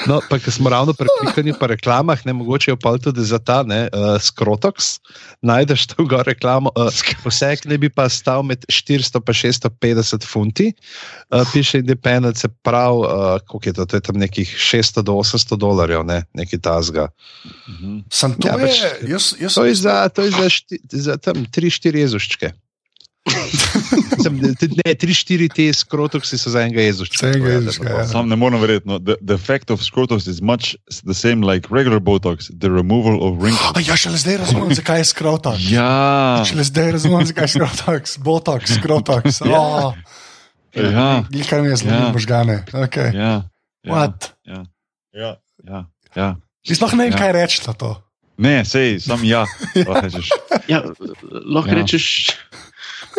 No, 0.08 0.20
pa 0.30 0.40
ker 0.40 0.52
smo 0.52 0.70
ravno 0.70 0.94
pri 0.94 1.08
klikanju, 1.22 1.54
pa 1.60 1.70
reklamah, 1.72 2.20
ne 2.26 2.34
mogoče 2.34 2.72
je 2.72 2.78
pa 2.80 2.98
tudi 2.98 3.24
za 3.24 3.40
ta 3.40 3.64
ne, 3.64 3.88
uh, 3.94 4.20
skrotoks. 4.22 5.00
Najdeš 5.42 5.88
to 5.94 6.04
gor 6.04 6.26
reklamo. 6.28 6.72
Uh, 6.76 6.92
poseg 7.24 7.64
ne 7.66 7.78
bi 7.80 7.90
pa 7.90 8.10
stal 8.12 8.44
med 8.44 8.66
400 8.68 9.24
in 9.24 9.40
650 9.40 10.28
funti, 10.28 10.74
uh, 11.32 11.48
piše 11.54 11.80
Independent, 11.80 12.38
se 12.38 12.50
pravi, 12.62 13.00
uh, 13.00 13.40
koliko 13.48 13.70
je 13.70 13.74
to, 13.74 13.86
to 13.86 13.98
je 13.98 14.02
tam 14.02 14.20
nekih 14.20 14.56
600 14.58 15.02
do 15.02 15.14
800 15.14 15.58
dolarjev, 15.58 16.04
ne, 16.04 16.24
nekaj 16.34 16.60
tasga. 16.60 17.08
Sem 18.12 18.36
to 18.36 18.48
Ja, 18.48 18.60
je, 18.60 18.68
pač- 18.68 19.10
jaz, 19.10 19.34
jaz 19.40 19.54
To 19.56 19.66
je 19.66 19.76
za, 19.76 20.10
to 20.10 20.28
je 20.28 20.32
za, 20.32 20.50
šti, 20.50 20.80
za 20.92 21.18
tam 21.18 21.46
3-4 21.46 21.96
jezuščke. 21.96 22.52
Sem, 24.24 24.36
ne, 24.38 24.94
3-4 24.94 25.48
te 25.54 25.66
skrotoksi 25.74 26.38
so 26.38 26.52
za 26.54 26.62
enega 26.66 26.82
jezuščka, 26.82 27.32
ja. 27.90 28.06
Sam 28.10 28.30
ne 28.30 28.36
morem 28.40 28.62
verjeti. 28.62 28.88
No. 28.90 29.00
The, 29.00 29.16
the 29.22 29.34
effect 29.38 29.72
of 29.72 29.82
scrotus 29.84 30.28
is 30.28 30.42
much 30.42 30.76
the 31.06 31.14
same 31.18 31.42
like 31.46 31.70
regular 31.74 32.00
Botox, 32.00 32.50
the 32.54 32.70
removal 32.70 33.22
of 33.24 33.40
wrinkles. 33.42 33.74
A 33.78 33.82
ja, 33.82 33.96
šele 33.98 34.18
zdaj 34.22 34.38
razumem, 34.44 34.74
zakaj 34.78 35.02
je 35.02 35.08
skrotox. 35.14 35.58
Ja, 35.72 35.90
Šele 36.50 36.64
zdaj 36.68 36.92
razumem, 37.00 37.26
zakaj 37.26 37.48
je 37.50 37.54
skrotox, 37.56 38.18
botox, 38.20 38.76
skrotox. 38.80 39.42
Oh, 39.48 39.94
ja, 40.76 41.24
Glej, 41.30 41.62
mi 41.62 41.68
je 41.74 41.76
zelo 41.82 41.94
Ja. 41.96 42.12
možgane. 42.14 42.64
Okay. 42.74 43.16
ja. 43.16 43.32
ja, 43.84 43.94
What? 43.94 44.34
Ja, 44.46 44.64
ja, 45.14 45.32
ja. 45.66 45.86
ja. 46.16 46.30
Jaz 46.68 46.78
sploh 46.78 46.94
ne 46.94 47.08
vem, 47.08 47.14
Ja. 47.14 47.18
kaj 47.18 47.32
reči 47.34 47.62
na 47.68 47.74
to. 47.74 47.96
Ne, 48.40 48.64
sej, 48.64 49.00
sam 49.04 49.20
ja. 49.28 49.44
lahko 49.76 50.00
rečeš. 50.00 50.28
Ja, 50.72 50.80
lahko 51.32 51.70
Ja. 51.72 51.76
ja. 51.76 51.82
rečeš, 51.82 52.06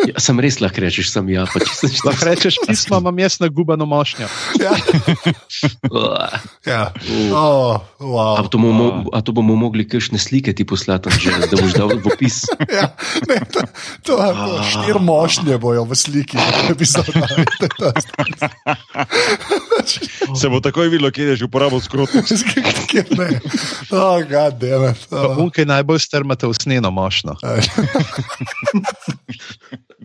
ja, 0.07 0.15
sem 0.21 0.39
res 0.41 0.57
lahko 0.61 0.81
rečeš, 0.83 1.11
sem 1.13 1.29
ja, 1.33 1.45
pa 1.49 1.61
čisto 1.61 1.89
Lahko 2.07 2.25
rečeš, 2.27 2.57
pismo 2.65 2.99
imam 3.01 3.19
jaz 3.21 3.37
na 3.41 3.47
gubano 3.47 3.85
mošnjo. 3.85 4.27
Ja. 4.61 4.73
ja. 6.71 6.81
Oh, 7.33 7.81
wow. 7.99 8.39
A 8.39 8.47
to, 8.47 8.57
bomo, 8.57 9.05
a 9.13 9.21
to 9.21 9.35
bomo 9.35 9.55
mogli 9.55 9.85
kakšne 9.87 10.17
slike 10.21 10.53
ti 10.53 10.65
poslati, 10.65 11.13
že, 11.21 11.33
da 11.49 11.55
boš 11.57 11.73
dal 11.77 11.93
v 11.97 12.05
opis. 12.07 12.43
Ja, 12.71 12.95
ne, 13.27 13.41
to, 13.51 13.59
to, 14.07 14.15
to 14.15 14.63
štir 14.63 14.95
mošnje 15.03 15.57
bojo 15.59 15.83
v 15.83 15.95
sliki, 15.97 16.39
da 16.39 16.71
bi 16.77 16.85
se 16.87 17.03
Se 20.39 20.47
bo 20.47 20.61
takoj 20.63 20.87
videlo, 20.87 21.11
kje 21.11 21.35
je 21.35 21.43
že 21.43 21.45
uporabil 21.51 21.81
skrotus. 21.83 22.31
ne. 23.17 23.27
Oh, 23.91 24.23
god 24.23 24.55
damn 24.61 24.87
it. 24.87 25.03
Oh. 25.11 25.35
Unke 25.41 25.67
najbolj 25.67 25.99
strmate 25.99 26.47
v 26.47 26.55
sneno 26.55 26.91
mošnjo. 26.95 27.35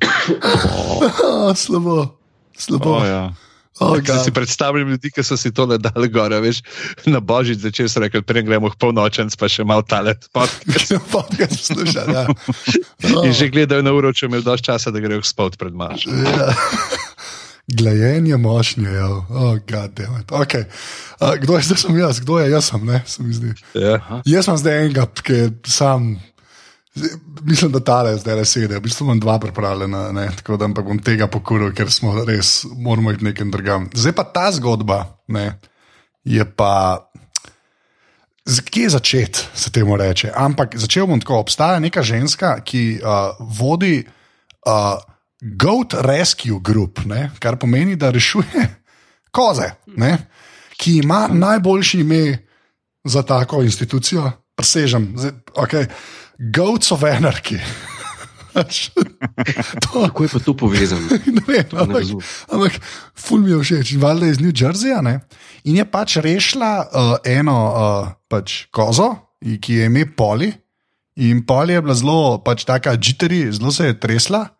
Oh, 0.03 1.55
slabo. 1.63 2.19
Slabo. 2.59 3.01
Oh, 3.01 3.05
ja. 3.07 3.33
Oh, 3.77 3.99
Če 4.01 4.15
si 4.25 4.31
God. 4.31 4.35
predstavljam 4.39 4.89
ljudi, 4.89 5.11
ki 5.13 5.21
so 5.21 5.37
si 5.37 5.51
to 5.53 5.67
le 5.69 5.77
dali 5.77 6.09
gor, 6.09 6.33
veš, 6.41 6.63
na 7.13 7.21
božič 7.21 7.61
začel 7.61 7.91
so 7.93 8.01
reči, 8.01 8.23
prej 8.25 8.47
gremo 8.49 8.71
polnočen, 8.81 9.29
pa 9.37 9.51
še 9.53 9.67
malo 9.69 9.85
tale 9.85 10.15
podcast. 10.33 10.97
Podcast 11.13 11.61
posluša, 11.61 12.07
ja. 12.09 12.25
In 13.27 13.37
že 13.37 13.51
gledajo 13.53 13.85
na 13.85 13.93
uro, 13.93 14.15
če 14.17 14.31
imel 14.31 14.41
dovolj 14.41 14.65
časa, 14.65 14.89
da 14.89 15.03
grejo 15.05 15.21
spat 15.21 15.61
pred 15.61 15.77
marš. 15.77 16.09
Ja. 16.09 16.49
Glajenje 17.69 18.39
mošnje, 18.41 18.89
ja. 18.97 19.11
Oh, 19.29 19.61
god 19.69 19.93
damn 19.93 20.17
it. 20.23 20.33
Okay. 20.33 20.65
Uh, 21.21 21.37
kdo 21.37 21.59
je 21.61 21.69
zdaj 21.69 21.83
sem 21.85 21.99
jaz? 22.01 22.23
Kdo 22.25 22.39
je 22.41 22.49
jaz 22.55 22.73
sem, 22.73 22.81
ne? 22.87 23.03
Se 23.05 23.27
mi 23.27 23.37
zdi. 23.37 23.53
Ja. 23.77 24.01
Jaz 24.25 24.49
sem 24.49 24.57
zdaj 24.57 24.87
enega, 24.87 25.05
ki 25.21 25.51
sam. 25.69 26.15
Mislim, 27.43 27.73
da 27.73 27.81
tale 27.81 28.17
zdaj 28.17 28.35
le 28.35 28.45
sedi, 28.45 28.75
v 28.75 28.81
bistvu 28.81 29.05
imam 29.05 29.21
dva 29.21 29.39
pripravljena, 29.39 30.13
ne, 30.13 30.31
tako 30.37 30.57
da 30.57 30.65
ampak 30.65 30.85
bom 30.85 30.99
tega 30.99 31.29
pokuril, 31.29 31.75
ker 31.77 31.91
smo 31.93 32.15
res, 32.25 32.65
moramo 32.73 33.13
iti 33.13 33.25
nekam 33.25 33.51
drugam. 33.53 33.91
Zdaj 33.95 34.15
pa 34.17 34.25
ta 34.25 34.47
zgodba 34.53 35.05
ne, 35.29 35.59
je 36.25 36.45
pa. 36.45 37.05
Kje 38.47 38.89
začeti, 38.95 39.43
se 39.55 39.73
temu 39.75 39.97
reče? 39.99 40.31
Ampak 40.35 40.77
začel 40.79 41.07
bom 41.07 41.21
tako. 41.21 41.41
Obstaja 41.43 41.81
neka 41.83 42.03
ženska, 42.03 42.61
ki 42.65 43.01
uh, 43.03 43.35
vodi 43.59 44.05
uh, 44.07 45.03
Goat 45.41 45.95
Rescue 46.07 46.61
Group, 46.63 47.05
ne, 47.05 47.31
kar 47.39 47.59
pomeni, 47.59 47.97
da 47.97 48.11
rešuje 48.11 48.69
koze, 49.37 49.71
ne, 49.87 50.19
ki 50.77 50.99
ima 51.03 51.27
najboljše 51.33 52.01
ime 52.01 52.39
za 53.05 53.23
tako 53.23 53.63
institucijo. 53.63 54.31
Presežem, 54.57 55.13
zdaj, 55.21 55.37
okay. 55.55 55.85
Goats 56.41 56.93
of 56.93 57.05
Anarchy. 57.05 57.61
to, 59.85 60.09
Kako 60.09 60.25
je 60.25 60.29
pa 60.33 60.39
to 60.41 60.57
povezano? 60.57 61.05
ne 61.37 61.43
vem, 61.45 61.65
ne 61.73 61.77
ampak, 61.77 62.03
razumem. 62.03 62.25
ampak 62.49 62.81
ful 63.13 63.45
mi 63.45 63.53
je 63.53 63.61
všeč. 63.61 63.93
In 63.93 64.01
valjda 64.01 64.27
je 64.27 64.33
iz 64.33 64.41
New 64.41 64.53
Jerseyja. 64.53 65.01
Ne? 65.05 65.21
In 65.69 65.77
je 65.77 65.85
pač 65.85 66.17
rešila 66.25 66.73
uh, 66.89 67.17
eno 67.21 67.57
uh, 67.69 68.09
pač 68.33 68.65
kozo, 68.73 69.13
ki 69.45 69.81
je 69.81 69.91
ime 69.93 70.09
Poli, 70.09 70.49
In 71.17 71.47
pol 71.49 71.73
je 71.73 71.81
bila 71.81 71.97
zelo, 71.97 72.39
pač 72.45 72.67
taka 72.69 72.93
jittery, 72.93 73.49
zelo 73.49 73.73
se 73.73 73.89
je 73.89 73.97
tresla. 73.97 74.53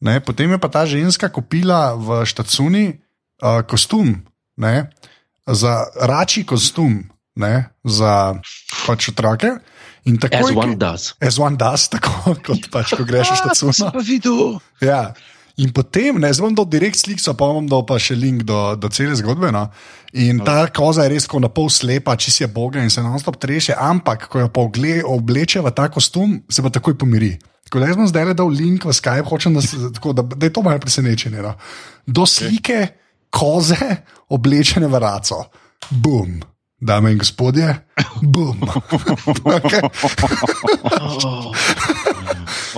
Ne? 0.00 0.20
Potem 0.22 0.50
je 0.54 0.58
pa 0.62 0.70
ta 0.70 0.86
ženska 0.86 1.26
kupila 1.34 1.98
v 1.98 2.22
štacuni 2.22 2.84
uh, 3.42 3.66
kostum, 3.66 4.22
ne? 4.56 4.90
za 5.46 5.86
rači 6.02 6.42
kostum, 6.46 7.06
ne? 7.36 7.68
za 7.84 8.34
pač 8.86 9.10
otroke. 9.12 9.58
In 10.06 10.18
As 10.22 10.30
takoj, 10.30 10.54
one 10.54 10.74
ki- 10.76 10.80
does. 10.80 11.14
As 11.20 11.38
one 11.38 11.56
does, 11.58 11.88
tako 11.94 12.36
kot 12.42 12.70
pač, 12.70 12.94
ko 12.94 13.04
greš 13.04 13.32
v 13.34 13.38
štacuno. 13.42 13.90
pa 13.92 14.02
videl. 14.02 14.58
Ja. 14.80 15.14
In 15.56 15.72
potem, 15.72 16.20
ne, 16.20 16.28
zdaj 16.28 16.44
bom 16.44 16.54
dal 16.54 16.66
direkt 16.68 17.00
sliko, 17.00 17.32
pa 17.32 17.48
bom 17.48 17.64
dal 17.64 17.80
pa 17.88 17.96
še 17.96 18.12
link 18.12 18.44
do, 18.44 18.76
do 18.76 18.90
cele 18.92 19.16
zgodbe. 19.16 19.48
No. 19.48 19.70
In 20.12 20.44
ta 20.44 20.68
koza 20.68 21.06
je 21.06 21.14
res 21.16 21.24
tako 21.24 21.40
na 21.40 21.48
pol 21.48 21.72
slepa, 21.72 22.12
če 22.12 22.28
si 22.28 22.44
je 22.44 22.48
boga 22.52 22.82
in 22.84 22.92
se 22.92 23.00
non-stop 23.00 23.40
treše, 23.40 23.72
ampak 23.72 24.28
ko 24.28 24.44
jo 24.44 24.50
pa 24.52 24.60
ogle, 24.60 25.00
obleče 25.00 25.64
v 25.64 25.72
ta 25.72 25.88
kostum, 25.88 26.42
se 26.44 26.60
pa 26.60 26.68
takoj 26.68 26.98
pomiri. 27.00 27.34
Tako 27.66 27.80
da 27.80 27.88
jaz 27.88 27.96
bom 27.98 28.06
zdaj 28.06 28.36
dal 28.36 28.52
link 28.52 28.84
v 28.84 28.92
Skype, 28.94 29.26
hočem, 29.26 29.56
da, 29.56 29.64
se, 29.64 29.80
tako, 29.96 30.12
da, 30.14 30.22
da 30.22 30.44
je 30.46 30.52
to 30.52 30.62
malo 30.62 30.78
presenečenje. 30.78 31.40
No. 31.42 31.56
Do 32.06 32.28
slike 32.28 32.92
koze 33.32 33.80
oblečene 34.28 34.86
v 34.86 35.00
raco. 35.02 35.40
Bum. 35.90 36.36
Dame 36.80 37.12
in 37.12 37.18
gospodje, 37.18 37.70
bum. 38.22 38.60
okay. 39.44 39.80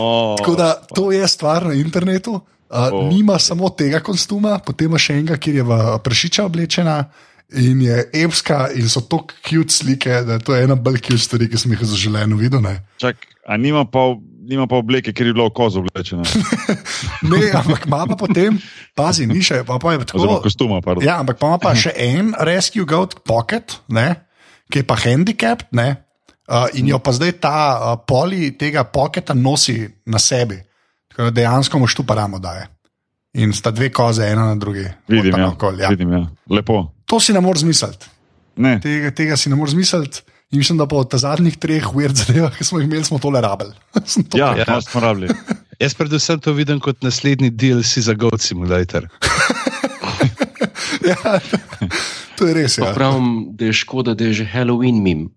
Oh, 0.00 0.36
Tako 0.38 0.54
da 0.54 0.74
to 0.94 1.12
je 1.12 1.28
stvar 1.28 1.66
na 1.66 1.74
internetu. 1.74 2.32
Uh, 2.32 2.40
Oh. 2.70 2.92
oh. 2.92 3.08
Nima 3.08 3.38
samo 3.38 3.68
tega 3.68 4.00
kostuma, 4.00 4.58
potem 4.58 4.90
ima 4.90 4.98
še 5.00 5.14
enega, 5.16 5.38
kjer 5.40 5.54
je 5.56 5.62
v 5.64 5.76
prašiča 6.04 6.44
oblečena 6.44 6.98
in 7.56 7.80
je 7.80 8.02
evska, 8.12 8.66
in 8.76 8.88
so 8.92 9.00
to 9.00 9.22
cute 9.40 9.72
slike, 9.72 10.18
da 10.28 10.36
je 10.36 10.44
to 10.44 10.56
ena 10.56 10.76
bolj 10.76 11.00
cute 11.00 11.22
stvari, 11.24 11.48
ki 11.48 11.56
sem 11.56 11.72
jih 11.72 11.84
za 11.88 11.96
življenje 11.96 12.36
videl. 12.36 12.60
Ne, 12.60 12.74
čak, 13.00 13.24
a 13.48 13.56
nima 13.56 13.86
pa, 13.88 14.02
nima 14.48 14.66
pa 14.66 14.78
obleke, 14.80 15.12
ker 15.12 15.28
je 15.28 15.34
bila 15.36 15.48
v 15.50 15.54
kozo 15.56 15.82
oblečena. 15.84 16.24
ne 17.30 17.50
ampak 17.52 17.84
ima 17.86 18.04
pa 18.08 18.16
potem, 18.16 18.56
pazi, 18.96 19.28
ni 19.28 19.44
še, 19.44 19.60
pa, 19.68 19.76
pa 19.82 19.94
je 19.94 20.02
Oziroma 20.06 20.38
tako. 20.38 20.44
kostuma, 20.46 20.80
pardon. 20.84 21.04
Ja, 21.04 21.18
ampak 21.20 21.36
pa 21.40 21.52
ima 21.52 21.60
pa 21.60 21.74
še 21.76 21.92
en 21.92 22.32
Rescue 22.48 22.88
Goat 22.88 23.20
Pocket, 23.28 23.76
ne, 23.92 24.08
ki 24.72 24.82
je 24.82 24.88
pa 24.88 24.96
handicapped, 25.04 25.68
ne, 25.76 25.90
uh, 26.48 26.66
in 26.80 26.88
jo 26.88 27.00
pa 27.04 27.12
zdaj 27.16 27.36
ta 27.44 27.54
uh, 27.76 27.92
poli 28.00 28.54
tega 28.56 28.86
pocketa 28.88 29.36
nosi 29.36 29.82
na 30.08 30.20
sebi. 30.22 30.56
Tako 31.12 31.28
da 31.28 31.36
dejansko 31.42 31.80
mu 31.80 31.88
štupa 31.90 32.16
ramo 32.16 32.40
daje. 32.40 32.68
In 33.38 33.52
sta 33.52 33.70
dve 33.74 33.90
koze, 33.92 34.24
ena 34.24 34.48
na 34.48 34.56
drugi. 34.56 34.86
Vidim, 35.10 35.34
pa 35.34 35.38
ja. 35.38 35.44
naokoli, 35.50 35.84
ja. 35.84 35.92
Vidim, 35.92 36.12
ja. 36.14 36.24
Lepo. 36.50 36.86
To 37.08 37.20
si 37.20 37.36
ne 37.36 37.42
moreš 37.44 37.66
misliti. 37.68 38.08
Tega, 38.56 39.12
tega 39.14 39.36
si 39.36 39.52
ne 39.52 39.58
moreš 39.58 39.76
misliti. 39.78 40.24
In 40.50 40.58
mislim, 40.58 40.78
da 40.78 40.86
po 40.86 41.04
zadnjih 41.12 41.56
treh 41.56 41.84
weird 41.86 42.16
zadevah, 42.16 42.54
ki 42.56 42.64
smo 42.64 42.78
jih 42.78 42.86
imeli, 42.86 43.04
smo 43.04 43.18
tole 43.18 43.40
rabili. 43.40 43.72
Sem 44.06 44.24
to- 44.24 44.38
Ja, 44.38 44.54
Ja. 44.56 44.64
ja. 44.66 44.80
smo 44.80 45.00
rabili. 45.00 45.28
Jaz 45.78 45.94
predvsem 45.94 46.40
to 46.40 46.52
vidim 46.52 46.80
kot 46.80 47.02
naslednji 47.02 47.50
DLC 47.52 47.98
za 47.98 48.14
Goat 48.14 48.40
Simulator. 48.40 49.08
ja, 51.04 51.40
to 52.34 52.46
je 52.46 52.54
res. 52.54 52.78
Ja. 52.78 52.94
pravim, 52.94 53.28
da 53.52 53.64
je 53.64 53.72
škoda, 53.74 54.14
da 54.14 54.24
je 54.24 54.32
že 54.32 54.44
Halloween 54.46 55.02
mim. 55.02 55.28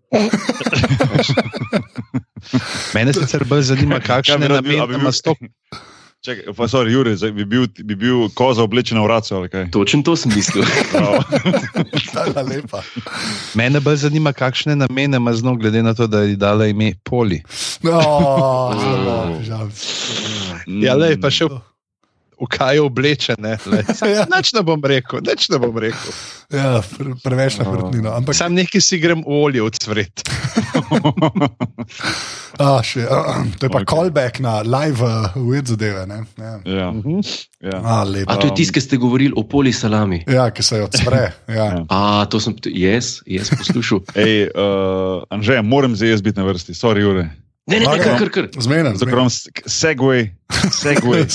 Mene 2.94 3.14
sicer 3.14 3.44
bolj 3.46 3.62
zanima, 3.64 4.00
Kaj 4.00 4.08
kakšne 4.24 4.38
bi 4.40 4.48
rad 4.48 4.64
bil- 4.64 4.74
a 4.74 4.80
namene 4.80 4.88
bi 4.88 4.96
ima 4.96 5.04
bil- 5.04 5.14
stop. 5.14 5.38
Čakaj, 6.22 6.54
pa, 6.54 6.68
sorry, 6.70 6.94
Jure, 6.94 7.16
zdaj 7.18 7.32
bi 7.32 7.46
bil, 7.50 7.64
bi 7.82 7.96
bil 7.98 8.28
koza 8.38 8.62
oblečena 8.62 9.02
v 9.02 9.08
raco 9.10 9.36
ali 9.36 9.50
kaj? 9.50 9.72
Točno 9.74 10.04
to 10.06 10.14
sem 10.16 10.30
mislil. 10.36 10.62
Mene 13.58 13.82
bolj 13.82 13.96
zanima, 13.96 14.30
kakšne 14.30 14.76
namene 14.76 15.18
ima 15.18 15.34
z 15.34 15.42
njo, 15.44 15.56
glede 15.58 15.82
na 15.82 15.94
to, 15.98 16.06
da 16.08 16.22
je 16.22 16.36
dala 16.36 16.68
ime 16.70 16.94
Poli. 17.04 17.42
No, 17.82 17.98
žal, 18.86 19.42
žal. 19.42 19.68
Ja, 20.70 20.94
lej, 20.94 21.18
pa 21.18 21.34
še 21.34 21.50
v, 21.50 21.58
v 22.42 22.48
kaj 22.50 22.76
je 22.76 22.82
oblečene. 22.82 23.52
Ja. 24.12 24.26
Nič 24.28 24.52
ne 24.54 24.62
bom 24.66 24.82
rekel, 24.82 25.22
nič 25.22 25.48
ne 25.50 25.60
bom 25.62 25.78
rekel. 25.78 26.12
Ja, 26.50 26.82
pre, 26.82 27.14
preveč 27.22 27.56
na 27.62 27.70
hrbtnino. 27.70 28.10
Ampak, 28.12 28.34
Sam 28.34 28.58
nekaj 28.58 28.82
si 28.82 28.98
grem 28.98 29.22
v 29.22 29.30
olje 29.30 29.62
odsvret. 29.62 30.26
a, 32.62 32.82
še, 32.84 33.06
a, 33.06 33.42
to 33.56 33.66
je 33.66 33.70
pa 33.70 33.80
Ok. 33.80 33.84
okay. 33.84 33.88
callback 33.88 34.40
na 34.40 34.62
live 34.62 35.00
uh, 35.00 35.32
weird 35.38 35.68
zadeve. 35.68 36.04
Ne? 36.06 36.20
Ja. 36.36 36.54
Ja, 36.66 36.88
Mhm. 36.92 37.22
ja. 37.62 37.78
A, 37.80 38.04
lepo. 38.04 38.28
A 38.28 38.36
to 38.36 38.48
je 38.48 38.56
tisti, 38.56 38.74
ki 38.74 38.82
ste 38.82 38.96
govorili 38.98 39.34
o 39.34 39.44
poli 39.44 39.72
salami. 39.72 40.24
Ja, 40.28 40.50
ki 40.50 40.64
se 40.64 40.78
jo 40.78 40.86
odsvre. 40.86 41.32
Ja. 41.52 41.66
Ja. 41.72 41.84
A, 41.88 42.00
to 42.26 42.40
sem, 42.40 42.56
jaz, 42.66 43.20
jaz 43.28 43.52
poslušal. 43.52 44.02
Ej, 44.16 44.50
uh, 44.50 45.22
Anže, 45.30 45.62
moram 45.62 45.94
zdaj 45.94 46.10
jaz 46.10 46.22
biti 46.22 46.40
na 46.40 46.46
vrsti, 46.46 46.74
sorry, 46.74 47.04
Jure. 47.04 47.28
Ne, 47.70 47.78
ne, 47.78 47.86
ne, 47.86 47.98
kar, 48.02 48.18
kar, 48.18 48.30
kar. 48.34 48.46
Imam 49.14 49.30
s- 49.30 49.46
segway, 49.70 50.32
segway, 50.74 51.26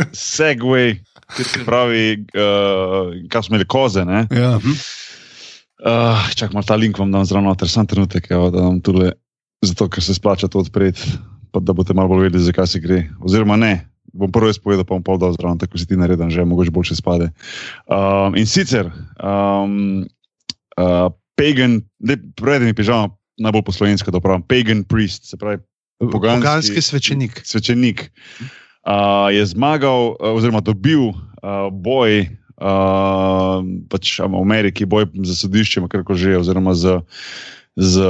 segway, 0.16 0.94
ki 1.36 1.64
pravi, 1.66 2.04
uh, 2.34 3.12
kaj 3.28 3.42
smo 3.42 3.54
imeli 3.56 3.68
koze. 3.68 4.04
Ne? 4.08 4.24
Ja. 4.32 4.56
Uh, 5.82 6.22
čak, 6.34 6.52
malo 6.54 6.64
ta 6.64 6.76
link 6.78 6.98
vam 6.98 7.10
dam 7.12 7.24
zraven, 7.26 7.44
noter, 7.50 7.68
sam 7.68 7.86
trenutek, 7.86 8.30
evo, 8.30 8.48
da 8.54 8.64
vam 8.64 8.80
tule, 8.80 9.12
zato 9.62 9.88
ker 9.92 10.02
se 10.02 10.14
splača 10.14 10.48
to 10.48 10.62
odpreti, 10.62 11.16
pa 11.52 11.60
da 11.60 11.74
boste 11.76 11.94
malo 11.94 12.08
bolj 12.08 12.28
vedeli, 12.28 12.44
zakaj 12.46 12.66
se 12.66 12.80
gre. 12.80 13.00
Oziroma 13.20 13.56
ne, 13.58 13.72
bom 14.14 14.30
prvo 14.32 14.48
jaz 14.48 14.60
povedal, 14.62 14.86
pa 14.86 14.94
bom 14.94 15.02
pol 15.04 15.18
dal 15.20 15.34
zraven, 15.36 15.58
tako 15.60 15.78
si 15.78 15.86
ti 15.90 15.98
naredan, 15.98 16.30
že 16.30 16.44
mogoče 16.46 16.70
boljše 16.70 16.96
spade. 16.96 17.28
Um, 17.90 18.38
in 18.38 18.46
sicer, 18.46 18.88
um, 19.20 20.06
uh, 20.78 21.10
pagan, 21.36 21.80
predem 22.38 22.70
mi 22.70 22.74
pižama 22.78 23.10
najbolj 23.42 23.64
po 23.66 23.74
slovensko, 23.74 24.14
da 24.14 24.20
pravim, 24.22 24.44
pagan 24.46 24.84
priest, 24.86 25.28
se 25.30 25.36
pravi 25.36 25.58
Poganski- 26.02 26.42
Poganski 26.42 26.82
svečenik. 26.82 27.40
svečenik, 27.44 28.10
uh, 28.86 29.30
je 29.30 29.46
zmagal, 29.46 30.16
oziroma 30.18 30.60
dobil 30.60 31.10
uh, 31.10 31.14
boj 31.70 32.26
uh, 32.58 33.62
pač 33.90 34.18
v 34.18 34.34
Ameriki, 34.34 34.86
boj 34.86 35.06
za 35.22 35.34
sodišče, 35.46 35.86
kako 35.90 36.14
že, 36.18 36.38
oziroma 36.38 36.74
z, 36.74 36.98
z 37.78 38.02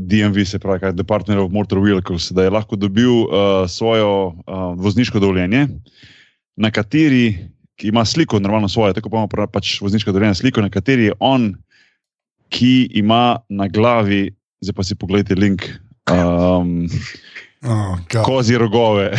DMV, 0.00 0.44
se 0.48 0.58
pravi, 0.58 0.80
kaj, 0.80 0.96
Department 0.96 1.40
of 1.40 1.52
Motor 1.52 1.84
Vehicles, 1.84 2.32
da 2.32 2.48
je 2.48 2.54
lahko 2.54 2.76
dobil 2.76 3.28
uh, 3.28 3.68
svojo 3.68 4.32
uh, 4.32 4.72
vozniško 4.80 5.20
dovoljenje, 5.20 5.68
na 6.56 6.70
kateri 6.70 7.52
ki 7.76 7.88
ima 7.88 8.04
sliko, 8.04 8.38
normalno 8.40 8.68
svoje, 8.68 8.94
tako 8.94 9.10
pa 9.10 9.16
ima 9.16 9.46
pač 9.46 9.80
vozniško 9.80 10.12
dovoljenje 10.12 10.34
sliko, 10.34 10.62
na 10.62 10.70
kateri 10.70 11.04
je 11.10 11.12
on, 11.18 11.54
ki 12.48 12.88
ima 12.94 13.38
na 13.48 13.68
glavi, 13.68 14.34
zdaj 14.64 14.76
pa 14.76 14.86
si 14.86 14.96
pogledajte 14.98 15.36
link. 15.38 15.68
Um, 16.10 16.84
Oh, 17.66 17.96
God. 18.12 18.24
Kozje 18.24 18.58
rogove. 18.58 19.16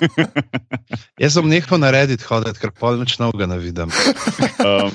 Jaz 1.22 1.34
sem 1.34 1.48
nehal 1.50 1.80
narediti 1.82 2.22
hoditi, 2.28 2.60
ker 2.62 2.70
pol 2.70 2.94
noč 3.00 3.16
novega 3.18 3.50
ne 3.50 3.58
vidim. 3.58 3.90
Um, 4.60 4.92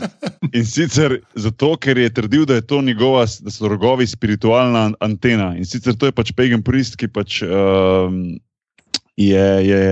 in 0.53 0.61
sicer 0.61 1.15
zato, 1.33 1.71
ker 1.81 1.97
je 1.97 2.09
trdil, 2.13 2.43
da, 2.45 2.59
je 2.59 2.63
to 2.69 2.83
njegova, 2.85 3.23
da 3.41 3.49
so 3.49 3.65
rogovi 3.67 4.05
spiritualna 4.07 4.83
an- 4.91 4.95
antena. 5.01 5.47
In 5.57 5.65
sicer 5.65 5.97
to 5.97 6.05
je 6.05 6.13
pač 6.13 6.29
pagan 6.37 6.61
priest, 6.61 6.99
ki 7.01 7.09
pač. 7.09 7.41
Um, 7.43 8.37
Je, 9.15 9.39
je 9.63 9.83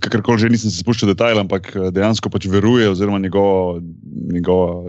kakorkoli 0.00 0.40
že 0.40 0.48
nisem 0.48 0.72
se 0.72 0.80
spuščal 0.80 1.10
v 1.10 1.12
detajle, 1.12 1.42
ampak 1.44 1.66
eh, 1.76 1.90
dejansko 1.92 2.30
pač 2.32 2.46
veruje, 2.48 2.86
oziroma 2.88 3.18
njegovo, 3.20 3.76
njegovo 4.32 4.88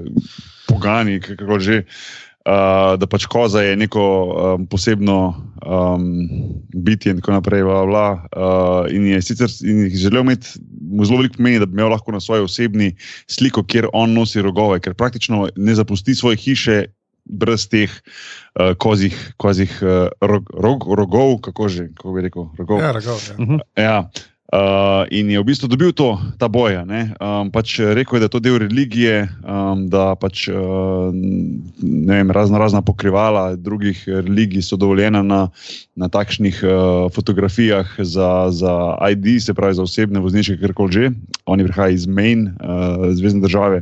pogani, 0.63 1.20
kako 1.20 1.59
že, 1.59 1.82
uh, 1.84 2.24
da 2.46 3.08
pač 3.10 3.26
koza 3.26 3.62
je 3.66 3.76
neko 3.76 4.02
um, 4.06 4.66
posebno 4.70 5.34
um, 5.66 6.28
bitje 6.74 7.16
in 7.16 7.22
tako 7.22 7.39
naprej. 7.39 7.64
Bla, 7.66 7.86
bla, 7.86 8.08
uh, 8.38 8.93
in 8.93 9.08
je 9.10 9.22
sicer 9.22 9.50
in 9.66 9.86
je 9.86 9.98
želel 10.06 10.22
imeti, 10.22 10.60
zelo 11.02 11.18
veliko 11.18 11.39
pomeni, 11.39 11.60
da 11.60 11.66
bi 11.66 11.74
imel 11.74 11.89
lahko 11.89 12.14
na 12.14 12.22
svoji 12.22 12.46
osebni 12.46 12.91
sliko, 13.28 13.64
kjer 13.64 13.89
on 13.93 14.14
nosi 14.14 14.41
rogove, 14.46 14.80
ker 14.80 14.93
praktično 14.93 15.48
ne 15.56 15.76
zapusti 15.76 16.16
svoje 16.16 16.38
hiše 16.38 16.84
brez 17.26 17.66
teh 17.70 17.89
uh, 17.89 18.76
kozih, 18.78 19.18
kozih 19.41 19.74
uh, 19.82 20.14
rog, 20.22 20.54
rog, 20.54 20.86
rogov, 20.93 21.39
kako 21.41 21.70
že, 21.70 21.89
kako 21.98 22.14
bi 22.14 22.28
rekel, 22.30 22.50
rogov. 22.58 22.80
Ja, 22.80 22.91
ragov, 22.93 23.18
ja. 23.26 23.60
Ja. 23.84 23.98
Uh, 24.54 25.10
in 25.10 25.26
je 25.34 25.41
v 25.41 25.48
bistvu 25.50 25.66
dobil 25.66 25.89
to, 25.89 26.22
ta 26.38 26.46
boja. 26.46 26.86
ne. 26.86 27.18
Um, 27.18 27.50
pač 27.50 27.82
rekel 27.82 28.18
je, 28.18 28.20
da 28.22 28.28
je 28.30 28.34
to 28.38 28.41
del 28.46 28.62
religije, 28.62 29.26
um, 29.41 29.89
da 29.89 30.14
pač 30.14 30.46
uh, 30.54 31.10
vem, 31.82 32.30
razno 32.30 32.62
razna 32.62 32.86
pokrivala 32.86 33.58
drugih 33.58 34.06
religij 34.06 34.62
so 34.62 34.78
dovoljena 34.78 35.26
na, 35.26 35.50
na 35.98 36.08
takšnih 36.14 36.62
uh, 36.62 37.10
fotografijah 37.10 37.89
za, 37.98 38.54
za 38.54 38.93
ID, 39.02 39.41
se 39.41 39.58
pravi 39.58 39.82
za 39.82 39.84
osebne 39.84 40.22
vozniške, 40.22 40.62
kar 40.62 40.78
koli 40.78 40.93
že. 40.93 41.06
Oni 41.50 41.66
prihajajo 41.66 41.98
iz 41.98 42.06
Maine, 42.06 42.54
uh, 42.62 43.10
zvezdne 43.18 43.41
države 43.41 43.82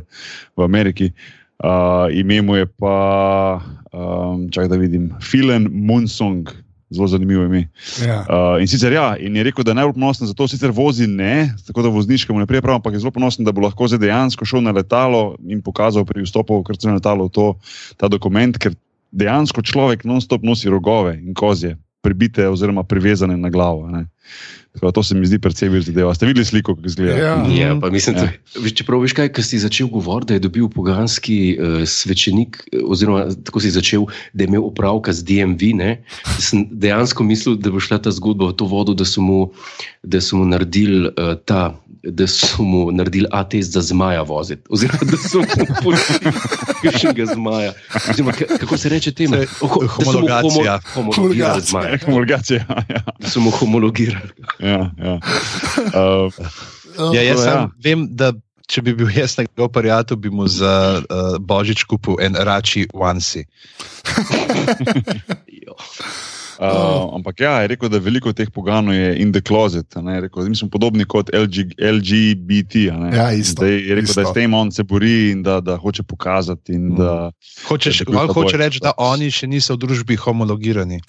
v 0.56 0.64
Ameriki. 0.64 1.12
Uh, 1.60 2.08
ime 2.08 2.40
mu 2.40 2.56
je 2.56 2.66
pa, 2.66 3.60
um, 3.92 4.48
čakaj 4.48 4.72
da 4.72 4.80
vidim, 4.80 5.12
Filen 5.20 5.68
Munsong, 5.68 6.63
zelo 6.94 7.08
zanimivo 7.10 7.44
ime. 7.44 7.66
Ja. 8.00 8.22
Uh, 8.24 8.60
in 8.62 8.70
sicer 8.70 8.92
ja, 8.92 9.16
in 9.18 9.36
je 9.36 9.44
rekel, 9.44 9.64
da 9.64 9.74
je 9.74 9.80
najbolj 9.80 9.96
ponosen 9.98 10.30
za 10.30 10.34
to, 10.34 10.48
sicer 10.48 10.72
vozi 10.74 11.06
ne, 11.10 11.52
tako 11.66 11.82
da 11.82 11.92
vozniškemu 11.94 12.38
ne 12.38 12.46
prije 12.46 12.62
prav, 12.62 12.80
ampak 12.80 12.94
je 12.94 13.02
zelo 13.04 13.12
ponosen, 13.14 13.44
da 13.44 13.52
bo 13.52 13.64
lahko 13.66 13.88
zdaj 13.90 14.04
dejansko 14.06 14.46
šel 14.48 14.62
na 14.64 14.72
letalo 14.74 15.34
in 15.48 15.62
pokazal 15.62 16.06
pri 16.08 16.24
vstopu 16.24 16.60
v 16.60 16.68
krcno 16.70 16.94
letalo 16.94 17.28
to, 17.28 17.54
ta 18.00 18.08
dokument, 18.08 18.58
ker 18.58 18.76
dejansko 19.14 19.62
človek 19.62 20.06
non-stop 20.08 20.42
nosi 20.42 20.70
rogove 20.70 21.18
in 21.18 21.34
kozje. 21.34 21.76
pribite 22.04 22.48
oziroma 22.48 22.82
privezane 22.84 23.36
na 23.36 23.48
glavo. 23.48 23.88
Ne. 23.88 24.06
Da 24.74 24.90
to 24.90 25.02
se 25.02 25.14
mi 25.14 25.22
zdi 25.22 25.38
precej 25.38 25.68
več 25.68 25.84
zadeva. 25.84 26.10
Ste 26.10 26.26
videli 26.26 26.44
sliko, 26.44 26.74
kako 26.74 26.86
izgleda? 26.86 27.14
Ja. 27.14 27.34
Ja, 27.48 27.76
pa 27.76 27.90
mislim, 27.90 28.16
Ja. 28.16 28.22
ja. 28.24 28.32
da, 28.56 28.70
čeprav 28.70 29.00
veš 29.00 29.12
kaj, 29.12 29.28
ker 29.30 29.44
si 29.44 29.58
začel 29.58 29.86
govoriti, 29.88 30.26
da 30.26 30.34
je 30.34 30.40
dobil 30.40 30.66
poganski 30.68 31.36
uh, 31.52 31.64
svečenik, 31.84 32.64
eh, 32.68 32.82
oziroma 32.84 33.22
tako 33.38 33.60
si 33.60 33.70
začel, 33.70 34.02
da 34.32 34.42
je 34.42 34.48
imel 34.48 34.64
opravka 34.64 35.12
z 35.12 35.22
DMV. 35.22 35.62
Ne, 35.74 35.90
sem 36.40 36.66
dejansko 36.68 37.22
mislil, 37.22 37.54
da 37.56 37.70
bo 37.70 37.78
šla 37.78 37.98
ta 38.00 38.10
zgodba 38.10 38.46
v 38.46 38.54
to 38.54 38.66
vodo, 38.66 38.94
da 38.94 39.04
so 39.04 39.20
mu, 39.20 39.52
da 40.02 40.20
so 40.20 40.36
mu 40.36 40.44
naredili 40.46 41.06
uh, 41.08 41.38
ta. 41.38 41.78
Da 42.04 42.26
so 42.26 42.60
mu 42.60 42.92
naredili 42.92 43.24
ATS 43.30 43.70
za 43.70 43.80
zmaja 43.82 44.20
voziti, 44.22 44.60
oziroma 44.68 45.00
da 45.02 45.16
so 45.18 45.40
mu 45.40 45.64
pustili 45.82 46.36
še 46.92 47.06
nekaj 47.08 47.30
zmaja. 47.30 47.70
Oziroma, 48.04 48.32
ka- 48.34 48.58
kako 48.58 48.76
se 48.76 48.88
reče 48.90 49.12
temu? 49.14 49.34
Se- 49.34 49.48
Ho- 49.62 49.80
da 49.80 50.04
so 50.04 50.12
mu 50.12 50.28
homologacija. 50.28 50.74
homo- 50.90 51.14
Homologirali 51.14 51.62
zmaja. 51.62 51.96
Homologacija. 52.04 52.60
Ja, 52.90 53.00
Da 53.16 53.24
so 53.26 53.40
mu 53.40 53.48
homologirali. 53.50 54.28
Ja, 54.64 54.80
ja. 54.98 55.18
Uh, 55.92 56.32
Ja, 57.14 57.22
jaz 57.22 57.42
To, 57.42 57.48
ja. 57.50 57.70
vem, 57.82 58.06
da 58.14 58.32
če 58.70 58.82
bi 58.86 58.94
bil 58.96 59.10
jaz 59.12 59.34
njegov 59.38 59.72
prijatelj, 59.74 60.18
bi 60.24 60.30
mu 60.30 60.46
za 60.48 61.02
uh, 61.02 61.36
božič 61.40 61.84
kupil 61.90 62.20
en 62.22 62.38
rači 62.38 62.86
onesie. 62.94 63.44
Uh, 66.54 67.14
ampak 67.16 67.40
ja, 67.40 67.60
je 67.60 67.68
rekel, 67.74 67.88
da 67.88 67.98
veliko 67.98 68.32
teh 68.32 68.50
poganov 68.50 68.94
je 68.94 69.16
in 69.18 69.32
the 69.32 69.40
closet. 69.40 69.96
a 69.96 70.00
ne, 70.00 70.14
je 70.14 70.20
Rekel, 70.20 70.48
mi 70.48 70.56
smo 70.56 70.68
podobni 70.70 71.04
kot 71.04 71.30
LG, 71.34 71.74
LGBT. 71.78 72.74
a 72.92 72.96
ne. 72.96 73.08
Ja, 73.16 73.32
isto, 73.32 73.62
Zdaj 73.64 73.74
je 73.74 73.94
rekel, 73.94 74.14
da 74.14 74.22
isto. 74.22 74.30
s 74.30 74.34
tem 74.34 74.54
on 74.54 74.70
se 74.72 74.82
bori 74.82 75.30
in 75.30 75.42
da, 75.42 75.60
da 75.60 75.76
hoče 75.76 76.02
pokazati. 76.02 76.72
In 76.72 76.94
da, 76.94 77.30
Hočeš, 77.68 78.04
Da 78.06 78.26
hoče 78.26 78.56
boj. 78.56 78.58
reči, 78.58 78.78
da 78.82 78.92
oni 78.96 79.30
še 79.30 79.46
niso 79.46 79.74
v 79.74 79.78
družbi 79.78 80.16
homologirani. 80.16 81.00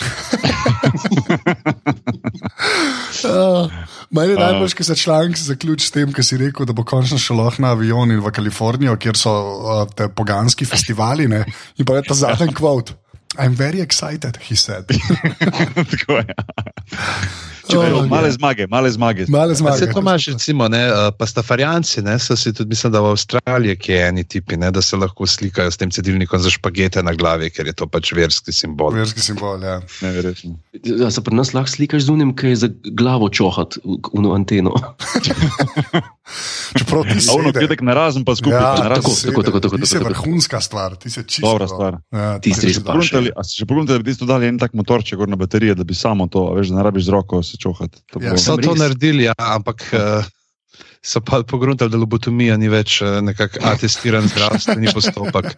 Uh, 3.25 3.71
Meni 4.15 4.31
je 4.33 4.39
najbolj, 4.39 4.73
ker 4.77 4.85
se 4.85 4.95
članek 4.95 5.37
zaključi 5.37 5.87
s 5.87 5.91
tem, 5.91 6.11
ker 6.13 6.25
si 6.25 6.37
rekel, 6.37 6.65
da 6.65 6.73
bo 6.73 6.83
končno 6.87 7.17
šel 7.17 7.37
lahko 7.41 7.61
na 7.61 7.71
avion 7.73 8.11
in 8.11 8.21
v 8.21 8.31
Kalifornijo, 8.31 8.95
kjer 8.97 9.17
so 9.17 9.31
uh, 9.31 9.87
te 9.89 10.07
poganski 10.09 10.65
festivali. 10.65 11.27
Ne? 11.27 11.43
In 11.77 11.85
pa 11.85 11.97
je 11.99 12.05
ta 12.09 12.13
zadnji 12.13 12.53
kvot. 12.53 12.93
I'm 13.37 13.53
very 13.53 13.81
excited, 13.81 14.37
he 14.37 14.55
said. 14.55 14.85
tako 15.91 16.13
je. 16.13 16.35
Oh, 17.73 17.87
Evo, 17.87 17.97
ja. 17.97 18.05
male 18.05 18.31
zmage, 18.31 18.67
male 18.67 18.91
zmage. 18.91 19.25
Male 19.27 19.53
Pa 19.53 19.57
zmage. 19.57 19.77
Se 19.77 19.91
to 19.91 19.99
imaš, 19.99 20.25
recimo, 20.25 20.67
ne, 20.67 20.91
uh, 20.91 20.97
pastafarijanci, 21.17 22.01
ne, 22.01 22.19
so 22.19 22.35
si 22.35 22.53
tudi, 22.53 22.69
mislim, 22.69 22.91
da 22.93 23.01
v 23.01 23.05
Avstraliji, 23.05 23.75
ki 23.75 23.91
je 23.91 24.07
eni 24.07 24.23
tipi, 24.23 24.57
ne, 24.57 24.71
da 24.71 24.81
se 24.81 24.97
lahko 24.97 25.27
slikajo 25.27 25.71
s 25.71 25.77
tem 25.77 25.91
cedilnikom 25.91 26.39
za 26.39 26.49
špagete 26.49 27.03
na 27.03 27.13
glavi, 27.13 27.49
ker 27.49 27.67
je 27.67 27.73
to 27.73 27.87
pač 27.87 28.13
verski 28.13 28.53
simbol. 28.53 28.93
Verski 28.93 29.21
simbol, 29.21 29.63
ja. 29.63 29.79
Neverjetno. 30.01 30.59
Ja, 30.83 31.09
se 31.11 31.23
pri 31.25 31.35
nas 31.35 31.53
lahko 31.57 31.73
slikaš 31.73 32.05
z 32.05 32.13
unim, 32.13 32.35
ki 32.37 32.53
je 32.53 32.61
za 32.67 32.69
glavo 32.85 33.29
čohat, 33.29 33.79
uno 34.13 34.35
anteno. 34.37 34.75
Čeprav 36.77 37.03
ti 37.03 37.21
si. 37.21 37.29
A 37.31 37.33
ono, 37.33 37.51
kjedek 37.53 37.81
na 37.81 37.93
razen, 37.93 38.25
pa 38.25 38.35
skupaj. 38.35 38.57
Ja, 38.57 38.75
na 38.75 38.87
razen. 38.87 39.03
tako, 39.03 39.41
tako, 39.43 39.43
tako, 39.43 39.59
tako, 39.59 39.77
Ti 39.77 39.85
si 39.85 39.97
vrhunska 39.97 40.61
stvar, 40.61 40.95
ti 40.95 41.09
si 41.09 41.23
čisto. 41.23 41.45
Dobra 41.45 41.67
stvar. 41.67 41.97
Ja, 42.11 42.39
Ti 42.39 42.53
si 42.53 42.67
res 42.67 42.81
a 42.81 43.43
ste 43.43 43.61
Še 43.61 43.65
pogledajte, 43.65 43.93
da 43.93 43.99
bi 44.01 44.09
tisto 44.09 44.25
dali 44.25 44.49
en 44.49 44.57
tak 44.57 44.73
motorček 44.73 45.21
na 45.27 45.37
baterije, 45.37 45.75
da 45.75 45.83
bi 45.83 45.93
samo 45.93 46.27
to, 46.27 46.49
a 46.49 46.57
veš, 46.57 46.73
da 46.73 46.81
ne 46.81 46.83
rabiš 46.83 47.05
z 47.05 47.13
roko 47.13 47.43
se 47.43 47.57
čohati. 47.57 48.01
To 48.11 48.19
Ja, 48.21 48.33
bo- 48.33 48.41
So 48.41 48.57
to 48.57 48.73
naredili, 48.75 49.29
ja, 49.29 49.33
ampak 49.37 49.85
uh, 49.93 50.25
so 51.05 51.21
pa 51.21 51.43
pogruntali, 51.43 51.91
da 51.93 51.97
lobotomija 51.97 52.57
ni 52.57 52.69
več 52.69 53.01
uh, 53.01 53.21
nekako 53.21 53.61
atestiran 53.61 54.25
zdravstveni 54.27 54.89
postopek. 54.93 55.53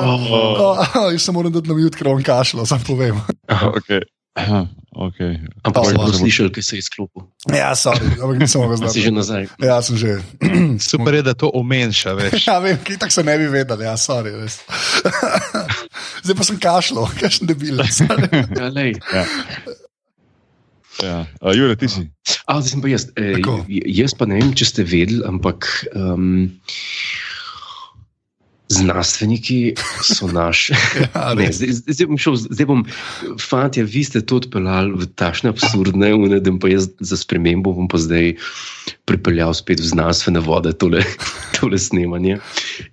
Oh. 0.00 0.30
Oh, 0.30 0.78
oh, 0.94 1.12
jaz 1.12 1.22
se 1.22 1.32
moram 1.32 1.52
dati 1.52 1.68
na 1.68 1.74
mute, 1.74 1.98
ker 1.98 2.08
vam 2.08 2.22
kašlo, 2.22 2.66
sam 2.66 2.80
povem. 2.86 3.18
Okay. 3.48 4.06
Okay. 4.94 5.42
Ampak 5.66 5.90
bo 5.98 6.06
wow. 6.06 6.14
slišal, 6.14 6.54
ki 6.54 6.62
se 6.62 6.78
je 6.78 6.86
izklopil. 6.86 7.26
Ja, 7.50 7.74
sorry, 7.74 8.14
ampak 8.14 8.38
nisem 8.38 8.62
mogel 8.62 8.78
A 8.78 8.88
Si 8.88 9.02
že 9.02 9.10
znati. 9.10 9.18
nazaj. 9.18 9.44
Ja, 9.58 9.82
sem 9.82 9.98
že. 9.98 10.22
Super 10.90 11.18
je, 11.18 11.22
da 11.26 11.34
to 11.34 11.50
omenša, 11.50 12.14
veš. 12.14 12.46
Ja, 12.46 12.62
vem, 12.62 12.78
ki 12.78 12.94
tako 12.94 13.10
se 13.18 13.26
ne 13.26 13.34
bi 13.38 13.50
vedel, 13.50 13.82
ja, 13.82 13.98
sorry. 13.98 14.30
Res. 14.38 14.62
Zdaj 16.24 16.36
pa 16.38 16.44
sem 16.46 16.58
kašlo, 16.62 17.10
kaj 17.18 17.40
še 17.40 17.50
debil. 17.50 17.82
Ja, 18.58 18.70
lej. 18.70 18.94
Ja. 21.02 21.26
Uh, 21.42 21.50
Jure, 21.50 21.74
ti 21.74 21.90
si. 21.90 22.06
A, 22.46 22.62
zdaj 22.62 22.70
sem 22.70 22.82
pa 22.84 22.88
jaz. 22.92 23.10
E, 23.18 23.42
jaz 23.90 24.14
pa 24.14 24.30
ne 24.30 24.38
vem, 24.38 24.54
če 24.54 24.68
ste 24.70 24.86
vedeli, 24.86 25.24
ampak 25.26 25.66
um, 25.98 26.46
znanstveniki 28.68 29.74
so 30.02 30.26
naši. 30.26 30.72
Ja, 31.14 31.34
Ne, 31.38 31.52
zdaj, 31.52 31.68
zdaj, 31.86 32.06
bom 32.06 32.18
šel, 32.18 32.36
zdaj 32.36 32.66
bom, 32.66 32.84
fantje, 33.40 33.84
vi 33.84 34.04
ste 34.04 34.22
to 34.24 34.40
odpeljali 34.40 34.94
v 35.04 35.08
tašne 35.18 35.52
absurdne 35.52 36.14
une, 36.14 36.40
da 36.40 36.50
bom 36.50 36.60
pa 36.62 36.72
jaz 36.72 36.88
za 37.00 37.18
spremembo 37.20 37.74
bom 37.76 37.88
pa 37.90 38.00
zdaj 38.00 38.34
pripeljal 39.04 39.54
spet 39.54 39.82
v 39.84 39.90
znanstvene 39.92 40.40
vode 40.44 40.72
tole, 40.80 41.04
tole 41.58 41.78
snemanje. 41.78 42.40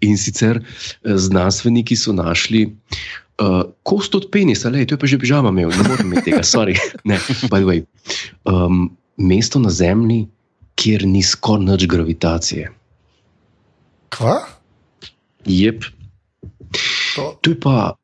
In 0.03 0.19
sicer 0.19 0.59
eh, 0.59 1.17
znanstveniki 1.17 1.95
so 1.95 2.13
našli 2.15 2.67
uh, 2.67 3.63
kost 3.83 4.15
od 4.15 4.27
penisa, 4.31 4.69
le, 4.69 4.85
to 4.85 4.95
je 4.95 4.99
pa 4.99 5.07
že 5.07 5.19
pižama 5.19 5.49
imel, 5.55 5.71
ne 5.71 5.87
morem 5.87 6.11
imeti 6.11 6.31
tega, 6.31 6.43
sorry. 6.43 6.75
Ne, 7.07 7.19
by 7.47 7.63
the 7.63 7.67
way. 7.67 7.85
Um, 8.45 8.91
mesto 9.17 9.59
na 9.59 9.69
Zemlji, 9.69 10.27
kjer 10.75 11.05
ni 11.07 11.23
skoraj 11.23 11.65
nič 11.65 11.87
gravitacije. 11.87 12.71
Kva? 14.11 14.60
Jep, 15.45 15.83
To, 17.15 17.35
To 17.41 17.51
je 17.51 17.57
pa, 17.59 17.95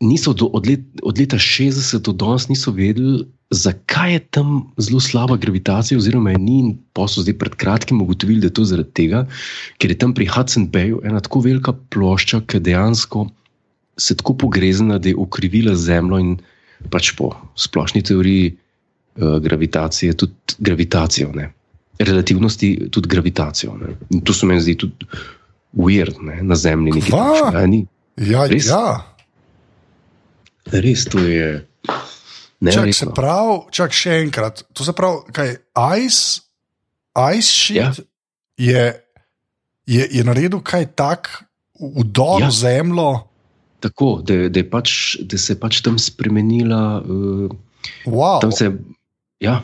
niso 0.00 0.32
do, 0.32 0.48
od, 0.52 0.66
let, 0.66 0.82
od 1.02 1.18
leta 1.18 1.36
60 1.36 2.00
do 2.00 2.12
danes 2.12 2.48
niso 2.48 2.72
vedeli, 2.72 3.24
zakaj 3.50 4.12
je 4.12 4.20
tam 4.34 4.48
zelo 4.80 5.00
slaba 5.00 5.36
gravitacija, 5.36 5.98
oziroma 5.98 6.34
je 6.34 6.38
ni. 6.38 6.58
in 6.58 6.68
Pa 6.92 7.06
so 7.08 7.22
zdaj 7.22 7.38
pred 7.38 7.54
kratkim 7.54 8.00
ugotovili, 8.02 8.40
da 8.40 8.50
je 8.50 8.56
to 8.56 8.64
zaradi 8.64 8.90
tega, 8.90 9.26
ker 9.78 9.90
je 9.90 9.98
tam 9.98 10.14
pri 10.14 10.26
Hudson 10.26 10.68
Bayu 10.70 11.04
ena 11.04 11.20
tako 11.20 11.44
velika 11.44 11.72
plošča, 11.72 12.42
ki 12.46 12.60
dejansko 12.60 13.28
se 13.96 14.16
tako 14.16 14.34
pogrezna, 14.34 14.98
da 14.98 15.08
je 15.08 15.16
ukrivila 15.16 15.76
Zemljo 15.78 16.18
in 16.18 16.36
pač 16.90 17.12
po 17.14 17.30
splošni 17.54 18.02
teoriji 18.02 18.56
uh, 18.56 19.38
gravitacije, 19.38 20.16
tudi 20.18 20.34
gravitacijo, 20.58 21.30
ne. 21.34 21.52
relativnosti, 21.98 22.90
tudi 22.90 23.08
gravitacijo. 23.08 23.76
Ne. 23.78 23.94
In 24.10 24.20
to 24.26 24.34
se 24.34 24.46
meni 24.46 24.60
zdi 24.60 24.74
tudi 24.74 25.06
weird, 25.74 26.16
ne, 26.20 26.42
na 26.42 26.54
Zemlji 26.54 26.92
nekaj 26.92 27.10
Kva? 27.10 27.24
takšnega, 27.24 27.58
a 27.58 27.66
ni. 27.66 27.80
ja, 28.16 28.46
Res? 28.46 28.66
ja. 28.66 28.86
Res 30.66 31.04
to 31.04 31.18
je. 31.20 31.66
Čak, 32.64 32.88
se 32.94 33.06
pravi, 33.12 33.56
čak 33.70 33.92
še 33.92 34.22
enkrat. 34.22 34.62
To 34.72 34.80
se 34.80 34.92
pravi, 34.92 35.28
kaj 35.30 35.48
ice, 35.98 36.40
ice 37.12 37.44
sheet 37.44 37.76
Ja. 37.76 37.90
je, 38.56 38.82
je, 39.86 40.02
je 40.10 40.22
naredil 40.24 40.62
kaj 40.62 40.86
tak, 40.94 41.28
vdor 41.76 42.40
Ja. 42.40 42.48
v 42.48 42.54
zemljo. 42.54 43.08
Tako, 43.80 44.22
da, 44.24 44.48
da, 44.48 44.62
pač, 44.64 44.94
da 45.20 45.36
se 45.36 45.52
je 45.52 45.60
pač 45.60 45.82
tam 45.82 45.98
spremenila. 45.98 47.02
Uh, 47.02 47.52
Wow. 48.06 48.40
tam 48.40 48.48
se, 48.48 48.70
ja, 49.38 49.60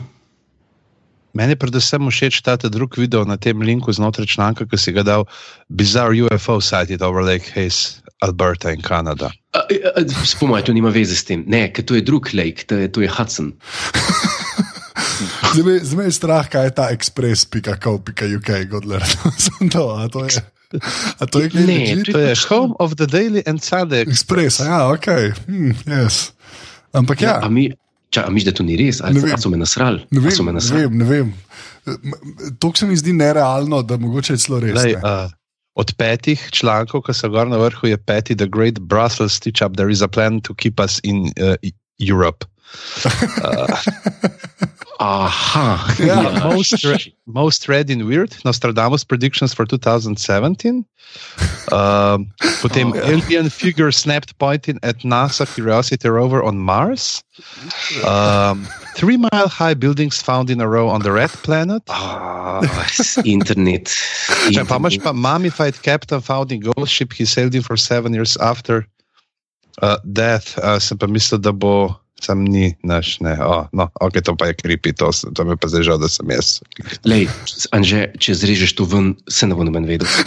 Meni 1.33 1.55
je 1.55 1.61
predvsem 1.63 2.01
všeč 2.11 2.41
ta 2.43 2.57
ta 2.57 2.67
drug 2.67 2.97
video 2.97 3.23
na 3.23 3.37
tem 3.37 3.55
linku 3.61 3.91
znotraj 3.93 4.27
članka, 4.27 4.65
ki 4.67 4.77
si 4.77 4.91
ga 4.91 5.03
dal, 5.03 5.23
Bizarre 5.71 6.15
UFO 6.27 6.59
sighted 6.61 7.01
over 7.01 7.23
Lake 7.23 7.47
Hayes, 7.55 8.01
Alberta 8.19 8.71
in 8.75 8.81
Kanada. 8.83 9.31
Spomaj, 10.27 10.67
to 10.67 10.73
nima 10.75 10.91
veze 10.91 11.15
s 11.15 11.23
tem. 11.23 11.43
Ne, 11.47 11.71
ker 11.71 11.83
to 11.87 11.95
je 11.95 12.03
drug 12.03 12.33
lake, 12.33 12.67
to 12.67 12.75
je, 12.75 12.91
to 12.91 13.01
je 13.01 13.09
Hudson. 13.09 13.53
Zdaj 15.53 15.63
me- 15.63 15.79
zdaj 15.83 15.97
me 15.97 16.03
je 16.03 16.11
strah, 16.11 16.45
kaj 16.49 16.65
je 16.65 16.71
ta 16.75 16.85
express.co.uk, 16.91 18.49
Godler. 18.69 19.03
To, 19.73 19.95
a 19.95 20.07
to 20.09 20.25
je. 20.25 20.41
A 21.19 21.25
to 21.25 21.39
je 21.39 21.49
kaj 21.49 21.63
Ne? 21.67 22.03
To 22.11 22.19
je 22.19 22.35
Home 22.49 22.73
of 22.79 22.95
the 22.95 23.07
Daily 23.07 23.43
and 23.45 23.63
Sunday. 23.63 24.01
Express, 24.07 24.59
ja, 24.59 24.87
ok. 24.91 25.07
Hm, 25.47 25.71
yes. 25.87 26.31
Ampak 26.93 27.21
ja, 27.21 27.39
A 27.43 27.49
mi, 27.49 27.71
ča, 28.11 28.25
a 28.27 28.29
miš, 28.29 28.43
da 28.43 28.51
to 28.51 28.63
ni 28.63 28.75
res, 28.77 28.99
ali, 29.01 29.15
Ne 29.15 29.31
vem. 29.31 29.37
so 29.39 29.49
me 29.49 29.57
nasrali? 29.57 30.03
ne 30.11 30.19
vem, 30.19 30.31
so 30.31 30.43
me 30.43 30.51
ne 30.51 30.59
nasrali? 30.59 30.83
vem. 30.83 30.97
Ne 30.97 31.05
vem. 31.05 31.33
To 32.59 32.71
se 32.75 32.85
mi 32.85 32.95
zdi 32.95 33.13
nerealno, 33.13 33.81
da 33.81 33.97
mogoče 33.97 34.33
je 34.33 34.37
celo 34.37 34.59
res. 34.59 34.75
Lej, 34.75 34.93
ne. 34.93 35.01
uh, 35.01 35.31
od 35.73 35.93
petih 35.97 36.37
člankov, 36.51 37.01
ki 37.07 37.15
so 37.15 37.29
gor 37.31 37.47
na 37.47 37.57
vrhu, 37.57 37.87
je 37.87 37.97
peti 37.97 38.35
The 38.35 38.45
Great 38.47 38.79
Brussels 38.79 39.33
Stitch 39.33 39.63
Up. 39.65 39.77
There 39.77 39.89
is 39.89 40.01
a 40.01 40.07
plan 40.07 40.41
to 40.41 40.53
keep 40.53 40.79
us 40.79 40.99
in 41.03 41.31
uh, 41.39 41.55
Europe. 41.97 42.45
Uh, 43.43 43.77
Aha, 45.01 45.95
Ja, 45.97 46.49
most, 46.53 46.83
re 46.85 47.13
most 47.25 47.67
read 47.67 47.89
in 47.89 48.05
weird, 48.05 48.35
Nostradamus 48.45 49.03
predictions 49.03 49.51
for 49.51 49.65
2017. 49.65 50.85
Um, 51.71 52.29
potem 52.61 52.91
Oh, 52.91 52.95
ja. 52.95 53.01
alien 53.09 53.49
figure 53.49 53.91
snapped 53.91 54.37
pointing 54.37 54.77
at 54.83 54.99
NASA 55.03 55.45
Curiosity 55.51 56.07
rover 56.07 56.43
on 56.43 56.59
Mars. 56.59 57.23
Um, 58.05 58.67
three 58.95 59.17
mile 59.17 59.47
high 59.49 59.73
buildings 59.73 60.21
found 60.21 60.51
in 60.51 60.61
a 60.61 60.67
row 60.67 60.87
on 60.87 61.01
the 61.01 61.11
red 61.11 61.31
planet. 61.41 61.81
Ah, 61.89 62.61
internet. 63.25 63.89
Če 64.53 64.63
pa 64.69 64.77
imaš 64.77 65.01
pa 65.01 65.13
mummified 65.13 65.81
captain 65.81 66.21
found 66.21 66.51
in 66.51 66.61
ghost 66.61 66.93
ship 66.93 67.11
he 67.13 67.25
sailed 67.25 67.55
in 67.55 67.63
for 67.63 67.75
seven 67.75 68.13
years 68.13 68.37
after. 68.37 68.85
Uh, 69.81 69.97
death, 70.13 70.59
uh, 70.59 70.77
sem 70.77 70.97
pa 70.99 71.07
mislil, 71.07 71.41
da 71.41 71.51
bo. 71.51 71.97
Sam 72.21 72.43
ni 72.43 72.75
naš, 72.81 73.19
ne. 73.19 73.35
Oh, 73.35 73.65
no, 73.71 73.89
ok, 73.95 74.21
to 74.21 74.35
pa 74.35 74.45
je 74.45 74.53
kripi, 74.53 74.93
to, 74.93 75.09
to 75.09 75.41
mi 75.41 75.51
je 75.51 75.55
pa 75.57 75.67
zdaj 75.67 75.83
žal, 75.83 75.97
da 75.97 76.05
sem 76.05 76.29
jaz. 76.29 76.61
Lej, 77.01 77.27
Anže, 77.71 78.11
če 78.15 78.35
zrežeš 78.35 78.73
to 78.73 78.85
ven, 78.85 79.15
se 79.25 79.43
ne 79.43 79.53
bo 79.53 79.63
noben 79.63 79.83
vedel. 79.83 80.07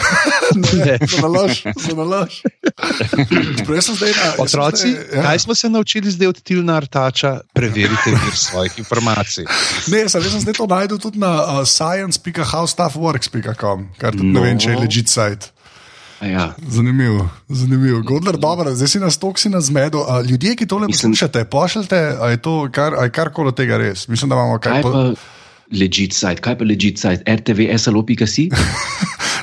Ne, 0.75 0.97
za 1.01 1.19
nalaž, 1.19 1.63
za 1.73 1.91
nalaž. 1.91 2.41
Čeprav 3.57 3.73
jaz 3.73 3.83
sem 3.83 3.95
zdaj 3.95 4.11
na. 4.11 4.15
sem 4.27 4.37
Otroci, 4.37 4.89
zdaj- 4.89 5.09
ja. 5.09 5.21
kaj 5.23 5.39
smo 5.39 5.55
se 5.55 5.67
naučili 5.67 6.11
zdaj 6.11 6.27
od 6.27 6.41
Tilna 6.41 6.75
Artača? 6.75 7.39
Preverite 7.51 8.09
vir 8.13 8.35
svojih 8.35 8.77
informacij. 8.77 9.43
Ne, 9.87 10.05
sem, 10.05 10.21
jaz 10.21 10.29
sem 10.29 10.39
zdaj 10.41 10.53
to 10.53 10.67
najdel 10.67 10.97
tudi 10.99 11.17
na 11.17 11.41
uh, 11.41 11.65
science.howstuffworks.com, 11.65 13.89
kar 13.97 14.11
tudi 14.11 14.27
no. 14.27 14.33
ne 14.35 14.39
vem, 14.43 14.57
če 14.57 14.69
je 14.69 14.75
No. 14.75 14.81
legit 14.81 15.07
sajt. 15.07 15.54
Ja, 16.25 16.53
Zanimivo, 16.67 17.29
zanimivo. 17.49 18.01
Godler, 18.01 18.37
dobro, 18.37 18.75
zdaj 18.75 18.87
si 18.87 18.99
nas 18.99 19.17
toksi 19.17 19.49
na 19.49 19.61
zmedu. 19.61 20.01
A, 20.07 20.21
ljudje, 20.21 20.55
ki 20.55 20.67
tole 20.67 20.87
Mislim- 20.87 21.11
poslušate, 21.11 21.45
pošljite, 21.45 22.17
a 22.21 22.29
je 22.29 22.37
to 22.41 22.69
kar, 22.71 22.93
a 22.93 23.03
je 23.03 23.09
karkoli 23.09 23.47
od 23.47 23.55
tega 23.55 23.77
res. 23.77 24.07
Mislim, 24.07 24.29
da 24.29 24.35
imamo 24.35 24.59
kaj 24.59 24.81
kaj 24.81 24.81
pa 24.81 25.13
legit 25.79 26.13
site, 26.13 26.41
kaj 26.41 26.57
pa 26.57 26.63
legit 26.65 26.97
site, 26.99 27.23
rtvslo.si? 27.27 28.49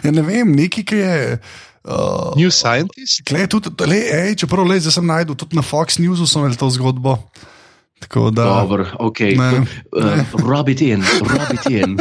Ja, 0.02 0.10
ne 0.10 0.22
vem, 0.22 0.50
neki, 0.52 0.82
ki 0.84 0.96
je. 0.96 1.38
Uh, 1.84 2.34
New 2.36 2.50
Scientist? 2.50 3.22
Klej, 3.26 3.46
tudi, 3.46 3.70
le, 3.86 3.96
ej, 4.10 4.34
čeprav 4.38 4.66
le, 4.66 4.80
zdaj 4.82 4.96
sem 4.98 5.06
najdel, 5.06 5.34
tudi 5.38 5.54
na 5.58 5.62
Fox 5.62 5.98
Newsu 6.02 6.26
sem 6.26 6.42
imel 6.42 6.56
to 6.58 6.66
zgodbo. 6.74 7.16
Tako 8.02 8.30
da. 8.34 8.44
Dobro, 8.44 8.86
ok. 8.98 9.20
Ne, 9.20 9.62
Uh, 9.92 10.24
rub 10.40 10.68
it 10.68 10.80
in, 10.80 11.02
rub 11.20 11.52
it 11.52 11.66
in. 11.70 11.98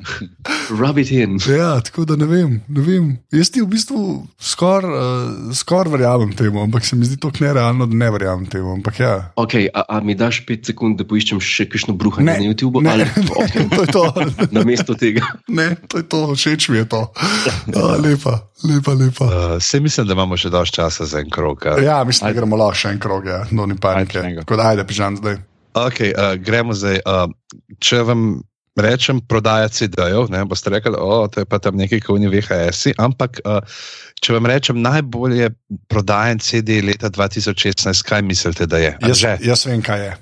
rub 0.80 0.98
it 0.98 1.10
in. 1.10 1.38
Ja, 1.58 1.80
tako 1.80 2.04
da 2.04 2.16
ne 2.16 2.26
vem. 2.28 2.60
Ne 2.68 2.80
vem. 2.84 3.06
Jaz 3.32 3.50
ti 3.50 3.62
v 3.62 3.68
bistvu 3.72 4.26
skoraj 4.40 4.90
uh, 4.90 5.54
skor 5.56 5.88
verjamem 5.88 6.32
temu, 6.36 6.62
ampak 6.62 6.84
se 6.84 6.96
mi 6.96 7.08
zdi 7.08 7.16
to 7.16 7.30
nerealno, 7.40 7.86
da 7.86 7.96
ne 7.96 8.10
verjamem 8.10 8.46
temu. 8.46 8.74
Ampak 8.76 9.00
ja. 9.00 9.14
Ok, 9.40 9.54
a, 9.74 9.84
a 9.88 10.00
mi 10.04 10.14
daš 10.14 10.42
pet 10.46 10.66
sekund, 10.68 10.98
da 11.00 11.08
poiščem 11.08 11.40
še 11.40 11.66
kakšno 11.72 11.96
bruhanje 11.96 12.28
Ne, 12.28 12.36
na 12.38 12.50
YouTubu? 12.50 12.82
ne, 12.84 12.92
ali, 12.92 13.08
ne, 13.16 13.24
okay, 13.40 13.68
to 13.72 13.82
je 13.82 13.92
to. 13.92 14.04
na 14.56 14.64
mesto 14.64 14.94
tega. 14.94 15.24
Ne, 15.48 15.72
to 15.88 15.98
je 16.02 16.08
to, 16.08 16.22
všeč 16.34 16.68
mi 16.68 16.82
je 16.82 16.88
to. 16.92 17.02
A, 17.16 17.96
lepa, 18.04 18.36
lepa, 18.68 18.92
lepa. 18.92 19.24
Uh, 19.24 19.56
se 19.60 19.80
mislim, 19.80 20.06
da 20.06 20.12
imamo 20.12 20.36
še 20.36 20.52
dosti 20.52 20.76
časa 20.76 21.08
za 21.08 21.24
en 21.24 21.30
krog. 21.32 21.66
a? 21.66 21.78
Ja, 21.80 21.98
mislim, 22.04 22.28
da 22.28 22.36
gremo 22.40 22.60
lahko 22.60 22.84
še 22.84 22.94
en 22.94 23.00
krog, 23.00 23.26
ja. 23.26 23.42
no 23.50 23.66
ni 23.66 23.76
panike. 23.80 24.22
Tako 24.44 24.60
da 24.60 24.70
ajde, 24.74 24.84
pižam 24.86 25.16
zdaj. 25.24 25.38
Okay, 25.74 26.12
uh, 26.14 26.36
gremo 26.38 26.76
zdaj. 26.76 27.00
Uh, 27.02 27.32
če 27.82 28.04
vam 28.06 28.44
rečem, 28.78 29.20
prodaja 29.30 29.70
CD-jev, 29.70 30.28
ne 30.30 30.42
boste 30.50 30.70
rekli, 30.70 30.94
da 30.94 31.42
je 31.42 31.46
pa 31.46 31.58
tam 31.62 31.78
nekaj, 31.78 32.02
kot 32.06 32.20
ni 32.22 32.30
VHS. 32.30 32.94
Ampak, 32.98 33.40
uh, 33.46 33.62
če 34.22 34.36
vam 34.36 34.46
rečem, 34.50 34.80
najbolje 34.82 35.50
prodajen 35.90 36.42
CD 36.42 36.82
leta 36.82 37.10
2016, 37.10 38.04
kaj 38.06 38.22
mislite, 38.26 38.66
da 38.66 38.82
je? 38.82 38.92
Jaz, 38.98 39.10
Anže? 39.10 39.34
jaz 39.46 39.66
vem, 39.66 39.82
kaj 39.82 40.06
je. 40.06 40.12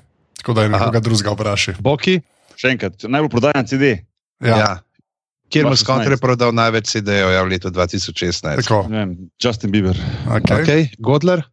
Tako 0.41 0.57
da 0.57 0.65
je 0.65 0.73
nekoga 0.73 1.03
drugega 1.03 1.35
vprašaj. 1.37 1.77
Boki? 1.81 2.17
Še 2.59 2.73
enkrat, 2.75 3.05
najbolj 3.09 3.31
prodajan 3.33 3.69
CD. 3.69 3.95
Ja, 4.43 4.57
Ja. 4.57 4.71
Kjer 5.53 5.67
2016. 5.69 5.85
skontre 5.85 6.17
prodal 6.17 6.53
največ 6.57 6.89
CD-jev 6.89 7.29
ja, 7.29 7.41
v 7.45 7.53
letu 7.53 7.69
2016? 7.69 8.63
tako. 8.65 8.79
Vem, 8.89 9.29
Justin 9.37 9.69
Bieber. 9.69 9.97
Okay. 10.25 10.63
Okay. 10.63 10.81
Godler? 10.97 11.45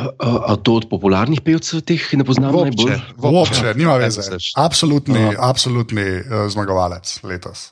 A, 0.00 0.52
a, 0.52 0.56
to 0.56 0.78
od 0.80 0.86
popularnih 0.88 1.42
pevcev 1.44 1.82
teh 1.84 2.00
ne 2.16 2.24
poznam 2.24 2.54
najbolj? 2.54 2.96
Vopče, 3.20 3.74
nima 3.76 3.98
veze. 4.00 4.24
Absolutni, 4.56 5.18
Aha. 5.18 5.50
absolutni 5.50 6.06
uh, 6.20 6.46
zmagovalec 6.52 7.18
letos. 7.26 7.70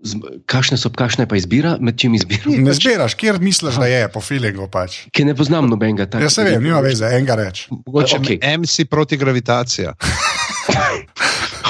Z- 0.00 0.20
Kakšne 0.48 0.76
so, 0.80 0.88
kakšna 0.92 1.24
je 1.24 1.28
pa 1.28 1.36
izbira, 1.36 1.74
med 1.80 1.98
čim 2.00 2.14
izbira? 2.16 2.48
Ne 2.48 2.72
zbiraš, 2.76 3.14
kjer 3.20 3.40
misliš, 3.40 3.76
da 3.80 3.88
je, 3.88 4.06
po 4.12 4.20
feelingu 4.24 4.68
pač. 4.72 5.02
Ki 5.12 5.24
ne 5.28 5.34
poznam 5.36 5.68
nobenega 5.68 6.06
takega. 6.08 6.28
Jaz 6.28 6.38
se 6.40 6.46
vem, 6.48 6.62
nima 6.64 6.80
veze, 6.84 7.04
enega 7.04 7.36
reč. 7.40 7.66
Mogoče 7.72 8.20
okay. 8.20 8.40
MC 8.60 8.88
proti 8.90 9.20
gravitacija. 9.20 9.96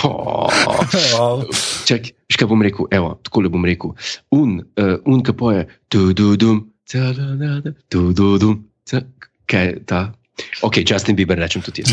Oh, 0.00 0.48
čak, 1.84 2.06
škaj 2.32 2.48
bom 2.48 2.62
rekel, 2.64 2.86
evo, 2.94 3.10
tako 3.20 3.42
le 3.44 3.50
bom 3.52 3.64
rekel. 3.68 3.92
Un, 4.32 4.54
uh, 4.80 4.94
un 5.04 5.20
ki 5.20 5.34
poje, 5.36 5.66
tu, 5.92 6.06
tu, 6.16 6.30
dum, 6.40 6.62
ta, 6.88 7.10
da, 7.12 7.34
da, 7.36 7.58
da, 7.64 7.72
tu, 7.92 8.06
tu, 8.16 8.30
dum, 8.40 8.54
ta, 8.88 9.02
kaj 9.50 9.64
je 9.66 9.76
ta? 9.84 10.00
Ok, 10.62 10.78
Justin 10.80 11.12
Bieber 11.14 11.36
rečem 11.36 11.60
tudi 11.60 11.82
jaz. 11.82 11.92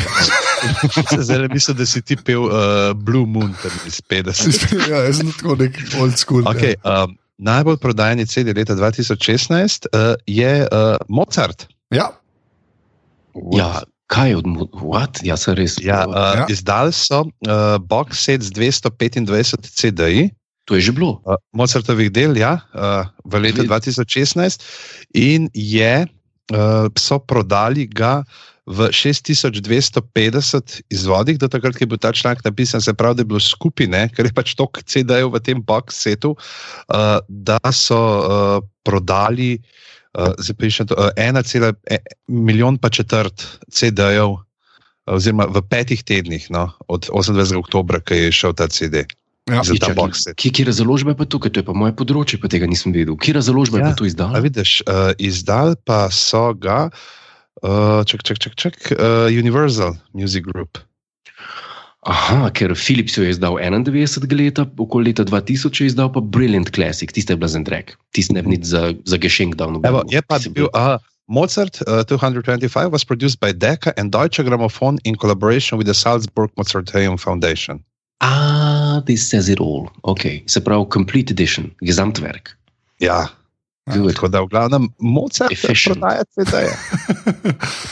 Zdaj 1.26 1.50
mislim, 1.50 1.78
da 1.78 1.86
si 1.86 2.00
ti 2.02 2.16
pel 2.16 2.46
uh, 2.46 2.54
Blue 2.96 3.26
Moon 3.26 3.52
tam 3.60 3.74
iz 3.84 4.00
50. 4.02 4.62
ja, 4.92 5.02
jaz 5.04 5.18
sem 5.18 5.32
tako 5.34 5.58
nek 5.60 5.76
old 6.00 6.16
school. 6.16 6.48
Okay, 6.48 6.78
um, 6.82 7.18
najbolj 7.38 7.78
prodajani 7.78 8.24
CD 8.26 8.56
leta 8.56 8.72
2016 8.74 9.90
uh, 9.92 10.16
je 10.26 10.64
uh, 10.64 10.96
Mozart. 11.10 11.68
Ja. 11.92 12.08
Ja, 13.52 13.82
kaj 14.08 14.30
je 14.30 14.38
od 14.38 14.48
Mo- 14.48 14.72
What? 14.82 15.20
Ja, 15.22 15.36
sem 15.38 15.54
res. 15.54 15.76
Ja, 15.78 16.06
uh, 16.08 16.16
Ja. 16.16 16.34
ja. 16.34 16.46
Izdali 16.50 16.94
so 16.94 17.22
uh, 17.22 17.30
box 17.80 18.24
set 18.24 18.42
z 18.42 18.52
225 18.52 19.28
CD-ji. 19.68 20.30
To 20.66 20.76
je 20.76 20.82
že 20.82 20.92
bilo. 20.92 21.20
Uh, 21.24 21.36
Mozartovih 21.52 22.12
del, 22.12 22.36
ja, 22.36 22.60
uh, 22.74 23.08
v 23.24 23.40
letu 23.40 23.64
Gled- 23.64 23.84
2016, 23.94 24.64
in 25.14 25.48
je, 25.54 26.08
uh, 26.54 26.88
so 26.98 27.20
prodali 27.20 27.88
ga 27.88 28.22
v 28.68 28.92
6250 28.92 30.82
izvodih, 30.92 31.40
do 31.40 31.48
takrat, 31.48 31.78
ko 31.80 31.86
je 31.86 31.92
bil 31.96 32.00
ta 32.04 32.12
članek 32.12 32.44
napisan, 32.44 32.84
se 32.84 32.94
pravi, 32.94 33.16
da 33.16 33.24
je 33.24 33.32
bilo 33.32 33.40
skupine, 33.40 34.10
ker 34.12 34.28
je 34.28 34.36
pač 34.36 34.58
toliko 34.60 34.84
CD-jev 34.84 35.32
v 35.32 35.40
tem 35.40 35.64
box 35.64 36.04
setu, 36.04 36.36
uh, 36.36 37.24
da 37.28 37.60
so 37.72 37.96
uh, 37.96 38.60
prodali. 38.84 39.56
Uh, 40.12 40.36
zdaj 40.36 40.56
pišem 40.60 40.90
to, 40.92 41.00
uh, 41.00 41.16
1,1 41.16 41.72
milijon 42.28 42.76
pa 42.76 42.92
četrt 42.92 43.40
CD-jev, 43.72 44.36
oziroma 45.08 45.48
v 45.48 45.64
petih 45.64 46.04
tednih, 46.04 46.52
no, 46.52 46.68
od 46.92 47.08
28. 47.08 47.56
oktobra, 47.56 48.04
ko 48.04 48.20
je 48.20 48.36
šel 48.36 48.52
ta 48.52 48.68
CD. 48.68 49.08
Ja. 49.48 49.64
za 49.64 49.74
ta 49.80 49.88
Čakaj, 49.88 49.96
box. 49.96 50.14
Kje, 50.36 50.52
kje 50.52 50.72
založba 50.72 51.16
je 51.16 51.18
pa 51.18 51.26
tukaj? 51.26 51.52
To 51.56 51.60
je 51.64 51.66
pa 51.68 51.74
moje 51.74 51.96
področje, 51.96 52.40
pa 52.42 52.52
tega 52.52 52.68
nisem 52.68 52.92
vedel. 52.92 53.16
Kje 53.16 53.40
založba 53.40 53.80
je 53.80 53.84
Ja, 53.84 53.92
pa 53.92 54.00
to 54.00 54.08
izdala? 54.08 54.36
A 54.36 54.44
vidiš, 54.44 54.84
uh, 54.84 55.16
izdal 55.16 55.80
pa 55.88 56.12
so 56.12 56.52
ga, 56.52 56.92
uh, 57.64 58.04
čak, 58.04 58.28
čak, 58.28 58.44
čak, 58.44 58.60
čak, 58.60 58.76
uh, 58.92 59.32
Universal 59.32 59.96
Music 60.12 60.44
Group. 60.44 60.84
Aha, 62.08 62.48
ker 62.56 62.72
Philips 62.76 63.18
jo 63.18 63.24
je 63.24 63.36
izdal 63.36 63.60
91 63.60 64.32
leta, 64.32 64.64
okoli 64.80 65.12
leta 65.12 65.26
2000 65.28 65.84
je 65.84 65.88
izdal 65.92 66.08
pa 66.12 66.24
Brilliant 66.24 66.72
Classic, 66.72 67.12
tiste 67.12 67.36
je 67.36 67.40
bila 67.40 67.52
za 67.52 67.60
drek, 67.60 67.98
tiste 68.16 68.32
ne 68.32 68.44
bi 68.44 68.60
za, 68.64 68.96
za 69.04 69.18
gešenk 69.20 69.60
dal. 69.60 69.76
Evo, 69.76 70.04
nobenemu. 70.04 70.16
je 70.16 70.22
pa 70.24 70.40
bil, 70.48 70.72
uh, 70.72 70.96
Mozart 71.28 71.84
uh, 71.84 72.08
225 72.08 72.92
was 72.92 73.04
produced 73.04 73.40
by 73.40 73.52
Decca 73.52 73.92
and 74.00 74.12
Deutsche 74.12 74.40
Grammophon 74.40 75.00
in 75.04 75.16
collaboration 75.16 75.78
with 75.78 75.88
the 75.88 75.94
Salzburg 75.94 76.56
Mozarteum 76.56 77.20
Foundation. 77.20 77.84
Ah, 78.22 78.77
this 79.08 79.28
says 79.30 79.50
it 79.50 79.60
all. 79.60 79.90
Ok, 80.02 80.42
se 80.46 80.62
pravi, 80.62 80.86
complete 80.90 81.32
edition, 81.32 81.74
Gesamtwerk. 81.80 82.56
Ja, 82.98 83.30
Good. 83.88 84.14
tako 84.14 84.28
da 84.28 84.42
v 84.42 84.48
glavnem 84.52 84.90
Mozart 85.00 85.52
Efficient. 85.52 86.00
prodaja 86.00 86.24
CD-je. 86.36 86.74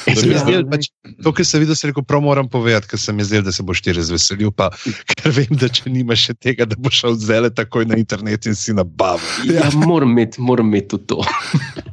Ja, 0.08 0.16
Se 0.20 0.28
mi 0.28 0.36
zdelo, 0.36 0.68
pač, 0.70 0.90
to, 1.24 1.32
kar 1.32 1.48
sem 1.48 1.64
videl, 1.64 1.76
se 1.76 1.88
rekel, 1.88 2.04
prav 2.04 2.22
moram 2.22 2.50
povedati, 2.52 2.90
ker 2.92 3.00
se 3.00 3.14
mi 3.16 3.24
zdelo, 3.24 3.48
da 3.48 3.54
se 3.56 3.64
boš 3.64 3.82
ti 3.82 3.94
razveselil, 3.96 4.52
pa 4.52 4.70
ker 5.16 5.32
vem, 5.32 5.56
da 5.56 5.70
če 5.72 5.92
nimaš 5.92 6.28
še 6.30 6.36
tega, 6.36 6.68
da 6.68 6.76
boš 6.76 7.00
šel 7.04 7.16
zele 7.24 7.52
takoj 7.56 7.88
na 7.88 8.00
internet 8.02 8.46
in 8.46 8.60
si 8.60 8.76
nabavil. 8.76 9.56
ja, 9.56 9.70
moram 9.80 10.12
imeti, 10.12 10.42
moram 10.42 10.68
imeti 10.68 10.96
tudi 10.96 11.08
to. 11.14 11.24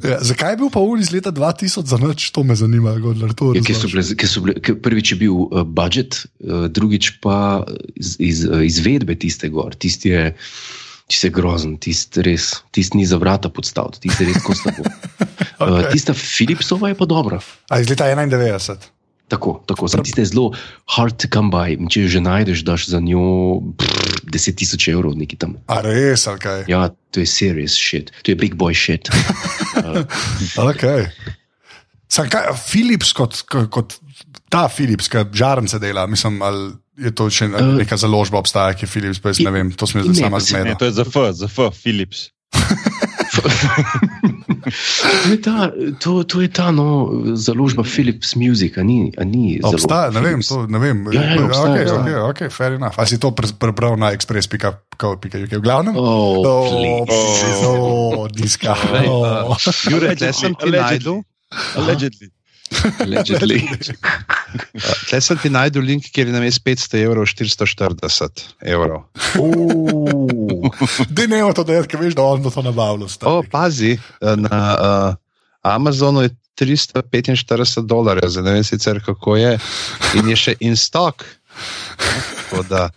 Ja, 0.03 0.17
zakaj 0.19 0.57
je 0.57 0.59
bil 0.59 0.71
pa 0.75 0.81
ur 0.83 0.99
iz 0.99 1.13
leta 1.15 1.31
2000 1.31 1.87
za 1.87 1.95
noč? 2.03 2.25
To 2.35 2.43
me 2.43 2.57
zanima, 2.59 2.97
Godler. 2.99 3.31
To 3.39 3.53
Ja, 3.55 3.63
ki 3.63 3.75
so 3.77 3.87
bile, 3.87 4.03
ki 4.03 4.27
so 4.27 4.43
bile, 4.43 4.57
ki 4.59 4.75
prvič 4.83 5.13
je 5.15 5.19
bil 5.21 5.37
uh, 5.45 5.63
budžet, 5.63 6.25
uh, 6.43 6.67
drugič 6.67 7.23
pa 7.23 7.63
iz, 7.95 8.17
iz, 8.19 8.43
uh, 8.49 8.65
izvedbe 8.67 9.15
tiste 9.15 9.47
gor. 9.55 9.77
Tisti 9.79 10.11
je, 10.11 10.25
tisti 11.13 11.29
je 11.29 11.35
grozen, 11.37 11.77
tisti 11.77 12.25
res, 12.25 12.49
tisti 12.73 12.97
ni 12.97 13.05
za 13.07 13.21
vrata 13.21 13.53
podstavljen, 13.53 14.01
tisti 14.01 14.25
je 14.25 14.33
res 14.33 14.41
kostno. 14.45 14.73
Okay. 14.73 15.69
Uh, 15.69 15.93
tista 15.93 16.17
Philipsova 16.17 16.89
je 16.91 16.97
pa 16.99 17.07
dobra. 17.07 17.39
A 17.69 17.79
iz 17.85 17.91
leta 17.93 18.09
91. 18.09 18.89
Tako, 19.33 19.63
tako. 19.69 19.89
Sam 19.89 20.03
tiste 20.05 20.25
je 20.25 20.33
zelo 20.33 20.51
hard 20.97 21.17
to 21.21 21.29
come 21.33 21.53
by. 21.53 21.77
Če 21.89 22.05
jo 22.05 22.09
že 22.17 22.21
najdeš, 22.25 22.65
daš 22.69 22.89
za 22.93 23.01
njo 23.01 23.61
pff, 23.81 24.25
10 24.29 24.59
tisoč 24.61 24.89
evrov, 24.93 25.15
neki 25.17 25.39
tam. 25.41 25.55
A 25.73 25.81
res, 25.85 26.27
ali 26.29 26.41
kaj? 26.43 26.65
Ja, 26.69 26.89
to 27.13 27.23
je 27.23 27.29
serious 27.29 27.77
shit, 27.77 28.13
to 28.25 28.33
je 28.33 28.37
big 28.37 28.57
boy 28.57 28.77
shit. 28.77 29.09
Uh, 29.73 30.05
Okay. 30.61 31.09
Sam 32.13 32.29
kaj, 32.29 32.51
Philips 32.61 33.15
kot, 33.17 33.39
kot, 33.49 33.71
kot 33.73 33.95
ta 34.53 34.67
Philips, 34.69 35.09
ki 35.09 35.25
žarnice 35.33 35.81
dela, 35.81 36.05
mislim, 36.07 36.43
ali 36.45 36.75
je 36.95 37.11
to 37.11 37.27
še 37.27 37.45
Eh, 37.47 37.73
neka 37.79 37.97
založba 37.97 38.39
obstaja, 38.39 38.73
ki 38.73 38.85
je 38.85 38.91
Philips, 38.91 39.19
pa 39.19 39.31
jaz 39.31 39.41
ne 39.41 39.51
vem, 39.51 39.71
to 39.71 39.87
smo 39.87 40.01
ne, 40.01 40.07
zdaj 40.07 40.23
sama 40.23 40.39
zmedla. 40.39 40.75
to 40.75 40.85
je 40.85 40.93
za 40.93 41.05
F, 41.05 41.17
za 41.33 41.47
F, 41.47 41.59
Philips. 41.73 42.29
to, 43.33 45.31
je 45.31 45.41
ta, 45.41 45.73
to, 45.99 46.25
to 46.25 46.41
je 46.41 46.49
ta 46.49 46.71
no, 46.71 47.09
založba 47.35 47.83
Philips 47.83 48.35
Music, 48.35 48.77
a 48.77 48.83
ni. 48.83 49.09
A 49.17 49.25
ni 49.25 49.57
založba 49.57 49.69
Obstaja, 49.75 50.11
ne 50.11 50.21
vem, 50.21 50.41
to 50.43 50.67
ne 50.67 50.79
vem. 50.79 50.99
Ja, 51.13 51.23
ja, 51.23 51.41
obstaja, 51.41 51.65
okay, 51.65 51.83
obstaja. 51.83 52.01
okay, 52.03 52.17
okay, 52.31 52.49
fair 52.51 52.73
enough. 52.73 52.95
A 52.99 53.07
si 53.07 53.17
to 53.17 53.33
pre- 53.33 53.57
prebral 53.57 53.97
na 53.97 54.13
express.co.uk, 54.13 55.25
v 55.25 55.61
glavnem? 55.61 55.97
Oh, 55.97 56.45
Oh, 56.45 57.09
please. 57.09 57.65
oh, 57.67 58.29
diska. 58.29 58.77
Oh. 59.09 59.57
Jure, 59.89 60.13
tle 60.13 60.33
sem 60.33 60.53
ti 60.55 60.69
Allegedly. 60.69 60.81
najdel. 60.81 61.17
Allegedly. 61.77 62.29
Allegedly. 63.05 63.61
Tle 65.09 65.21
sem 65.21 65.41
ti 65.43 65.51
najdel 65.53 65.85
link, 65.87 66.09
kjer 66.13 66.31
je 66.31 66.35
namesto 66.35 66.65
500 66.67 67.03
evrov 67.03 67.27
440 67.31 68.45
evrov. 68.75 69.05
Dej 71.09 71.29
ne 71.33 71.43
to 71.57 71.65
delati, 71.65 71.91
ker 71.93 72.03
veš, 72.03 72.17
da 72.19 72.27
on 72.27 72.43
bo 72.45 72.53
to 72.53 72.65
nabavil. 72.65 73.09
O, 73.29 73.43
pazi, 73.51 73.97
na 74.21 74.61
uh, 74.77 75.21
Amazonu 75.63 76.27
je 76.27 76.35
345 76.61 77.87
dolarjev, 77.89 78.29
zdaj 78.29 78.45
ne 78.45 78.57
vem 78.59 78.65
sicer 78.65 79.01
kako 79.05 79.37
je, 79.41 79.55
in 80.21 80.29
je 80.29 80.37
še 80.37 80.57
in 80.61 80.77
stok. 80.77 81.25
Tako 82.51 82.67
da, 82.69 82.89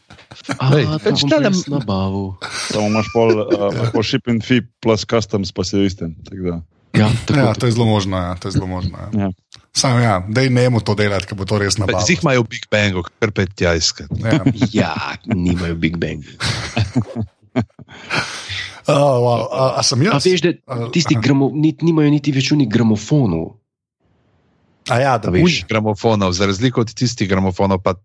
Lej, 0.45 0.85
A, 0.85 0.97
pač 1.01 1.23
to 1.25 1.37
bom 1.41 1.57
nabavil. 1.73 2.25
Samo 2.69 2.87
imaš 2.91 3.09
pol, 3.15 3.31
uh, 3.33 3.89
pol 3.89 4.03
shipping 4.05 4.43
fee 4.45 4.61
plus 4.83 5.05
customs, 5.07 5.49
pa 5.55 5.65
si 5.65 5.79
isten. 5.85 6.13
da. 6.29 6.61
Ja, 6.95 7.09
tako, 7.25 7.39
Ja, 7.39 7.53
to 7.53 7.65
je 7.65 7.71
zelo 7.71 7.85
možno. 7.85 8.17
Ja, 8.17 8.35
to 8.39 8.47
je 8.47 8.51
zelo 8.51 8.67
možno 8.67 8.97
ja. 8.97 9.09
Ja. 9.25 9.29
Sam 9.75 9.99
ja, 9.99 10.23
dej 10.23 10.47
ne 10.55 10.69
mu 10.71 10.79
to 10.79 10.95
delati, 10.95 11.27
ker 11.27 11.35
bo 11.35 11.43
to 11.43 11.59
res 11.59 11.75
nabavil. 11.75 11.99
Zdaj 11.99 12.23
imajo 12.23 12.45
Big 12.47 12.63
Bangu, 12.71 13.03
kar 13.19 13.31
pet 13.35 13.51
tja 13.59 13.73
iskat. 13.75 14.07
Ja. 14.23 14.39
ja, 14.81 14.93
nimajo 15.27 15.75
Big 15.75 15.99
Bang. 15.99 16.23
Oh, 18.85 19.17
wow. 19.17 19.49
a, 19.49 19.63
a 19.79 19.83
sem 19.83 19.97
A 20.05 20.13
jaz? 20.13 20.25
veš, 20.25 20.41
da 20.45 20.51
A, 20.69 20.91
tisti 20.93 21.17
gramo, 21.17 21.49
nit, 21.53 21.81
nimajo 21.81 22.11
niti 22.13 22.29
več 22.35 22.51
unih 22.53 22.69
gramofonov. 22.69 23.55
A 24.93 24.99
ja, 25.01 25.15
da 25.17 25.31
A 25.31 25.33
veš. 25.33 25.63
gramofonov, 25.65 26.35
za 26.37 26.45
razliko 26.45 26.83
od 26.85 26.93
tistih 26.93 27.25
gramofonov, 27.25 27.81
pa 27.81 27.95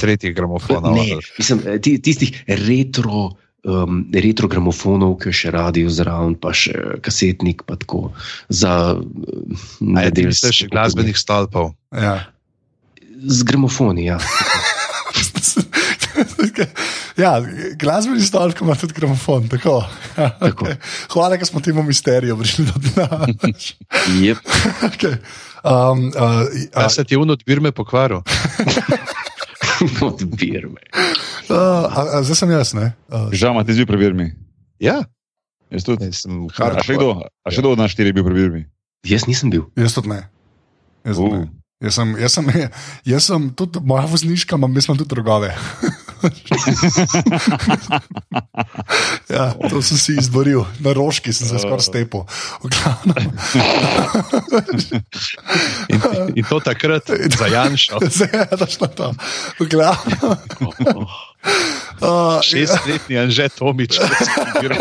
tretjih 0.00 0.32
gramofonov. 0.32 0.96
Ne, 0.96 1.18
mislim, 1.36 1.60
ti, 1.84 1.98
tistih 2.00 2.32
retro, 2.48 3.34
um, 3.64 4.04
retro 4.12 4.48
gramofonov, 4.48 5.16
ki 5.22 5.32
še 5.34 5.52
radijo 5.54 5.90
zraven, 5.92 6.36
pa 6.40 6.52
še 6.56 7.00
kasetnik, 7.04 7.64
pa 7.68 7.76
tako 7.80 8.12
za 8.48 8.94
um, 9.00 9.58
nedeljske 9.80 10.52
misliš 10.52 10.70
glasbenih 10.72 11.18
stolpov? 11.18 11.72
Ja. 11.92 12.20
Z 13.24 13.46
gramofoni, 13.48 14.08
ja. 14.10 14.20
ja, 17.16 17.42
glasbeni 17.80 18.22
stolp 18.22 18.60
ima 18.60 18.74
tudi 18.74 18.92
gramofon. 18.94 19.48
Tako. 19.48 19.84
Ja, 20.16 20.30
Tako. 20.40 20.64
okay. 20.64 20.76
Hvala, 21.12 21.36
da 21.36 21.44
smo 21.44 21.60
temu 21.60 21.82
misteriju 21.82 22.38
prišli 22.38 22.64
do 22.64 22.72
dna. 22.76 23.26
Yep. 24.04 24.38
okay. 24.82 25.16
um, 25.64 26.12
uh, 26.16 26.84
A 26.84 26.88
se 26.88 27.04
ti 27.04 27.14
je 27.14 27.18
unot 27.18 27.44
birme 27.46 27.72
pokvaril? 27.72 28.20
Odbir 30.08 30.68
me. 30.70 30.82
uh, 31.50 31.88
a, 31.88 32.00
a, 32.18 32.22
zdaj 32.26 32.44
sem 32.44 32.50
jaz, 32.54 32.74
ne? 32.76 32.92
Uh, 33.08 33.28
Žama, 33.34 33.64
ti 33.66 33.76
zbi 33.76 33.86
prebir 33.88 34.14
mi. 34.14 34.30
Ja, 34.82 35.02
Jaz 35.74 35.84
tudi. 35.84 36.06
jaz 36.06 36.22
sem 36.22 36.46
A 36.46 36.82
še 36.84 36.94
kdo? 36.94 37.24
A 37.42 37.48
še 37.50 37.64
kdo 37.64 37.74
od 37.74 37.80
nas 37.80 37.90
štiri 37.90 38.12
je 38.12 38.22
bil 38.22 38.50
mi? 38.52 38.62
Jaz 39.04 39.26
nisem 39.26 39.50
bil. 39.50 39.66
jaz 39.76 39.96
tudi 39.96 40.12
ne. 40.12 40.20
Jaz, 41.04 41.18
tudi 41.18 41.34
ne. 41.34 41.46
Uh. 41.48 41.84
jaz, 41.84 41.94
sem, 41.98 42.14
jaz, 42.20 42.32
sem, 42.32 42.46
jaz 43.12 43.22
sem 43.26 43.50
tudi, 43.58 43.82
moja 43.82 44.06
vozniška, 44.06 44.56
imam, 44.60 44.72
jaz 44.78 44.88
imam 44.88 45.00
tudi 45.02 45.10
drugove. 45.10 45.50
ja, 49.34 49.54
to 49.70 49.82
sem 49.82 49.98
si 49.98 50.12
izboril, 50.18 50.66
na 50.80 50.92
rožki 50.96 51.32
sem 51.32 51.48
se 51.48 51.58
skoraj 51.58 51.84
stepel. 51.84 52.24
In, 55.88 56.00
in 56.34 56.44
to 56.48 56.60
takrat 56.60 57.10
za 57.38 57.46
Janša. 57.46 57.98
Zdaj 58.08 58.28
je 58.32 58.56
daš 58.56 58.80
na 58.80 58.88
to. 58.88 59.12
V 59.60 59.68
glavnem. 59.68 60.36
Uh, 62.04 62.40
Šestletni 62.42 63.18
Anže 63.18 63.48
Tomič. 63.48 63.98
ki 63.98 64.24
se 64.24 64.30
pobira. 64.34 64.76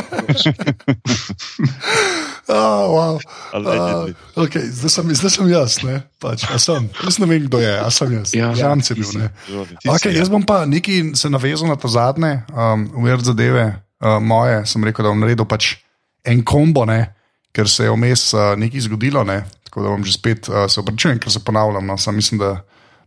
oh, 2.47 2.85
wow. 2.89 3.13
Uh, 3.53 4.09
okay, 4.35 4.65
zdaj, 4.67 4.89
sem, 4.89 5.05
zdaj 5.15 5.31
sem 5.31 5.47
jaz, 5.51 5.77
ne? 5.85 6.01
Pač, 6.19 6.43
sem. 6.59 6.89
Jaz 7.03 7.19
ne 7.21 7.27
vem, 7.29 7.45
kdo 7.45 7.61
je, 7.61 7.73
a 7.79 7.87
sem 7.93 8.11
jaz. 8.17 8.33
Ja, 8.35 8.51
si 8.81 8.95
ti 8.95 8.99
bil. 8.99 9.07
si. 9.07 9.17
Ne? 9.21 9.29
Si, 9.45 9.87
Okay, 9.87 10.11
ja. 10.11 10.23
jaz 10.23 10.31
bom 10.31 10.43
pa 10.43 10.63
nekaj 10.67 11.13
se 11.19 11.31
navezal 11.31 11.69
na 11.69 11.77
to 11.79 11.91
zadnje, 11.91 12.41
um, 12.51 12.87
weird 13.05 13.23
zadeve, 13.23 13.77
uh, 14.01 14.17
moje. 14.23 14.63
Sem 14.67 14.83
rekel, 14.83 15.05
da 15.05 15.13
bom 15.13 15.21
naredil 15.23 15.47
pač 15.47 15.77
en 16.27 16.41
kombo, 16.43 16.87
ne, 16.89 17.13
ker 17.55 17.69
se 17.69 17.87
je 17.87 17.93
vmes 17.93 18.33
uh, 18.33 18.57
nekaj 18.59 18.89
zgodilo. 18.89 19.23
Ne, 19.27 19.43
tako 19.69 19.85
da 19.85 19.93
bom 19.93 20.03
že 20.03 20.17
spet 20.17 20.49
uh, 20.49 20.65
se 20.67 20.81
obračunal, 20.81 21.21
ker 21.21 21.31
se 21.31 21.43
ponavljam. 21.43 21.87
No, 21.87 21.99
sam 22.01 22.17
mislim, 22.17 22.41
da 22.41 22.57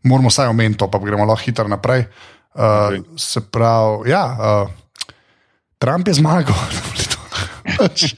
moramo 0.07 0.31
vsaj 0.31 0.53
omeniti 0.53 0.81
to, 0.81 0.89
pa 0.89 1.03
gremo 1.03 1.27
lahko 1.27 1.45
hitro 1.45 1.69
naprej. 1.69 2.07
Uh, 2.07 2.36
se 3.17 3.41
pravi, 3.41 4.11
ja, 4.11 4.25
uh, 4.41 4.71
Trump 5.79 6.09
je 6.09 6.15
zmagal. 6.15 6.57
na 6.75 6.81
volitvah. 6.89 7.41
Pač, 7.77 8.15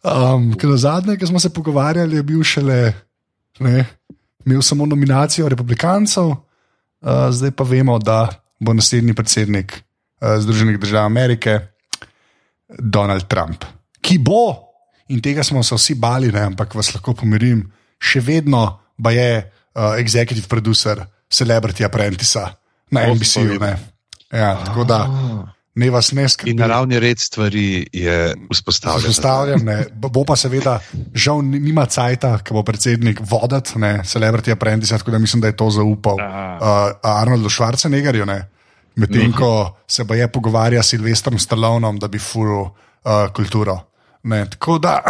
um, 0.00 0.52
ker 0.56 0.76
zadnje, 0.80 1.18
ki 1.20 1.28
smo 1.28 1.40
se 1.42 1.52
pogovarjali, 1.52 2.16
je 2.16 2.24
bil 2.24 2.42
šele, 2.46 2.80
ne, 3.60 3.84
imel 4.46 4.62
samo 4.62 4.86
nominacijo 4.86 5.48
republikancev, 5.52 6.32
uh, 6.32 7.28
zdaj 7.30 7.52
pa 7.52 7.66
vemo, 7.68 7.98
da 7.98 8.28
bo 8.60 8.72
naslednji 8.72 9.14
predsednik 9.14 9.74
uh, 9.76 10.38
Združenih 10.40 10.78
držav 10.80 11.04
Amerike 11.04 11.58
Donald 12.78 13.28
Trump, 13.28 13.64
ki 14.00 14.18
bo, 14.18 14.54
in 15.12 15.20
tega 15.22 15.44
smo 15.44 15.62
se 15.62 15.76
vsi 15.76 15.94
bali, 16.00 16.32
ne, 16.32 16.46
ampak 16.52 16.74
vas 16.74 16.94
lahko 16.94 17.14
pomirim, 17.14 17.66
še 18.00 18.22
vedno 18.24 18.64
pa 19.02 19.12
je 19.12 19.28
uh, 19.42 19.98
executive 20.00 20.48
producer 20.48 21.02
Celebrity 21.28 21.84
Apprentice 21.84 22.46
na 22.90 23.06
NBC-ju. 23.06 23.60
Ja, 24.32 24.64
tako 24.64 24.84
da 24.84 25.06
ne 25.74 25.90
vas 25.90 26.12
ne 26.12 26.28
skrbi. 26.28 26.50
In 26.50 26.56
naravni 26.56 27.00
red 27.00 27.18
stvari 27.20 27.86
je 27.92 28.34
vzpostavljen. 28.52 29.00
Vzpostavljam, 29.00 29.64
ne. 29.64 29.84
Bo 29.94 30.24
pa 30.24 30.36
seveda, 30.36 30.80
žal, 31.14 31.42
ni- 31.44 31.60
nima 31.60 31.84
cajta, 31.86 32.38
ki 32.38 32.54
bo 32.54 32.62
predsednik 32.62 33.20
voditi, 33.20 33.78
ne, 33.78 33.98
Celebrity 34.04 34.52
Apprentice, 34.52 34.98
tako 34.98 35.10
da 35.10 35.18
mislim, 35.18 35.40
da 35.40 35.46
je 35.46 35.56
to 35.56 35.70
zaupal 35.70 36.14
uh, 36.14 36.60
Arnoldu 37.02 37.48
Schwarzeneggerju. 37.48 38.24
ne. 38.26 38.48
Medtem 38.96 39.32
ko 39.32 39.76
se 39.88 40.06
pa 40.06 40.14
je 40.14 40.28
pogovarja 40.32 40.82
s 40.82 40.88
Silvestrom 40.88 41.38
Stallonom, 41.38 41.98
da 41.98 42.08
bi 42.08 42.18
furil 42.18 42.60
uh, 42.62 42.72
kulturo. 43.34 43.80
Ne, 44.22 44.46
tako 44.50 44.78
da, 44.78 45.02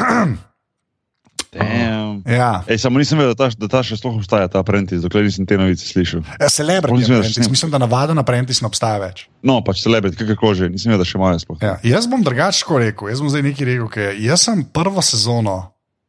Damn. 1.53 1.96
Ja, 2.27 2.65
Ej, 2.67 2.79
samo 2.83 2.99
nisem 2.99 3.19
vedel, 3.19 3.35
da 3.35 3.47
ta, 3.47 3.55
da 3.55 3.69
ta 3.71 3.81
še 3.87 3.99
sploh 4.01 4.17
obstaja, 4.19 4.49
ta 4.51 4.61
apprentice, 4.63 4.99
dokler 5.05 5.27
nisem 5.27 5.47
te 5.47 5.59
novice 5.61 5.87
slišal. 5.87 6.25
Ja, 6.41 6.51
Celebrity 6.51 7.07
še 7.07 7.19
Apprentice, 7.21 7.45
ne. 7.45 7.53
mislim, 7.55 7.73
da 7.75 7.81
navaden 7.83 8.19
Apprentice 8.23 8.65
ne 8.65 8.71
obstaja 8.71 8.99
več. 9.03 9.27
No, 9.47 9.61
pač 9.67 9.85
celebrity, 9.85 10.27
kako 10.35 10.55
že, 10.59 10.71
nisem 10.73 10.91
vedel, 10.91 11.05
da 11.05 11.09
še 11.09 11.21
imajo 11.21 11.43
sploh. 11.45 11.61
Ja, 11.63 11.77
jaz 11.87 12.09
bom 12.11 12.25
drugače 12.27 12.81
rekel, 12.83 13.13
jaz 13.13 13.23
bom 13.23 13.31
zdaj 13.31 13.47
nekaj 13.47 13.71
rekel. 13.71 13.89
ker 13.95 14.19
Jaz 14.25 14.49
sem 14.49 14.67
prvo 14.75 15.05
sezono 15.07 15.57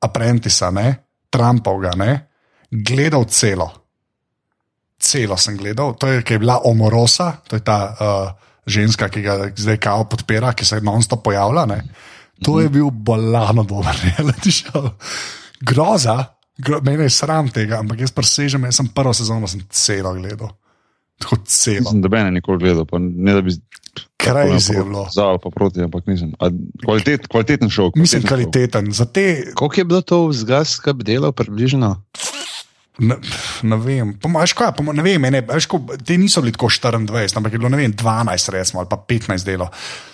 Apprentica, 0.03 0.71
ne, 0.73 0.87
Trumpovga, 1.33 1.93
ne, 1.99 2.11
gledal 2.71 3.29
celo. 3.29 3.69
Celo 4.97 5.37
sem 5.37 5.57
gledal, 5.57 5.93
to 6.01 6.09
je, 6.09 6.25
ki 6.25 6.37
je 6.37 6.41
bila 6.41 6.59
Omorosa, 6.65 7.35
to 7.45 7.59
je 7.59 7.61
ta 7.61 7.79
uh, 7.93 8.47
ženska, 8.65 9.09
ki 9.13 9.21
ga 9.21 9.39
zdaj 9.55 9.77
kao 9.77 10.05
podpira, 10.09 10.53
ki 10.57 10.65
se 10.65 10.81
non-stop 10.81 11.23
pojavlja. 11.23 11.65
Ne. 11.69 11.81
To 12.45 12.59
je 12.61 12.69
bil 12.69 12.89
bolano 12.91 13.63
dober 13.63 13.93
reality 14.03 14.51
show. 14.53 14.91
Groza, 15.61 16.17
gro, 16.57 16.81
meni 16.85 17.07
je 17.07 17.09
sram 17.09 17.49
tega, 17.49 17.79
ampak 17.79 17.99
jaz 18.05 18.11
presežem, 18.11 18.63
jaz 18.69 18.79
sem 18.81 18.87
prvo 18.93 19.13
sezono 19.13 19.47
sem 19.47 19.61
celo 19.69 20.13
gledal. 20.13 20.53
Tako 21.17 21.39
celo. 21.49 21.87
Nisem 21.87 22.01
dobene 22.01 22.31
nikoli 22.31 22.61
gledal, 22.61 22.85
pa 22.85 22.99
ne 23.01 23.33
da 23.33 23.41
bi 23.41 23.55
Crazy 24.17 24.73
je 24.77 24.83
bilo. 24.83 25.07
Za 25.13 25.25
ali 25.25 25.39
pa 25.43 25.49
proti, 25.49 25.81
ampak 25.81 26.07
nisem. 26.07 26.33
A, 26.39 26.49
kvalitet, 26.85 27.27
kvaliteten 27.27 27.69
šov. 27.69 27.91
Mislim, 27.95 28.21
kvaliteten 28.23 28.71
kvaliteten. 28.71 28.85
šov. 28.85 28.93
Za 28.93 29.05
te 29.05 29.53
Koliko 29.55 29.81
je 29.81 29.85
bilo 29.85 30.01
to 30.01 30.27
vzgas, 30.27 30.77
kaj 30.79 30.93
bi 30.93 31.03
delal 31.03 31.31
približno? 31.31 31.95
Ne, 32.97 33.15
ne 33.61 33.77
vem, 33.77 34.15
pomaž, 34.17 34.55
kaj, 34.57 34.71
poma, 34.73 34.93
ne 34.93 35.03
vem, 35.05 35.21
ne, 35.21 35.43
veš, 35.45 35.67
ko, 35.69 35.77
te 36.01 36.17
niso 36.17 36.41
bili 36.41 36.55
tako 36.55 36.65
24, 36.73 37.37
ampak 37.37 37.53
je 37.53 37.59
bilo 37.61 37.69
ne 37.69 37.77
vem, 37.77 37.93
12, 37.93 38.49
recimo, 38.49 38.81
ali 38.81 38.89
pa 38.89 38.97
15 38.97 39.45
delo. 39.45 39.69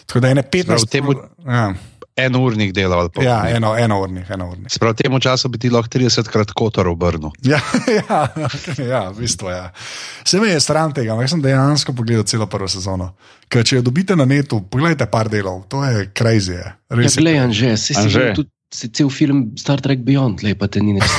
Tako 0.05 0.19
da 0.19 0.27
je 0.27 0.35
ne 0.35 0.43
15. 0.43 0.67
Prav, 0.67 0.83
temu- 0.91 1.15
ja, 1.47 1.73
En 2.15 2.35
urnik 2.35 2.71
delal. 2.71 2.99
ali 2.99 3.09
pa- 3.09 3.23
ja, 3.23 3.49
eno, 3.49 3.75
eno 3.75 3.99
urnih, 3.99 4.29
eno 4.29 4.47
urnih. 4.47 4.67
Se 4.69 4.77
pravi, 4.77 4.95
temu 4.95 5.19
času 5.19 5.49
bi 5.49 5.57
ti 5.57 5.69
lahko 5.69 5.89
30 5.89 6.27
krat 6.27 6.51
kotor 6.51 6.87
obrnil. 6.87 7.31
Ja, 7.41 7.59
ja, 7.99 8.27
ja, 8.79 9.09
v 9.09 9.17
bistvu 9.17 9.47
je. 9.47 9.55
Ja. 9.55 9.71
Se 10.23 10.39
me 10.39 10.47
je 10.47 10.59
stran 10.59 10.93
tega, 10.93 11.11
ampak 11.11 11.23
jaz 11.23 11.31
sem 11.31 11.41
dejansko 11.41 11.93
pogledal 11.93 12.23
celo 12.23 12.45
prvo 12.45 12.67
sezono. 12.67 13.15
Ker 13.47 13.63
če 13.63 13.75
jo 13.75 13.81
dobite 13.83 14.15
na 14.15 14.25
netu, 14.25 14.61
pogledajte 14.61 15.07
par 15.07 15.27
delov, 15.27 15.63
to 15.67 15.83
je 15.83 16.11
crazy. 16.11 16.51
Je. 16.51 16.73
Ja, 16.91 17.09
glej, 17.17 17.39
Anže, 17.39 17.77
si 17.77 17.95
Anže. 17.95 18.19
videl 18.19 18.35
tudi 18.35 18.49
cel 18.89 19.09
film 19.09 19.51
Star 19.55 19.81
Trek 19.81 19.99
Beyond, 19.99 20.43
lepa 20.43 20.67
te 20.67 20.79
ni 20.79 20.93
nič. 20.93 21.03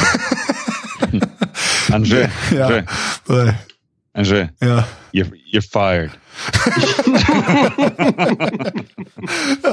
Anže, 1.91 2.31
Ja. 2.51 2.85
To 3.27 3.39
je, 3.41 3.59
Anže, 4.15 4.49
ja. 4.61 4.85
you're, 5.13 5.31
you're 5.51 5.63
fired. 5.65 6.11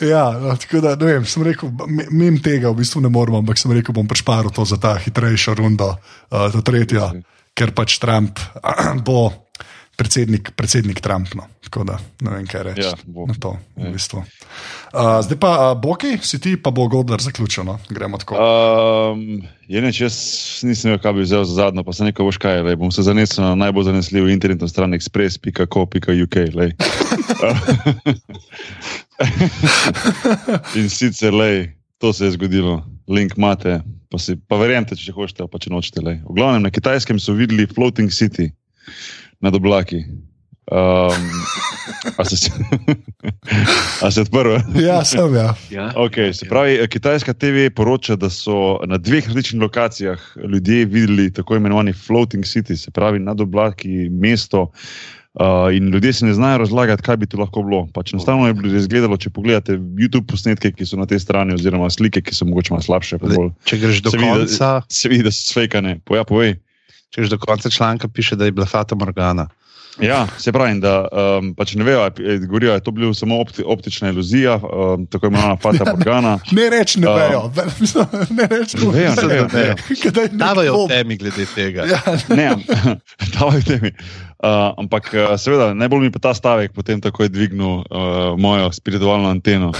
Ja, 0.00 0.30
no, 0.40 0.54
tako 0.56 0.80
da 0.80 0.94
ne 0.96 1.12
vem, 1.12 1.26
sem 1.28 1.44
rekel, 1.44 1.72
mem 2.08 2.38
tega 2.40 2.70
v 2.72 2.80
bistvu 2.80 3.02
ne 3.04 3.10
morem, 3.12 3.36
ampak 3.40 3.60
sem 3.60 3.72
rekel, 3.76 3.92
bom 3.96 4.08
prešparil 4.08 4.52
to 4.54 4.64
za 4.64 4.80
ta 4.80 4.94
hitrejšo 4.96 5.54
rundo, 5.58 5.92
uh, 5.92 6.46
ta 6.52 6.62
tretja, 6.64 7.10
ker 7.52 7.74
pač 7.76 7.98
Trump 8.00 8.40
bo 9.06 9.49
predsednik, 10.00 10.50
predsednik 10.52 11.00
Trump. 11.00 11.28
No. 11.34 11.44
Tako 11.60 11.84
da 11.84 11.98
ne 12.20 12.30
vem, 12.32 12.46
kaj 12.46 12.62
reči. 12.64 12.80
Ja, 12.82 12.92
bo. 13.04 13.26
na 13.28 13.36
to. 13.36 13.52
V 13.76 13.84
Ja. 13.84 13.90
bistvu. 13.92 14.18
uh, 14.18 15.20
zdaj 15.20 15.36
pa, 15.36 15.50
uh, 15.66 15.76
Boki, 15.76 16.16
si 16.18 16.40
ti, 16.40 16.56
pa 16.56 16.70
bo 16.70 16.88
Godler 16.88 17.20
zaključil. 17.20 17.64
No. 17.64 17.76
Gremo 17.86 18.16
tako. 18.16 18.34
Uh, 18.34 18.48
Um, 19.10 19.42
je 19.64 19.80
neč, 19.80 20.00
jaz 20.00 20.14
nisem 20.62 20.90
vedel, 20.90 21.02
kaj 21.02 21.12
bi 21.12 21.22
vzel 21.22 21.44
za 21.44 21.54
zadnjo, 21.56 21.82
pa 21.82 21.92
se 21.92 22.04
nekaj 22.04 22.22
boš 22.22 22.38
kaj, 22.38 22.62
lej. 22.62 22.76
bom 22.76 22.90
se 22.90 23.02
zanesel 23.02 23.44
na 23.44 23.54
najbolj 23.56 23.84
zanesljiv 23.84 24.28
internetno 24.28 24.68
stran 24.68 24.94
express.co.uk. 24.94 26.36
In 30.74 30.88
sicer, 30.88 31.32
lej, 31.32 31.70
to 31.98 32.12
se 32.12 32.24
je 32.24 32.30
zgodilo, 32.32 32.80
link 33.06 33.34
imate, 33.36 33.80
pa, 34.08 34.18
si, 34.18 34.36
pa 34.38 34.56
verjemite, 34.56 34.96
če 34.96 35.12
hočete, 35.12 35.44
pa 35.44 35.58
če 35.58 35.70
nočete. 35.70 36.00
Lej. 36.00 36.20
V 36.24 36.34
glavnem 36.34 36.62
na 36.62 36.70
kitajskem 36.70 37.18
so 37.18 37.34
videli 37.34 37.66
floating 37.66 38.10
city 38.10 38.50
nad 39.40 39.54
oblaki. 39.54 40.04
Um, 40.66 41.26
a 42.16 42.24
se, 42.24 42.50
a 44.00 44.10
se 44.10 44.20
odprl? 44.20 44.54
ja, 44.78 45.04
sem 45.04 45.34
ja. 45.34 45.54
Ja, 45.70 45.90
Okay, 45.96 46.32
se 46.32 46.46
pravi, 46.46 46.76
eh, 46.76 46.86
kitajska 46.86 47.32
TV 47.32 47.70
poroča, 47.70 48.14
da 48.14 48.30
so 48.30 48.54
na 48.84 48.96
dveh 48.96 49.26
različnih 49.26 49.62
lokacijah 49.62 50.20
ljudje 50.44 50.84
videli 50.86 51.32
tako 51.32 51.56
imenovani 51.56 51.92
floating 51.92 52.44
city, 52.44 52.76
se 52.76 52.90
pravi 52.90 53.18
nad 53.18 53.40
oblaki 53.40 53.88
mesto. 54.10 54.70
Uh, 55.32 55.44
in 55.72 55.88
ljudje 55.88 56.12
se 56.12 56.26
ne 56.26 56.34
znajo 56.34 56.58
razlagati, 56.58 57.02
kaj 57.02 57.16
bi 57.16 57.26
to 57.26 57.38
lahko 57.38 57.62
bilo. 57.62 57.86
Pač 57.94 58.12
enostavno 58.12 58.46
je 58.46 58.54
bilo 58.54 58.74
izgledalo, 58.74 59.16
če 59.16 59.30
pogledate 59.30 59.72
YouTube 59.72 60.26
posnetke, 60.26 60.72
ki 60.72 60.86
so 60.86 60.96
na 60.96 61.06
tej 61.06 61.18
strani, 61.18 61.54
oziroma 61.54 61.86
slike, 61.86 62.18
ki 62.20 62.34
so 62.34 62.44
mogoče 62.44 62.72
malo 62.72 62.82
slabše. 62.82 63.18
pa 63.18 63.26
bolj- 63.28 63.52
Če 63.64 63.78
greš 63.78 64.00
do 64.02 64.10
Se 64.10 64.18
vidi, 64.18 64.26
da- 64.28 64.36
konca, 64.36 64.82
Se 64.88 65.08
vidi, 65.08 65.22
da 65.22 65.30
so 65.30 65.54
fejkane. 65.54 66.00
Poja, 66.04 66.24
povej. 66.24 66.56
Če 67.10 67.22
greš 67.22 67.30
do 67.30 67.38
konca 67.38 67.70
članka, 67.70 68.08
piše, 68.08 68.36
da 68.36 68.44
je 68.44 68.52
bila 68.52 68.66
Fata 68.66 68.94
Morgana. 68.94 69.48
Ja, 69.98 70.26
se 70.38 70.52
pravi, 70.52 70.78
da 70.80 71.08
um, 71.12 71.50
pač 71.54 71.74
ne 71.74 71.84
vejo, 71.84 72.04
govorijo, 72.46 72.70
da 72.70 72.78
je 72.78 72.84
to 72.86 72.90
bila 72.90 73.14
samo 73.14 73.40
opti, 73.40 73.62
optična 73.66 74.08
iluzija, 74.08 74.56
um, 74.56 75.06
tako 75.06 75.26
imenovana 75.26 75.56
Fata 75.64 75.84
Morgana. 75.84 76.38
Ne 76.52 76.70
reči, 76.70 77.00
ne 77.00 77.08
Uh, 77.10 77.16
vejo. 77.16 77.52
ne 78.38 78.46
reči, 78.46 78.78
Ne 78.78 78.92
vejo, 78.92 79.14
ne 79.14 79.28
vejo, 79.28 79.46
ne 79.52 79.62
vejo. 79.62 80.28
Davajo 80.44 80.84
v 80.84 80.88
temi 80.88 81.16
glede 81.16 81.46
tega. 81.54 81.84
Ja, 81.90 82.00
Ne, 82.28 82.54
davaj 83.34 83.62
temi. 83.66 83.92
Uh, 84.40 84.72
ampak 84.78 85.10
uh, 85.12 85.34
seveda, 85.36 85.74
najbolj 85.74 86.06
mi 86.06 86.10
pa 86.14 86.18
ta 86.18 86.34
stavek 86.34 86.72
potem 86.72 87.00
tako 87.00 87.26
je 87.26 87.28
dvignil 87.28 87.82
uh, 87.84 88.38
mojo 88.38 88.72
spiritualno 88.72 89.28
anteno. 89.28 89.74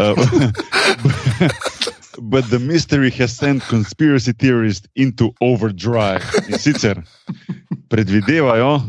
Uh, 0.00 0.18
But 2.18 2.50
the 2.50 2.58
mystery 2.58 3.10
has 3.10 3.36
sent 3.36 3.62
conspiracy 3.68 4.32
theorists 4.32 4.88
into 4.96 5.32
overdrive. 5.40 6.24
In 6.48 6.58
sicer 6.58 7.02
predvidevajo, 7.88 8.80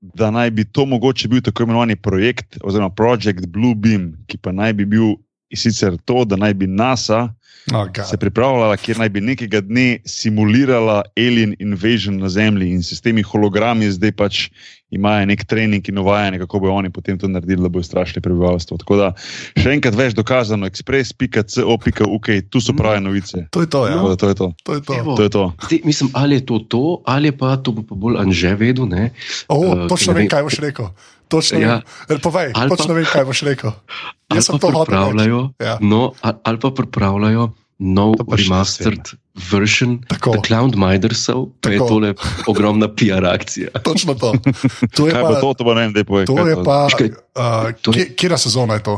da 0.00 0.30
naj 0.30 0.50
bi 0.50 0.64
to 0.64 0.86
mogoče 0.86 1.28
bil 1.28 1.42
tako 1.42 1.62
imenovani 1.62 1.96
projekt 1.96 2.58
oziroma 2.62 2.90
projekt 2.90 3.46
Blue 3.46 3.74
Beam, 3.74 4.12
ki 4.26 4.38
pa 4.38 4.52
naj 4.52 4.72
bi 4.72 4.84
bil 4.84 5.14
sicer 5.54 5.96
to, 6.04 6.24
da 6.24 6.36
naj 6.36 6.54
bi 6.54 6.66
NASA 6.66 7.28
oh, 7.72 7.86
God. 7.86 8.06
se 8.10 8.16
pripravljala, 8.16 8.76
kjer 8.76 8.98
naj 8.98 9.08
bi 9.08 9.20
nekega 9.20 9.60
dne 9.60 9.98
simulirala 10.06 11.02
alien 11.16 11.54
invasion 11.58 12.18
na 12.18 12.28
Zemlji 12.28 12.72
in 12.74 12.82
se 12.82 12.96
s 12.96 13.00
temi 13.00 13.22
hologrami 13.22 13.90
zdaj 13.90 14.12
pač 14.12 14.48
imajo 14.90 15.26
nek 15.26 15.44
trening 15.44 15.88
in 15.88 15.98
uvajanje, 15.98 16.38
kako 16.38 16.60
bodo 16.60 16.72
oni 16.74 16.90
potem 16.90 17.18
to 17.18 17.28
naredili, 17.28 17.62
da 17.62 17.68
bojo 17.68 17.82
strašili 17.82 18.22
prebivalstvo. 18.22 18.76
Tako 18.76 18.96
da 18.96 19.12
še 19.54 19.70
enkrat 19.70 19.94
več 19.94 20.14
dokazano, 20.14 20.66
express.co.uk, 20.66 22.28
tu 22.48 22.60
so 22.60 22.72
prave 22.72 23.00
novice. 23.00 23.46
To 23.50 23.60
je 23.60 23.66
to, 23.66 23.86
ja. 23.86 23.94
Tako 23.94 24.08
da 24.08 24.16
to 24.16 24.28
je 24.28 24.34
to. 24.34 24.46
To 24.62 24.72
je 24.72 24.82
to. 24.82 24.92
Evo. 24.94 25.16
To 25.16 25.22
je 25.22 25.30
to. 25.30 25.44
Zdaj, 25.62 25.80
mislim, 25.84 26.10
ali 26.12 26.34
je 26.34 26.46
to 26.46 26.58
to, 26.60 26.82
ali 27.04 27.32
pa 27.32 27.56
to 27.56 27.72
bo 27.72 27.82
pa 27.82 27.94
bolj 27.96 28.18
Anže 28.18 28.54
vedel. 28.54 28.86
Ne? 28.86 29.10
O, 29.48 29.58
Eh, 29.64 29.88
točno 29.88 30.12
vem, 30.12 30.28
kaj 30.28 30.42
boš 30.42 30.58
rekel. 30.60 30.88
Točno 31.26 31.58
Ja. 31.58 31.80
vem. 32.06 32.20
Povej, 32.20 32.52
Ali 32.54 32.68
pa- 32.68 32.76
točno 32.76 32.94
vem, 32.94 33.04
kaj 33.04 33.24
boš 33.24 33.42
rekel. 33.42 33.72
Ali 34.28 34.38
Jaz 34.38 34.46
sem 34.46 34.58
to 34.58 34.70
hotel 34.70 35.10
Ja. 35.58 35.78
no, 35.80 36.12
ali 36.20 36.58
pa 36.58 36.70
pripravljajo 36.70 37.50
nov 37.78 38.14
To 38.16 38.24
remastered 38.30 39.02
version 39.44 39.98
Tako. 40.04 40.30
The 40.32 40.40
Cloud 40.42 40.74
Midersov, 40.74 41.48
pa 41.58 41.68
je 41.68 41.78
Tako. 41.78 41.88
tole 41.88 42.14
ogromna 42.46 42.88
PR 42.88 43.24
akcija. 43.26 43.68
Točno 43.82 44.14
to. 44.14 44.32
To 44.90 45.06
je 45.06 45.12
Kaj 45.12 45.22
pa, 45.22 45.28
pa 45.28 45.40
to, 45.40 45.48
to 45.52 45.62
pa 45.62 45.72
ne 45.72 45.80
vem, 45.80 45.92
da 45.92 45.98
je 46.00 46.06
to 46.24 46.38
je 46.40 46.56
pa 46.60 46.86
Škaj, 46.88 47.08
uh, 47.08 47.72
to 47.76 47.90
je- 47.90 47.94
kje- 47.96 48.14
Kjera 48.16 48.38
sezona 48.38 48.74
je 48.74 48.82
to? 48.82 48.94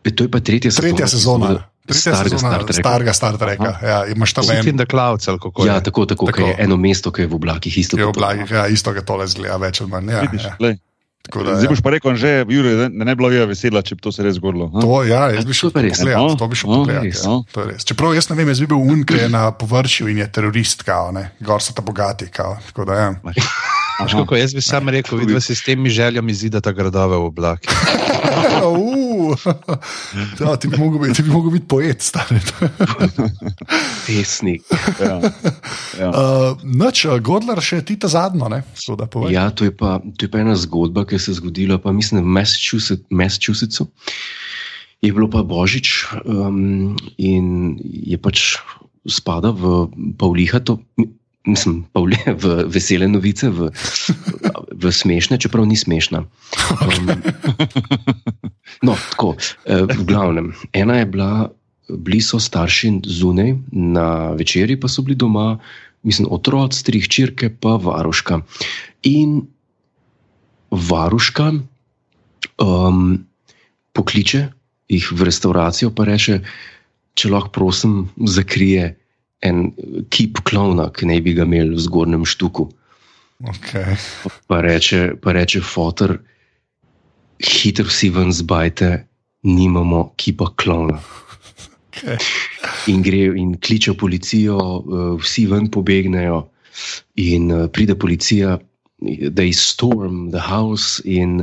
E, 0.00 0.10
to 0.10 0.24
je 0.24 0.28
pa 0.28 0.40
tretja 0.40 0.70
sezona. 0.70 0.88
Tretja 0.88 1.06
sezona. 1.08 1.48
Tretja 1.82 2.00
starega 2.02 2.30
sezona 2.30 2.50
Star 2.50 2.62
Treka. 2.62 2.80
starega 2.80 3.12
Star 3.12 3.34
Treka. 3.36 3.70
Ja, 3.82 3.98
imaš 4.06 4.32
tam 4.32 4.44
en, 4.46 4.76
the 4.76 4.86
Clouds, 4.86 5.26
ali 5.26 5.38
kako 5.38 5.66
Ja, 5.66 5.74
je. 5.74 5.82
tako, 5.82 6.06
tako, 6.06 6.26
Tako. 6.26 6.38
tako. 6.38 6.48
je 6.48 6.56
eno 6.60 6.76
mesto, 6.76 7.10
ki 7.10 7.22
je 7.22 7.26
v 7.26 7.34
oblakih, 7.34 7.72
isto 7.74 7.96
je 7.96 8.02
v 8.02 8.06
kot 8.06 8.14
to. 8.14 8.20
blagih, 8.20 8.46
ja, 8.48 8.66
isto 8.68 8.92
ga 8.92 9.02
tole 9.02 9.26
zgleda, 9.26 9.56
več 9.58 9.80
ali 9.80 9.90
manj. 9.90 10.08
Ja, 10.08 10.20
Vidiš, 10.22 10.44
ja. 10.44 10.54
glej. 10.56 10.78
Tako 11.22 11.42
da, 11.44 11.54
Zdaj 11.54 11.64
ja. 11.64 11.70
boš 11.70 11.80
pa 11.80 11.90
rekel, 11.90 12.14
že, 12.16 12.30
Jure, 12.48 12.70
da 12.74 12.88
ne 12.88 13.12
bi 13.12 13.16
bila 13.16 13.28
Vija 13.28 13.44
vesela, 13.44 13.82
če 13.82 13.94
bi 13.94 14.00
to 14.00 14.10
se 14.10 14.22
res 14.22 14.34
zgodilo. 14.34 14.66
ha? 14.68 14.80
To, 14.80 15.02
ja, 15.04 15.28
jaz 15.30 15.44
bi 15.44 15.52
šel 15.52 15.70
res, 15.76 15.98
pogledat, 15.98 16.16
no? 16.18 16.34
to 16.34 16.48
bi 16.48 16.56
šel 16.56 16.70
No, 16.70 16.78
pogledat. 16.78 17.04
res, 17.04 17.20
ja. 17.20 17.28
no. 17.28 17.44
To 17.52 17.60
je 17.60 17.66
res. 17.66 17.84
Čeprav 17.84 18.14
jaz 18.14 18.30
ne 18.30 18.36
vem, 18.36 18.48
jaz 18.48 18.60
bi 18.60 18.66
bil 18.66 18.80
un, 18.80 19.04
ki 19.04 19.14
je 19.16 19.28
na 19.36 19.50
površju 19.52 20.08
in 20.08 20.18
je 20.18 20.26
terorist, 20.28 20.82
kao, 20.82 21.12
ne. 21.12 21.30
gor 21.40 21.60
so 21.60 21.72
ta 21.72 21.82
bogati. 21.82 22.26
Kao. 22.26 22.56
Tako 22.66 22.84
da, 22.84 22.94
ja. 22.94 23.10
Veš, 24.00 24.16
kako, 24.16 24.36
jaz 24.36 24.54
bi 24.54 24.62
sam 24.62 24.88
rekel, 24.88 25.18
vidva 25.18 25.40
si 25.40 25.54
s 25.54 25.62
temi 25.62 25.90
željami 25.90 26.34
zidata 26.34 26.72
gradove 26.72 27.16
v 27.16 27.24
oblaki. 27.26 27.68
Ja, 30.40 30.56
ti 30.56 30.68
bi 30.68 30.78
mogel 30.78 31.00
biti, 31.02 31.14
ti 31.20 31.22
bi 31.22 31.32
mogel 31.32 31.54
biti 31.54 31.66
poet, 31.68 32.02
stari. 32.02 32.40
Pesnik. 34.06 34.62
Ja. 35.00 35.20
Ja. 35.98 36.10
Uh, 36.20 36.58
noč, 36.64 37.04
uh, 37.04 37.18
Godler, 37.22 37.60
še 37.64 37.80
ti 37.86 37.96
ta 38.00 38.08
zadnjo, 38.10 38.48
ne? 38.50 38.62
Da 38.98 39.06
povej. 39.10 39.34
Ja, 39.34 39.48
to 39.54 39.66
je, 39.66 39.72
pa, 39.74 39.98
to 40.16 40.26
je 40.26 40.30
pa 40.32 40.40
ena 40.42 40.56
zgodba, 40.58 41.04
ki 41.08 41.20
se 41.20 41.30
je 41.32 41.38
zgodila, 41.38 41.78
pa 41.82 41.92
mislim, 41.94 42.24
v 42.24 42.32
Massachusetts, 42.40 43.06
Massachusettsu. 43.12 43.86
Je 45.00 45.12
bilo 45.16 45.30
pa 45.32 45.42
božič 45.46 46.10
um, 46.24 46.96
in 47.16 47.76
je 47.80 48.18
pač 48.20 48.58
spada 49.08 49.52
v 49.56 49.88
Pavlihato, 50.20 50.80
mislim, 51.46 51.84
Pavli, 51.92 52.18
v 52.26 52.64
vesele 52.68 53.08
novice, 53.08 53.48
v, 53.48 53.70
v 54.76 54.92
smešne, 54.92 55.38
čeprav 55.40 55.66
ni 55.66 55.76
smešna. 55.76 56.24
Um, 56.84 57.08
no, 58.86 58.96
tako, 59.10 59.36
eh, 59.64 59.86
v 59.88 60.04
glavnem. 60.04 60.52
Ena 60.72 61.00
je 61.00 61.06
bila, 61.06 61.30
bili 61.88 62.20
so 62.20 62.40
starši 62.40 63.00
zunaj, 63.06 63.56
na 63.72 64.36
večerji 64.36 64.80
pa 64.80 64.88
so 64.88 65.02
bili 65.02 65.16
doma, 65.16 65.58
mislim, 66.02 66.28
otroci, 66.30 66.84
tri 66.84 67.00
hčerke, 67.00 67.50
pa 67.50 67.76
varuška. 67.80 68.40
In 69.08 69.42
varuška 70.70 71.52
um, 72.62 73.26
pokliče 73.92 74.48
jih 74.90 75.12
v 75.12 75.26
restavracijo, 75.26 75.90
pa 75.94 76.04
reče, 76.04 76.40
če 77.14 77.30
lahko 77.30 77.50
prosim, 77.54 78.08
zakrije 78.16 78.99
en 79.46 79.70
kip 80.12 80.42
klona, 80.44 80.90
ki 80.92 81.08
naj 81.08 81.20
bi 81.24 81.32
ga 81.36 81.46
imeli 81.48 81.76
v 81.76 81.84
zgornjem 81.84 82.26
štuku. 82.28 82.68
Okay. 83.40 83.96
Pa 84.50 84.60
reče, 84.60 85.14
pa 85.22 85.32
reče 85.32 85.62
fotor, 85.64 86.18
hitro 87.40 87.88
si 87.88 88.10
ven 88.12 88.32
zbajte, 88.36 89.06
nimamo 89.48 90.10
kipa 90.20 90.50
klona. 90.60 91.00
Okay. 91.90 92.20
In 92.92 93.00
gre 93.02 93.32
in 93.40 93.56
kliče 93.56 93.96
policijo, 93.96 94.58
eh, 94.60 95.16
vsi 95.24 95.46
ven 95.48 95.70
pobegnejo, 95.72 96.44
in 97.16 97.50
eh, 97.50 97.66
pride 97.72 97.96
policija, 97.96 98.58
da 99.32 99.42
je 99.42 99.56
storm 99.56 100.28
the 100.30 100.44
house, 100.44 101.00
in 101.04 101.42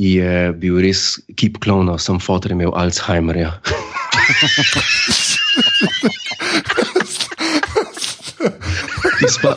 je 0.00 0.52
bil 0.58 0.80
res 0.80 1.20
kip 1.36 1.60
klona, 1.60 1.98
sem 2.00 2.18
fotor 2.18 2.56
imel 2.56 2.72
Alzheimerja. 2.74 3.60
Tispa. 9.24 9.56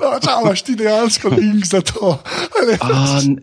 No, 0.00 0.18
čau, 0.22 0.40
imaš 0.42 0.62
ti 0.62 0.74
dejansko 0.74 1.28
link 1.28 1.66
za 1.66 1.80
to. 1.80 2.18
Ali, 2.54 2.76
a, 2.80 2.88
n- 3.20 3.38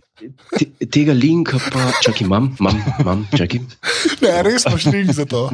te, 0.55 0.65
tega 0.87 1.13
linka 1.13 1.59
pa, 1.63 1.91
čakaj, 2.01 2.23
imam, 2.23 2.51
imam, 2.59 2.77
imam, 2.99 3.19
čakaj. 3.31 3.59
Ne, 4.21 4.33
res 4.43 4.65
imaš 4.65 4.85
link 4.87 5.11
za 5.13 5.25
to. 5.25 5.49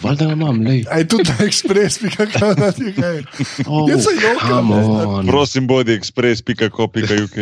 Valjda 0.00 0.26
ga 0.26 0.32
imam, 0.32 0.60
lej. 0.64 0.84
Aj 0.88 1.04
tudi 1.04 1.26
na 1.28 1.44
ekspres, 1.44 1.98
bi 2.00 2.10
kakor 2.10 2.54
da 2.60 2.70
ti 2.72 2.92
kaj. 2.94 3.20
Oh, 3.66 3.88
Jaz 3.90 4.04
se 4.04 4.14
jokam, 4.16 4.48
come 4.48 4.76
ne. 4.76 5.06
on. 5.08 5.26
Prosim, 5.26 5.66
bodi 5.66 5.92
express.co.uk. 5.94 7.36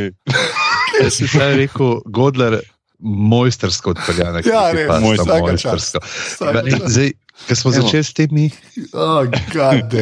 Jaz 0.99 1.12
si 1.14 1.29
zdaj 1.29 1.55
rekel, 1.57 2.01
Godler, 2.07 2.59
mojstersko 2.99 3.93
odpeljana. 3.95 4.43
Ja, 4.43 4.68
res, 4.74 4.91
mojstersko. 5.01 6.01
Zdaj, 6.89 7.12
ko 7.47 7.55
smo 7.55 7.70
Evo. 7.70 7.82
začeli 7.82 8.05
s 8.05 8.12
temi, 8.12 8.51
Oh, 8.93 9.24
god 9.53 9.93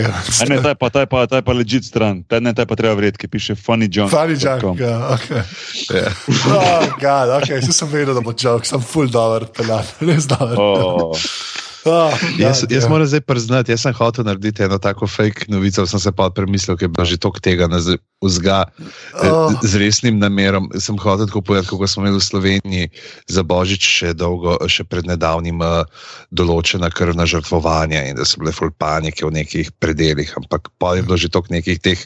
ne, 0.48 0.56
ta 0.62 0.68
je 0.68 0.78
pa, 0.78 0.88
ta 0.90 1.00
je 1.04 1.06
pa, 1.06 1.26
ta 1.26 1.36
je 1.36 1.44
pa 1.44 1.52
legit 1.52 1.84
stran, 1.84 2.22
ta, 2.22 2.40
ne, 2.40 2.54
ta 2.54 2.62
je 2.64 2.70
pa 2.70 2.76
treba 2.78 2.94
verjeti, 2.94 3.18
ki 3.18 3.28
piše 3.28 3.54
funny 3.54 3.88
junk. 3.92 4.10
Funny 4.10 4.38
joke, 4.38 4.76
ja, 4.80 5.14
ok. 5.14 5.28
Ja. 5.92 6.10
Oh, 6.50 6.86
god, 7.00 7.34
ok, 7.42 7.50
vse 7.60 7.72
sem 7.72 7.88
vedel, 7.92 8.14
da 8.16 8.24
bo 8.24 8.32
joke, 8.32 8.66
sem 8.68 8.80
full 8.80 9.10
dollar 9.12 9.48
peljan, 9.52 9.84
res 10.08 10.28
dollar. 10.30 10.56
Oh, 10.56 11.12
Ah, 11.86 12.18
Jaz, 12.42 12.62
ja, 12.62 12.76
jaz 12.76 12.84
ja. 12.84 12.90
moram 12.90 13.06
zdaj 13.06 13.22
priznati, 13.26 13.72
jaz 13.72 13.86
sem 13.86 13.94
hotel 13.94 14.26
narediti 14.26 14.64
eno 14.66 14.78
tako 14.82 15.06
fake 15.06 15.46
novico, 15.48 15.86
sem 15.86 16.00
se 16.02 16.12
pa 16.12 16.30
premislil, 16.30 16.76
ker 16.76 16.88
je 16.90 16.94
bilo 16.94 17.06
že 17.06 17.18
toliko 17.22 17.40
tega 17.40 17.68
vzga 18.22 18.64
Oh. 19.12 19.52
oh. 19.52 19.52
z 19.62 19.76
resnim 19.76 20.18
namerom. 20.18 20.70
Sem 20.80 20.96
hotel 20.98 21.26
tako 21.28 21.40
povedati, 21.40 21.68
kako 21.68 21.86
smo 21.86 22.02
imeli 22.02 22.18
v 22.18 22.24
Sloveniji 22.24 22.86
za 23.28 23.42
Božič 23.44 23.82
še 23.84 24.12
dolgo, 24.16 24.56
še 24.68 24.88
pred 24.88 25.06
nedavnim 25.06 25.60
uh, 25.60 25.84
določena 26.32 26.88
krvna 26.90 27.28
žrtvovanja 27.28 28.06
in 28.08 28.16
da 28.16 28.24
so 28.24 28.40
bile 28.40 28.56
full 28.56 28.72
panike 28.72 29.20
v 29.26 29.36
nekih 29.36 29.68
predeljih, 29.78 30.32
ampak 30.40 30.72
pa 30.80 30.96
je 30.96 31.04
bilo 31.04 31.20
že 31.20 31.28
toliko 31.28 31.54
nekih 31.54 31.78
teh 31.80 32.00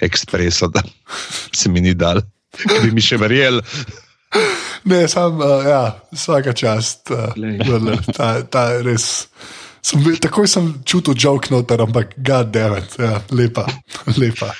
ekspresov, 0.00 0.72
da 0.72 0.82
se 1.58 1.68
mi 1.68 1.84
ni 1.84 1.92
dal, 1.94 2.24
ki 2.56 2.80
bi 2.88 2.96
mi 2.96 3.04
še 3.04 3.20
verjel. 3.20 3.60
Ne, 4.84 5.08
sam, 5.08 5.40
uh, 5.40 5.64
ja, 5.66 6.00
vsaka 6.12 6.52
čast. 6.52 7.10
Uh, 7.10 7.34
Glej. 7.34 7.58
vrle, 7.66 7.98
ta, 8.16 8.40
ta 8.42 8.80
res. 8.82 9.28
Sem, 9.82 10.04
takoj 10.20 10.48
sem 10.48 10.72
čutil 10.84 11.16
joke 11.16 11.48
noter, 11.52 11.80
ampak 11.80 12.12
damn 12.16 12.76
it, 12.76 12.96
ja, 13.00 13.20
lepa, 13.32 13.64
lepa. 14.20 14.52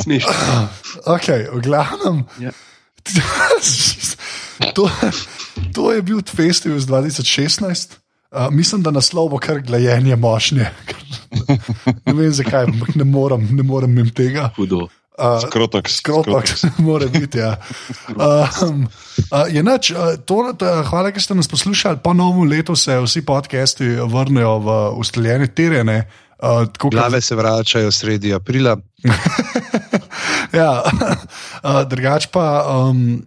Smešno. 0.00 0.34
Ok, 1.12 1.28
v 1.52 1.60
glavnem. 1.64 2.24
Ja. 2.40 2.52
to, 4.76 4.88
to 5.76 5.92
je 5.92 6.02
bil 6.02 6.24
festival 6.24 6.80
iz 6.80 6.88
2016. 6.88 8.00
Uh, 8.34 8.50
mislim, 8.50 8.82
da 8.82 8.90
naslov 8.90 9.28
bo 9.30 9.38
kar 9.38 9.60
glajenje 9.62 10.16
mošnje. 10.16 10.66
ne 12.06 12.12
vem 12.12 12.32
zakaj, 12.32 12.64
ampak 12.64 12.96
ne 12.98 13.04
morem, 13.04 13.46
ne 13.52 13.62
morem 13.62 13.92
mimo 13.94 14.10
tega. 14.10 14.50
Hudo. 14.56 14.88
Uh, 15.14 15.38
Skrotok. 15.46 15.88
Skropak, 15.88 16.44
mora 16.82 17.06
biti. 17.06 17.38
Ja. 17.38 17.56
Um, 18.10 18.88
uh, 19.30 19.46
je 19.46 19.62
nač, 19.62 19.90
uh, 19.94 20.18
to, 20.26 20.50
da, 20.58 20.82
hvala, 20.82 21.12
ker 21.14 21.22
ste 21.22 21.36
nas 21.38 21.46
poslušali. 21.46 22.02
Po 22.02 22.10
novem 22.18 22.50
letu 22.50 22.74
se 22.74 22.98
vsi 22.98 23.22
podcasti 23.22 23.94
vrnejo 24.10 24.58
v 24.58 24.68
ustaljene 24.98 25.46
terene. 25.54 26.08
Uh, 26.42 26.66
tako 26.66 26.90
kot- 26.90 26.98
Glave 26.98 27.20
se 27.22 27.38
vračajo 27.38 27.92
sredi 27.94 28.34
aprila. 28.34 28.74
ja, 30.60 30.82
uh, 31.62 31.82
drugač 31.86 32.26
pa. 32.34 32.66
Um, 32.66 33.22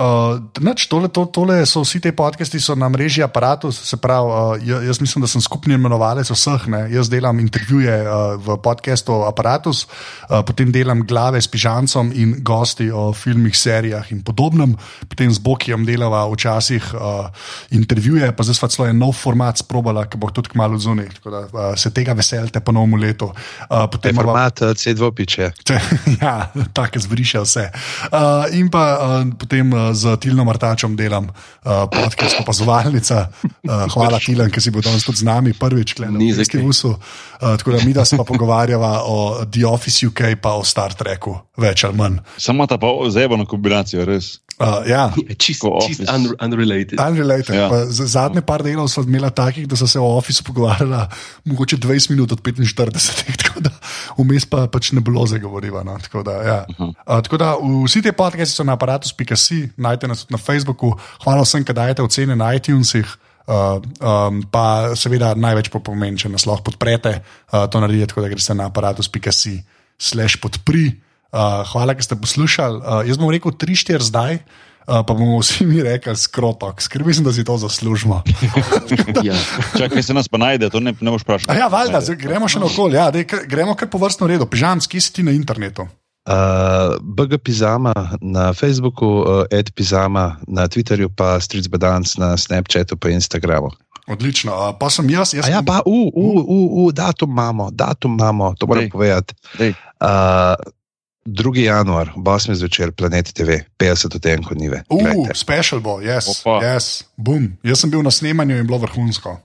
Uh, 0.00 0.40
nič, 0.64 0.88
tole, 0.88 1.12
to, 1.12 1.28
tole 1.28 1.60
so 1.68 1.84
vsi 1.84 2.00
ti 2.00 2.08
podcasti, 2.08 2.56
na 2.72 2.88
mreži 2.88 3.20
Apparatus, 3.20 3.76
se 3.84 4.00
pravi, 4.00 4.24
uh, 4.24 4.56
ja- 4.64 4.80
jaz 4.80 4.96
mislim, 5.00 5.20
da 5.20 5.28
sem 5.28 5.40
skupni 5.40 5.74
imenovalec 5.76 6.24
vseh. 6.30 6.64
Ne? 6.68 6.88
Jaz 6.88 7.10
delam 7.12 7.36
intervjuje 7.36 7.92
uh, 8.00 8.40
v 8.40 8.56
podkastu 8.56 9.12
Apparatus, 9.28 9.84
uh, 9.84 10.40
potem 10.40 10.72
delam 10.72 11.04
glave 11.04 11.36
s 11.36 11.44
pižancem 11.46 12.12
in 12.16 12.32
gosti 12.40 12.88
o 12.88 13.12
filmih, 13.12 13.52
serijah 13.52 14.08
in 14.08 14.22
podobnem, 14.24 14.72
potem 15.04 15.28
z 15.28 15.36
Bokijem 15.38 15.84
delava 15.84 16.24
včasih 16.32 16.94
uh, 16.96 17.28
intervjuje, 17.70 18.32
pa 18.32 18.40
zdaj 18.40 18.56
sva 18.56 18.68
celo 18.72 18.88
en 18.88 18.96
nov 18.96 19.12
format 19.12 19.60
sprobala, 19.60 20.06
ki 20.08 20.16
bo 20.16 20.32
tudi 20.32 20.48
kmalo 20.48 20.80
zunaj, 20.80 21.12
tako 21.20 21.28
da 21.30 21.40
uh, 21.44 21.60
se 21.76 21.92
tega 21.92 22.16
veselite 22.16 22.60
po 22.64 22.72
novem 22.72 22.96
letu. 22.96 23.28
Uh, 23.68 23.84
Te 23.84 23.98
potem 23.98 24.16
morava- 24.16 24.48
format 24.48 24.62
eh, 24.62 24.72
C2 24.72 25.12
piče. 25.12 25.52
Če, 25.60 25.76
ja, 26.24 26.48
tako 26.72 27.04
zbriše 27.04 27.44
vse. 27.44 27.68
Uh, 28.08 28.48
in 28.56 28.72
pa 28.72 28.84
uh, 28.96 29.28
potem 29.36 29.68
uh, 29.72 29.89
z 29.92 30.16
Tilnom 30.20 30.46
Martačem 30.46 30.96
delam 30.96 31.28
uh, 31.30 31.86
podcast 31.90 32.40
opazovalnica. 32.40 33.28
Uh, 33.42 33.86
hvala, 33.94 34.18
Tilan, 34.18 34.50
ki 34.50 34.60
si 34.60 34.72
bil 34.74 34.84
danes 34.84 35.04
tudi 35.06 35.22
z 35.22 35.28
nami 35.28 35.52
prvič, 35.52 35.98
Ni 36.10 36.32
za 36.32 36.44
festivalu. 36.44 36.96
Uh, 37.40 37.56
tako 37.58 37.76
da 37.76 37.84
mi 37.84 37.92
da 37.92 38.04
se 38.04 38.16
pa 38.16 38.24
pogovarjava 38.24 39.02
o 39.06 39.44
The 39.44 39.66
Office 39.66 40.06
UK, 40.06 40.40
pa 40.42 40.54
o 40.58 40.64
Star 40.64 40.94
Treku, 40.94 41.36
več 41.56 41.84
ali 41.84 41.96
manj. 41.96 42.20
Samo 42.36 42.66
ta 42.66 42.78
pa 42.78 42.92
zebano 43.10 43.46
kombinacijo, 43.46 44.04
res. 44.04 44.38
Uh, 44.60 44.84
ja. 44.84 45.08
Čist, 45.42 45.62
Ko 45.64 45.80
čist 45.80 46.04
un, 46.04 46.26
unrelated. 46.36 47.00
Unrelated. 47.00 47.56
Ja. 47.56 47.72
Ja. 47.72 47.84
Zadnje 47.88 48.42
par 48.44 48.60
delov 48.60 48.90
smo 48.92 49.06
imeli 49.08 49.30
takih, 49.32 49.64
da 49.64 49.76
so 49.76 49.88
se 49.88 50.00
o 50.00 50.10
Officeu 50.18 50.44
pogovarjala 50.44 51.06
mogoče 51.48 51.78
20 51.80 52.10
minut 52.12 52.32
od 52.32 52.42
45, 52.44 53.16
tako 53.42 53.64
da 53.64 53.72
vmes 54.18 54.44
pa 54.44 54.66
pač 54.68 54.92
ne 54.92 55.00
bilo 55.00 55.24
zagovoriva. 55.26 55.80
No, 55.84 55.96
tako, 55.98 56.22
da, 56.22 56.36
ja. 56.44 56.60
uh, 56.76 56.92
tako 57.24 57.40
da 57.40 57.54
vsi 57.86 58.04
te 58.04 58.12
podcasti 58.12 58.60
so 58.60 58.68
na 58.68 58.76
aparatus.si, 58.76 59.62
najdete 59.76 60.12
nas 60.12 60.26
tudi 60.26 60.36
na 60.36 60.44
Facebooku. 60.44 60.92
Hvala 61.24 61.48
vsem, 61.48 61.64
ki 61.64 61.72
dajete 61.72 62.04
ocene 62.04 62.36
na 62.36 62.52
iTunesih. 62.54 63.16
Uh, 63.50 63.80
um, 63.98 64.44
pa 64.46 64.92
seveda 64.94 65.32
največ 65.34 65.72
pa 65.72 65.80
pomeni, 65.82 66.20
če 66.20 66.28
nas 66.30 66.44
lahko 66.46 66.68
podprete, 66.68 67.16
uh, 67.50 67.64
to 67.72 67.80
naredite 67.80 68.12
tako, 68.12 68.22
da 68.22 68.28
greste 68.30 68.54
na 68.54 68.68
aparatus.si 68.68 69.56
slash 69.96 70.36
podpri. 70.44 70.90
Uh, 71.30 71.62
hvala, 71.70 71.94
ker 71.94 72.02
ste 72.02 72.18
poslušali. 72.18 72.82
Uh, 72.82 73.06
jaz 73.06 73.14
bom 73.14 73.30
rekel 73.30 73.54
3-4 73.54 74.02
zdaj, 74.02 74.42
uh, 74.42 75.06
pa 75.06 75.12
bomo 75.14 75.38
vsi 75.38 75.62
mi 75.62 75.78
rekli 75.78 76.16
skrotok, 76.18 76.82
ker 76.90 77.04
mislim, 77.06 77.28
da 77.28 77.32
si 77.32 77.46
to 77.46 77.54
zaslužimo. 77.54 78.22
Ja. 79.22 79.36
Čakaj, 79.78 80.02
se 80.02 80.14
nas 80.14 80.28
pa 80.28 80.38
najde, 80.38 80.70
to 80.70 80.80
ne, 80.80 80.94
ne 81.00 81.10
boš 81.10 81.22
A 81.22 81.24
vprašal. 81.24 81.56
ja, 81.56 81.68
valjda, 81.68 82.00
zdaj 82.00 82.16
gremo 82.16 82.48
še 82.48 82.58
naokoli, 82.58 82.96
ja, 82.96 83.10
dej, 83.14 83.26
gremo 83.46 83.76
kar 83.78 83.90
po 83.92 84.00
vrstno 84.00 84.26
redu. 84.26 84.46
Pižam, 84.48 84.80
si 84.80 85.12
ti 85.12 85.22
na 85.22 85.34
internetu? 85.36 85.86
Uh, 86.30 86.96
BG 87.00 87.38
Pizama 87.38 87.94
na 88.20 88.52
Facebooku, 88.52 89.06
uh, 89.06 89.44
Ed 89.50 89.70
Pizama 89.74 90.40
na 90.48 90.68
Twitterju, 90.68 91.08
pa 91.14 91.40
Street 91.40 91.68
Bedance 91.68 92.20
na 92.20 92.36
Snapchatu, 92.36 92.96
pa 92.96 93.08
Instagramu. 93.08 93.70
Odlično, 94.08 94.52
uh, 94.52 94.74
pa 94.78 94.90
sem 94.90 95.10
jaz, 95.10 95.34
jaz 95.34 95.46
A 95.46 95.50
ja, 95.50 95.62
pa, 95.62 95.80
u, 95.86 96.10
u, 96.14 96.28
u, 96.48 96.58
u, 96.84 96.92
datum 96.92 97.30
imamo, 97.30 97.70
datum 97.70 98.18
imamo, 98.18 98.54
to 98.58 98.66
moram 98.66 98.90
povedati. 98.90 99.34
Uh, 99.60 100.58
2. 101.26 101.56
januar, 101.56 102.12
8. 102.16 102.54
zvečer, 102.54 102.92
Planet 102.92 103.32
TV, 103.32 103.60
50 103.78 104.16
odtenkov 104.16 104.56
nive. 104.56 104.82
Uh, 104.88 105.28
special 105.36 105.80
bo, 105.80 106.00
yes, 106.00 106.40
Opa. 106.40 106.64
yes, 106.64 107.04
boom. 107.16 107.58
Jaz 107.62 107.80
sem 107.84 107.90
bil 107.92 108.00
na 108.02 108.10
snemanju 108.10 108.56
in 108.56 108.66
bilo 108.66 108.78
vrhunsko. 108.80 109.36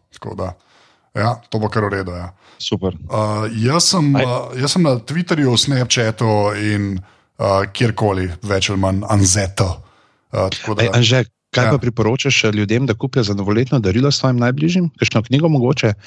Ja, 1.15 1.35
to 1.49 1.59
bo 1.59 1.67
kar 1.67 1.83
v 1.83 1.99
redu. 1.99 2.11
Ja. 2.15 2.31
Super. 2.59 2.95
Uh, 3.11 3.47
jaz, 3.51 3.91
sem, 3.91 4.15
Aj. 4.15 4.23
uh, 4.23 4.55
jaz 4.55 4.71
sem 4.71 4.83
na 4.83 4.95
Twitterju, 4.99 5.51
Snapchatu 5.59 6.55
in 6.55 6.95
uh, 6.95 7.67
kjerkoli, 7.67 8.31
več 8.43 8.71
ali 8.71 8.79
manj, 8.79 9.03
anzeto. 9.11 9.83
Uh, 10.31 10.47
da- 10.75 10.83
Ej, 10.83 10.89
Anže, 10.95 11.19
kaj 11.51 11.63
Ja. 11.63 11.67
ja. 11.67 11.71
pa 11.71 11.79
priporočaš 11.79 12.43
eh, 12.43 12.51
ljudem, 12.51 12.83
da 12.87 12.95
kupijo 12.95 13.23
za 13.23 13.33
novoletno 13.33 13.79
darilo 13.79 14.11
svojim 14.11 14.39
najbližjim? 14.39 14.89
Kakšno 14.99 15.23
knjigo 15.23 15.47
mogoče? 15.51 15.93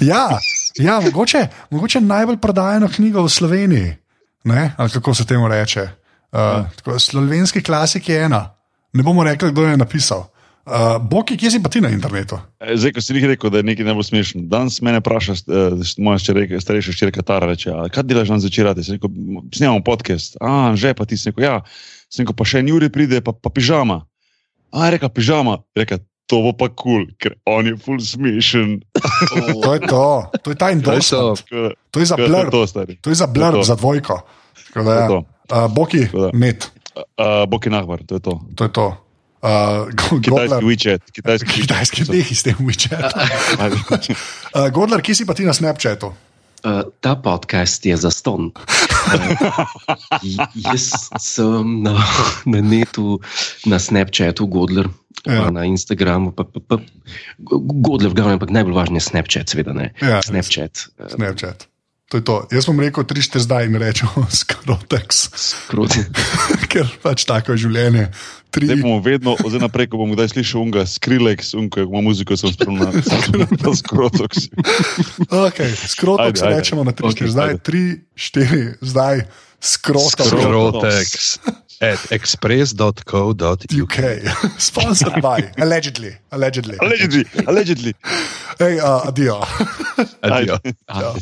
Ja, 0.00 0.38
ja 0.78 1.00
mogoče, 1.00 1.46
mogoče 1.70 2.00
najbolj 2.00 2.38
prodajeno 2.38 2.88
knjigo 2.88 3.22
v 3.22 3.28
Sloveniji. 3.28 3.96
Ne? 4.44 4.72
Ali 4.76 4.90
kako 4.90 5.14
se 5.14 5.26
temu 5.26 5.48
reče? 5.48 5.88
Uh, 6.32 6.70
tako, 6.76 6.98
slovenski 6.98 7.62
klasik 7.62 8.08
je 8.08 8.22
ena. 8.24 8.54
Ne 8.92 9.02
bomo 9.02 9.24
rekli, 9.24 9.50
kdo 9.50 9.66
je 9.66 9.76
napisal. 9.76 10.30
Uh, 10.70 11.00
Boki, 11.02 11.36
kje 11.36 11.50
si 11.50 11.62
pa 11.62 11.68
ti 11.72 11.80
na 11.80 11.88
internetu? 11.90 12.36
E, 12.60 12.76
Zdaj, 12.76 12.92
ko 12.94 13.02
si 13.02 13.14
jih 13.16 13.24
rekel, 13.32 13.50
da 13.50 13.58
je 13.58 13.66
nekaj 13.66 13.86
najbolj 13.88 14.06
smešno. 14.06 14.42
Danes 14.46 14.80
me 14.84 14.92
vpraša 14.98 15.34
uh, 15.48 15.80
moja 15.98 16.20
ščerka, 16.20 16.60
starejša 16.60 16.94
ščerka 16.94 17.24
Tara, 17.26 17.48
reče: 17.50 17.72
"A 17.72 17.88
Kaj 17.90 18.06
delaš 18.06 18.30
danes 18.30 18.44
zvečer? 18.44 18.70
Snemamo 19.54 19.82
podcast. 19.82 20.36
A, 20.40 20.76
že 20.76 20.94
pa 20.94 21.08
ti 21.08 21.16
si 21.16 21.32
rekel: 21.32 21.44
Ja, 21.44 21.56
sem 22.12 22.22
rekel, 22.22 22.36
pa 22.36 22.44
še 22.44 22.60
en 22.60 22.70
Juri 22.70 22.90
pride, 22.92 23.22
pa, 23.24 23.32
pa 23.32 23.50
pižama. 23.50 24.04
A, 24.70 24.86
je 24.86 24.94
rekla 24.94 25.10
pižama, 25.10 25.58
reka. 25.74 25.98
To 26.30 26.38
bo 26.46 26.52
pa 26.54 26.68
kul, 26.70 26.76
cool, 26.78 27.04
ker 27.18 27.34
on 27.42 27.66
je 27.66 27.74
full 27.74 27.98
smešen. 27.98 28.86
To 29.66 29.74
je 29.74 29.80
to, 29.82 30.30
to 30.46 30.54
je 30.54 30.56
ta 30.56 30.70
To 30.70 30.74
endorsement. 30.78 31.42
to. 31.50 31.74
To 31.90 31.96
je 31.98 32.06
za 32.06 32.14
To 32.14 32.22
blur, 32.22 32.46
to, 32.46 32.62
to 33.02 33.08
je 33.10 33.18
za 33.18 33.26
To 33.26 33.32
blur, 33.34 33.52
to. 33.58 33.66
za 33.66 33.74
dvojko. 33.74 34.14
Tako 34.70 34.82
Da, 34.86 34.92
ja. 34.94 35.06
To 35.10 35.16
je 35.18 35.22
uh, 35.50 35.66
Boki, 35.66 36.06
net, 36.32 36.70
Uh, 37.18 37.46
Boki 37.50 37.70
Nahvar, 37.70 37.98
to 38.06 38.14
je 38.14 38.22
to. 38.22 38.38
to 38.54 38.62
je 38.64 38.72
to. 38.72 38.86
Uh, 39.42 39.88
Kitajski 39.90 40.30
Godler, 40.30 40.62
WeChat. 40.62 41.00
Kitajski 41.10 41.50
kitajski 41.66 42.00
WeChat. 42.02 42.12
deh 42.14 42.26
iz 42.30 42.42
tem 42.46 42.54
WeChat. 42.60 43.10
Uh, 44.54 44.68
Godler, 44.76 45.02
kje 45.02 45.14
si 45.14 45.26
pa 45.26 45.34
ti 45.34 45.42
na 45.42 45.52
Snapchatu? 45.56 46.12
Uh, 46.60 46.82
ta 47.00 47.16
podcast 47.16 47.82
je 47.82 47.96
za 47.96 48.10
ston. 48.14 48.50
Uh, 49.10 49.66
jaz 50.54 50.92
sem 51.18 51.82
na, 51.82 51.96
na 52.46 52.60
netu, 52.60 53.18
na 53.66 53.78
Snapchatu, 53.80 54.46
Godler, 54.46 54.86
Ja. 55.28 55.50
na 55.52 55.66
Instagramu, 55.68 56.32
pa, 56.32 56.48
pa, 56.48 56.60
pa 56.64 56.80
Godler, 57.44 58.08
v 58.08 58.16
glavnem, 58.16 58.40
ampak 58.40 58.52
najbolj 58.54 58.76
važen 58.76 58.96
je 58.96 59.04
Snapchat, 59.04 59.52
seveda 59.52 59.76
ne. 59.76 59.92
Ja, 60.00 60.22
Snapchat. 60.24 60.88
Uh, 60.96 61.12
Snapchat. 61.12 61.68
To 62.10 62.18
je 62.18 62.24
to. 62.26 62.36
Jaz 62.50 62.66
bom 62.66 62.80
rekel 62.80 63.06
3-4 63.06 63.38
zdaj 63.44 63.68
in 63.70 63.76
rečemo 63.78 64.26
skrotex, 64.40 65.28
proti. 65.70 66.02
ker 66.72 66.88
pač 67.04 67.22
tako 67.28 67.54
je 67.54 67.68
življenje. 67.68 68.08
Tri, 68.50 68.66
Zdaj 68.66 68.80
bomo 68.82 68.98
vedno, 68.98 69.36
zdaj 69.38 69.62
naprej, 69.62 69.86
ko 69.92 70.00
bomo 70.00 70.16
kdaj 70.18 70.32
slišali 70.32 70.58
unga, 70.58 70.82
Skrillex, 70.82 71.52
unga, 71.54 71.84
ko 71.84 71.86
ima 71.86 72.02
muziko, 72.02 72.34
sem 72.34 72.50
spremljal. 72.50 72.98
Skrotok 73.78 74.34
si. 74.34 74.50
okay, 75.30 75.70
skrotex 75.70 76.42
rečemo 76.42 76.82
na 76.82 76.90
3-4 76.90 77.14
Okej, 77.14 77.30
zdaj, 77.30 77.54
ajde. 77.54 77.62
3-4 78.18 78.90
zdaj, 78.90 79.22
skrotex. 79.62 80.34
Skrotex 80.34 81.69
at 81.80 82.12
express.co.uk. 82.12 83.64
UK, 83.72 84.58
sponsored 84.58 85.22
by, 85.22 85.50
allegedly. 85.58 86.16
Allegedly. 86.32 86.76
Allegedly, 86.80 87.24
allegedly. 87.46 87.94
Hey, 88.58 88.78
uh, 88.78 89.00
adijo. 89.10 89.40
Adijo. 90.22 90.58
Ah, 90.88 91.14